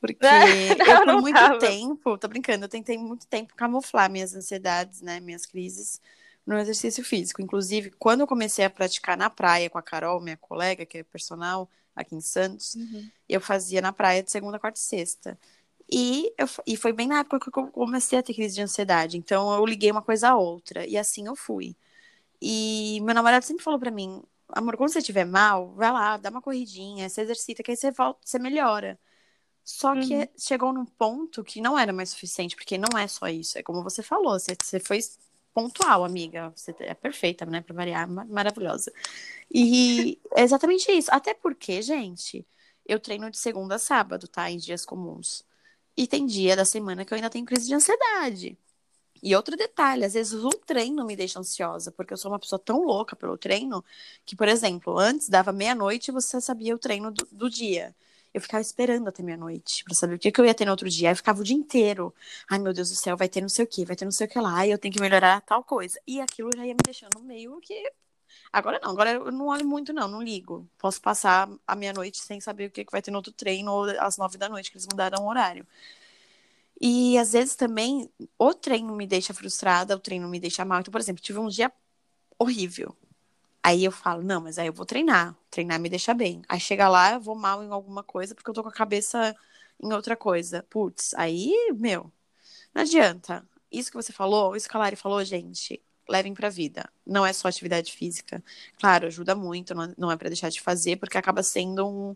Porque 0.00 0.78
Não, 0.86 0.86
eu, 0.86 1.00
por 1.04 1.16
não 1.16 1.22
muito 1.22 1.48
tava. 1.48 1.58
tempo, 1.58 2.18
tô 2.18 2.28
brincando, 2.28 2.64
eu 2.64 2.68
tentei 2.68 2.98
muito 2.98 3.26
tempo 3.26 3.54
camuflar 3.54 4.10
minhas 4.10 4.34
ansiedades, 4.34 5.00
né? 5.02 5.20
Minhas 5.20 5.46
crises 5.46 6.00
no 6.46 6.56
exercício 6.58 7.04
físico. 7.04 7.42
Inclusive, 7.42 7.90
quando 7.92 8.20
eu 8.22 8.26
comecei 8.26 8.64
a 8.64 8.70
praticar 8.70 9.16
na 9.16 9.30
praia 9.30 9.68
com 9.70 9.78
a 9.78 9.82
Carol, 9.82 10.20
minha 10.20 10.36
colega, 10.36 10.86
que 10.86 10.98
é 10.98 11.02
personal 11.04 11.68
aqui 11.94 12.14
em 12.14 12.20
Santos, 12.20 12.76
Uhum. 12.76 13.12
eu 13.28 13.40
fazia 13.40 13.80
na 13.82 13.92
praia 13.92 14.22
de 14.22 14.30
segunda, 14.30 14.58
quarta 14.58 14.78
e 14.78 14.82
sexta. 14.82 15.38
E, 15.90 16.32
eu, 16.38 16.46
e 16.66 16.76
foi 16.76 16.92
bem 16.92 17.06
na 17.08 17.20
época 17.20 17.50
que 17.50 17.58
eu 17.58 17.68
comecei 17.68 18.18
a 18.18 18.22
ter 18.22 18.34
crise 18.34 18.54
de 18.56 18.62
ansiedade. 18.62 19.16
Então 19.18 19.54
eu 19.54 19.64
liguei 19.66 19.90
uma 19.90 20.02
coisa 20.02 20.30
a 20.30 20.36
outra. 20.36 20.86
E 20.86 20.96
assim 20.98 21.26
eu 21.26 21.36
fui. 21.36 21.76
E 22.40 23.00
meu 23.02 23.14
namorado 23.14 23.44
sempre 23.44 23.64
falou 23.64 23.80
pra 23.80 23.90
mim: 23.90 24.22
amor, 24.48 24.76
quando 24.76 24.90
você 24.92 24.98
estiver 25.00 25.24
mal, 25.24 25.72
vai 25.74 25.92
lá, 25.92 26.16
dá 26.16 26.30
uma 26.30 26.42
corridinha, 26.42 27.08
se 27.08 27.20
exercita, 27.20 27.62
que 27.62 27.70
aí 27.72 27.76
você 27.76 27.90
volta, 27.90 28.20
você 28.24 28.38
melhora. 28.38 28.98
Só 29.64 29.96
que 29.96 30.14
Uhum. 30.14 30.28
chegou 30.38 30.72
num 30.72 30.86
ponto 30.86 31.44
que 31.44 31.60
não 31.60 31.78
era 31.78 31.92
mais 31.92 32.10
suficiente, 32.10 32.56
porque 32.56 32.78
não 32.78 32.98
é 32.98 33.08
só 33.08 33.28
isso. 33.28 33.58
É 33.58 33.62
como 33.62 33.82
você 33.82 34.02
falou, 34.02 34.38
você, 34.38 34.56
você 34.60 34.80
foi 34.80 35.00
pontual, 35.54 36.04
amiga. 36.04 36.52
Você 36.56 36.74
é 36.80 36.94
perfeita, 36.94 37.46
né? 37.46 37.62
Pra 37.62 37.74
variar, 37.74 38.08
ma- 38.08 38.24
maravilhosa. 38.26 38.92
E 39.52 40.20
é 40.36 40.42
exatamente 40.42 40.90
isso. 40.92 41.10
Até 41.12 41.34
porque, 41.34 41.82
gente, 41.82 42.46
eu 42.86 43.00
treino 43.00 43.30
de 43.30 43.38
segunda 43.38 43.76
a 43.76 43.78
sábado, 43.78 44.28
tá? 44.28 44.50
Em 44.50 44.58
dias 44.58 44.84
comuns. 44.86 45.44
E 45.96 46.06
tem 46.06 46.26
dia 46.26 46.56
da 46.56 46.64
semana 46.64 47.04
que 47.04 47.12
eu 47.14 47.16
ainda 47.16 47.30
tenho 47.30 47.44
crise 47.46 47.66
de 47.68 47.74
ansiedade. 47.74 48.58
E 49.26 49.34
outro 49.34 49.56
detalhe, 49.56 50.04
às 50.04 50.14
vezes 50.14 50.34
o 50.34 50.50
treino 50.50 51.04
me 51.04 51.16
deixa 51.16 51.40
ansiosa, 51.40 51.90
porque 51.90 52.12
eu 52.12 52.16
sou 52.16 52.30
uma 52.30 52.38
pessoa 52.38 52.60
tão 52.60 52.84
louca 52.84 53.16
pelo 53.16 53.36
treino, 53.36 53.84
que, 54.24 54.36
por 54.36 54.46
exemplo, 54.46 54.96
antes 54.96 55.28
dava 55.28 55.52
meia-noite 55.52 56.10
e 56.10 56.14
você 56.14 56.40
sabia 56.40 56.72
o 56.76 56.78
treino 56.78 57.10
do, 57.10 57.26
do 57.32 57.50
dia. 57.50 57.92
Eu 58.32 58.40
ficava 58.40 58.60
esperando 58.60 59.08
até 59.08 59.24
meia-noite 59.24 59.82
pra 59.82 59.94
saber 59.96 60.14
o 60.14 60.18
que, 60.20 60.30
que 60.30 60.40
eu 60.40 60.44
ia 60.46 60.54
ter 60.54 60.64
no 60.64 60.70
outro 60.70 60.88
dia. 60.88 61.08
Aí 61.08 61.12
eu 61.12 61.16
ficava 61.16 61.40
o 61.40 61.44
dia 61.44 61.56
inteiro. 61.56 62.14
Ai, 62.48 62.60
meu 62.60 62.72
Deus 62.72 62.88
do 62.90 62.94
céu, 62.94 63.16
vai 63.16 63.28
ter 63.28 63.40
não 63.40 63.48
sei 63.48 63.64
o 63.64 63.68
que, 63.68 63.84
vai 63.84 63.96
ter 63.96 64.04
não 64.04 64.12
sei 64.12 64.28
o 64.28 64.30
que 64.30 64.38
lá, 64.38 64.58
ai, 64.58 64.72
eu 64.72 64.78
tenho 64.78 64.94
que 64.94 65.00
melhorar 65.00 65.40
tal 65.40 65.64
coisa. 65.64 66.00
E 66.06 66.20
aquilo 66.20 66.50
já 66.54 66.64
ia 66.64 66.74
me 66.74 66.78
deixando 66.84 67.20
meio 67.20 67.60
que. 67.60 67.74
Agora 68.52 68.78
não, 68.82 68.90
agora 68.92 69.10
eu 69.12 69.32
não 69.32 69.48
olho 69.48 69.66
muito, 69.66 69.92
não, 69.92 70.06
não 70.08 70.22
ligo. 70.22 70.68
Posso 70.78 71.00
passar 71.00 71.48
a 71.66 71.74
meia-noite 71.76 72.18
sem 72.18 72.40
saber 72.40 72.66
o 72.68 72.70
que, 72.70 72.84
que 72.84 72.92
vai 72.92 73.02
ter 73.02 73.10
no 73.10 73.18
outro 73.18 73.32
treino, 73.32 73.72
ou 73.72 73.84
às 74.00 74.16
nove 74.18 74.38
da 74.38 74.48
noite, 74.48 74.70
que 74.70 74.76
eles 74.76 74.86
mudaram 74.86 75.24
o 75.24 75.28
horário. 75.28 75.66
E 76.80 77.16
às 77.18 77.32
vezes 77.32 77.56
também 77.56 78.10
o 78.38 78.54
treino 78.54 78.94
me 78.94 79.06
deixa 79.06 79.32
frustrada, 79.34 79.96
o 79.96 80.00
treino 80.00 80.28
me 80.28 80.38
deixa 80.40 80.64
mal. 80.64 80.80
Então, 80.80 80.92
por 80.92 81.00
exemplo, 81.00 81.22
tive 81.22 81.38
um 81.38 81.48
dia 81.48 81.72
horrível. 82.38 82.96
Aí 83.62 83.84
eu 83.84 83.92
falo, 83.92 84.22
não, 84.22 84.40
mas 84.42 84.58
aí 84.58 84.68
eu 84.68 84.72
vou 84.72 84.86
treinar. 84.86 85.36
Treinar 85.50 85.80
me 85.80 85.88
deixa 85.88 86.14
bem. 86.14 86.42
Aí 86.48 86.60
chega 86.60 86.88
lá, 86.88 87.14
eu 87.14 87.20
vou 87.20 87.34
mal 87.36 87.62
em 87.64 87.70
alguma 87.70 88.02
coisa, 88.02 88.34
porque 88.34 88.48
eu 88.50 88.54
tô 88.54 88.62
com 88.62 88.68
a 88.68 88.72
cabeça 88.72 89.34
em 89.82 89.92
outra 89.92 90.16
coisa. 90.16 90.64
Putz, 90.70 91.14
aí, 91.14 91.52
meu, 91.76 92.12
não 92.74 92.82
adianta. 92.82 93.46
Isso 93.70 93.90
que 93.90 93.96
você 93.96 94.12
falou, 94.12 94.56
isso 94.56 94.68
que 94.68 94.76
a 94.76 94.80
Lari 94.80 94.96
falou, 94.96 95.24
gente, 95.24 95.82
levem 96.08 96.34
pra 96.34 96.48
vida. 96.48 96.88
Não 97.06 97.26
é 97.26 97.32
só 97.32 97.48
atividade 97.48 97.92
física. 97.92 98.42
Claro, 98.78 99.06
ajuda 99.06 99.34
muito, 99.34 99.74
não- 99.74 99.94
não 99.98 100.10
é 100.12 100.16
pra 100.16 100.28
deixar 100.28 100.50
de 100.50 100.60
fazer, 100.60 100.96
porque 100.96 101.18
acaba 101.18 101.42
sendo 101.42 101.86
um, 101.88 102.14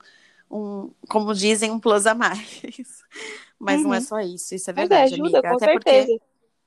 um, 0.50 0.90
como 1.08 1.34
dizem, 1.34 1.70
um 1.70 1.80
plus 1.80 2.06
a 2.06 2.14
mais. 2.14 2.62
Mas 3.60 3.82
não 3.82 3.92
é 3.92 3.98
Uhum. 3.98 4.02
só 4.04 4.20
isso, 4.20 4.54
isso 4.54 4.70
é 4.70 4.72
Mas 4.72 4.84
é, 4.84 4.88
verdade, 4.88 5.14
ajuda, 5.14 5.38
amiga. 5.38 5.50
com 5.50 5.56
Até 5.56 5.64
certeza. 5.66 6.06
porque. 6.06 6.20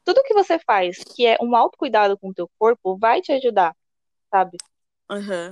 Tudo 0.06 0.24
que 0.24 0.34
você 0.34 0.60
faz 0.60 0.98
que 0.98 1.26
é 1.26 1.38
um 1.41 1.56
autocuidado 1.56 2.18
com 2.18 2.30
o 2.30 2.34
teu 2.34 2.50
corpo 2.60 2.98
vai 2.98 3.22
te 3.22 3.32
ajudar, 3.32 3.74
sabe? 4.30 4.58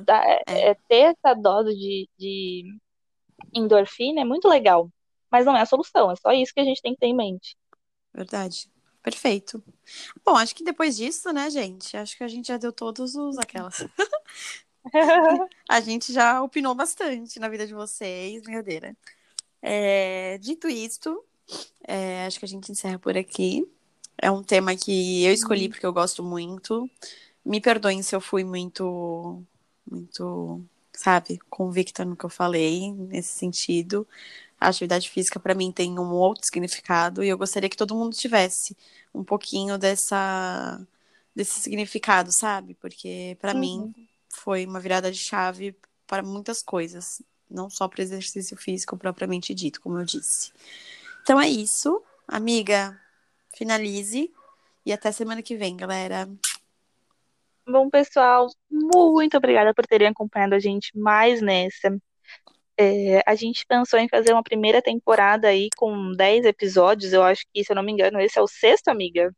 É- 0.08 0.42
é. 0.46 0.70
é 0.72 0.76
ter 0.90 1.16
essa 1.16 1.34
dose 1.34 1.74
de, 1.74 2.10
de 2.18 2.78
endorfina 3.54 4.22
é 4.22 4.26
muito 4.26 4.48
legal. 4.48 4.90
Mas 5.32 5.46
não 5.46 5.56
é 5.56 5.62
a 5.62 5.66
solução, 5.66 6.12
é 6.12 6.16
só 6.18 6.32
isso 6.34 6.54
que 6.54 6.60
a 6.60 6.66
gente 6.66 6.82
tem 6.82 6.94
que 6.94 7.00
ter 7.00 7.08
em 7.08 7.16
mente. 7.16 7.56
Verdade. 8.14 8.70
Perfeito. 9.02 9.64
Bom, 10.24 10.36
acho 10.36 10.54
que 10.54 10.64
depois 10.64 10.98
disso, 10.98 11.32
né, 11.32 11.50
gente? 11.50 11.96
Acho 11.98 12.16
que 12.18 12.24
a 12.24 12.28
gente 12.28 12.50
já 12.50 12.58
deu 12.58 12.72
todos 12.74 13.16
os 13.16 13.38
aquelas. 13.40 13.86
A 15.70 15.80
gente 15.80 16.12
já 16.12 16.42
opinou 16.42 16.74
bastante 16.76 17.40
na 17.40 17.48
vida 17.48 17.66
de 17.66 17.74
vocês, 17.74 18.42
brincadeira. 18.42 18.96
É, 19.62 20.38
dito 20.40 20.68
isto, 20.68 21.24
é, 21.88 22.26
acho 22.26 22.40
que 22.40 22.46
a 22.46 22.48
gente 22.48 22.72
encerra 22.72 23.00
por 23.00 23.18
aqui. 23.18 23.68
É 24.22 24.32
um 24.32 24.44
tema 24.44 24.76
que 24.76 25.24
eu 25.26 25.34
escolhi 25.34 25.70
porque 25.70 25.86
eu 25.86 25.94
gosto 25.94 26.24
muito. 26.24 26.90
Me 27.46 27.62
perdoem 27.62 28.04
se 28.04 28.16
eu 28.16 28.22
fui 28.22 28.44
muito, 28.44 29.44
muito, 29.90 30.64
sabe, 30.94 31.40
convicta 31.50 32.06
no 32.06 32.16
que 32.16 32.26
eu 32.26 32.30
falei 32.30 32.92
nesse 32.94 33.30
sentido. 33.38 34.08
A 34.60 34.70
atividade 34.70 35.10
física 35.10 35.40
para 35.40 35.56
mim 35.56 35.72
tem 35.72 36.00
um 36.00 36.12
outro 36.14 36.46
significado 36.46 37.24
e 37.24 37.30
eu 37.30 37.38
gostaria 37.38 37.70
que 37.70 37.78
todo 37.78 37.96
mundo 37.96 38.16
tivesse 38.16 38.78
um 39.14 39.24
pouquinho 39.24 39.78
dessa 39.78 40.80
desse 41.36 41.60
significado, 41.62 42.32
sabe? 42.32 42.76
Porque 42.76 43.38
para 43.42 43.54
Uhum. 43.54 43.62
mim 43.62 43.94
foi 44.30 44.66
uma 44.66 44.80
virada 44.80 45.12
de 45.12 45.18
chave 45.20 45.76
para 46.08 46.24
muitas 46.24 46.62
coisas, 46.62 47.22
não 47.50 47.70
só 47.70 47.88
para 47.88 48.04
exercício 48.04 48.58
físico 48.58 48.98
propriamente 48.98 49.54
dito, 49.56 49.82
como 49.82 50.00
eu 50.00 50.06
disse. 50.06 50.52
Então 51.22 51.40
é 51.40 51.48
isso, 51.48 52.04
amiga. 52.28 53.00
Finalize 53.56 54.32
e 54.86 54.92
até 54.92 55.12
semana 55.12 55.42
que 55.42 55.56
vem, 55.56 55.78
galera. 55.78 56.28
Bom, 57.68 57.90
pessoal, 57.90 58.48
muito 58.70 59.38
obrigada 59.38 59.74
por 59.74 59.86
terem 59.86 60.08
acompanhado 60.08 60.56
a 60.56 60.60
gente 60.60 60.98
mais 60.98 61.42
nessa. 61.42 61.96
É, 62.78 63.22
a 63.28 63.36
gente 63.36 63.66
pensou 63.68 64.00
em 64.00 64.10
fazer 64.10 64.34
uma 64.34 64.42
primeira 64.42 64.82
temporada 64.82 65.48
aí 65.48 65.70
com 65.78 66.12
10 66.14 66.46
episódios. 66.46 67.14
Eu 67.14 67.22
acho 67.22 67.46
que, 67.54 67.64
se 67.64 67.72
eu 67.72 67.76
não 67.76 67.84
me 67.84 67.92
engano, 67.92 68.20
esse 68.20 68.40
é 68.40 68.42
o 68.42 68.48
sexto, 68.48 68.88
amiga. 68.88 69.34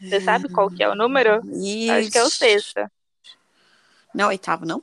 Você 0.00 0.20
sabe 0.20 0.48
qual 0.52 0.70
que 0.70 0.82
é 0.82 0.88
o 0.88 0.94
número? 0.94 1.40
Acho 1.90 2.10
que 2.10 2.18
é 2.18 2.22
o 2.22 2.30
sexto. 2.30 2.80
Não, 4.14 4.28
oitavo, 4.28 4.64
não? 4.64 4.82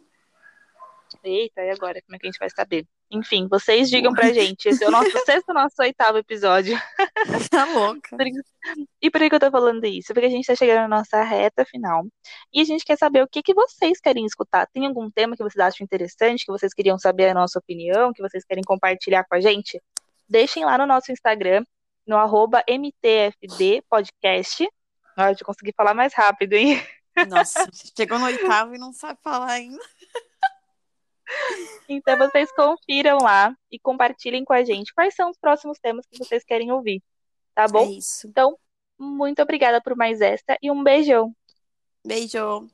Eita, 1.24 1.62
e 1.62 1.70
agora? 1.70 2.02
Como 2.02 2.16
é 2.16 2.20
que 2.20 2.28
a 2.28 2.32
gente 2.32 2.40
vai 2.40 2.50
saber? 2.50 2.86
Enfim, 3.12 3.48
vocês 3.48 3.90
digam 3.90 4.14
pra 4.14 4.34
gente. 4.34 4.68
Esse 4.68 4.84
é 4.84 4.88
o 4.88 4.92
nosso 4.92 5.12
sexto 5.26 5.54
nosso 5.54 5.76
oitavo 5.80 6.18
episódio. 6.18 6.78
Tá 7.50 7.66
louca. 7.66 8.18
E 9.02 9.12
por 9.12 9.20
que 9.20 9.30
que 9.30 9.36
eu 9.36 9.40
tô 9.40 9.52
falando 9.52 9.86
isso? 9.86 10.14
Porque 10.14 10.26
a 10.26 10.30
gente 10.30 10.46
tá 10.46 10.56
chegando 10.56 10.82
na 10.82 10.88
nossa 10.88 11.22
reta 11.22 11.64
final. 11.64 12.04
E 12.52 12.62
a 12.62 12.64
gente 12.64 12.84
quer 12.84 12.98
saber 12.98 13.22
o 13.22 13.28
que 13.28 13.44
que 13.44 13.54
vocês 13.54 14.00
querem 14.00 14.26
escutar. 14.26 14.68
Tem 14.74 14.88
algum 14.88 15.10
tema 15.12 15.38
que 15.38 15.44
vocês 15.44 15.64
acham 15.64 15.86
interessante, 15.86 16.46
que 16.46 16.52
vocês 16.52 16.74
queriam 16.74 16.98
saber 16.98 17.30
a 17.30 17.34
nossa 17.34 17.60
opinião, 17.60 18.12
que 18.12 18.22
vocês 18.22 18.44
querem 18.44 18.64
compartilhar 18.64 19.24
com 19.26 19.36
a 19.36 19.42
gente? 19.42 19.80
Deixem 20.28 20.66
lá 20.66 20.78
no 20.78 20.86
nosso 20.86 21.12
Instagram, 21.12 21.64
no 22.08 22.18
arroba 22.18 22.64
MTFDpodcast. 22.68 24.68
Ah, 25.16 25.32
eu 25.32 25.38
consegui 25.46 25.72
falar 25.76 25.94
mais 25.94 26.14
rápido, 26.14 26.54
hein? 26.54 26.82
Nossa, 27.30 27.70
chegou 27.96 28.18
no 28.18 28.26
oitavo 28.26 28.76
e 28.76 28.80
não 28.80 28.92
sabe 28.92 29.20
falar 29.22 29.52
ainda. 29.52 29.80
Então 31.88 32.18
vocês 32.18 32.52
confiram 32.52 33.18
lá 33.18 33.56
e 33.72 33.80
compartilhem 33.80 34.44
com 34.46 34.54
a 34.54 34.64
gente 34.64 34.94
quais 34.94 35.16
são 35.16 35.30
os 35.30 35.38
próximos 35.38 35.80
temas 35.80 36.06
que 36.06 36.18
vocês 36.18 36.44
querem 36.44 36.72
ouvir. 36.72 37.02
Tá 37.54 37.64
É 37.64 37.68
bom? 37.68 37.90
isso. 37.90 38.28
Então, 38.28 38.58
muito 38.98 39.42
obrigada 39.42 39.82
por 39.82 39.96
mais 39.96 40.22
esta 40.22 40.58
e 40.62 40.72
um 40.72 40.84
beijão. 40.84 41.36
Beijo. 42.06 42.68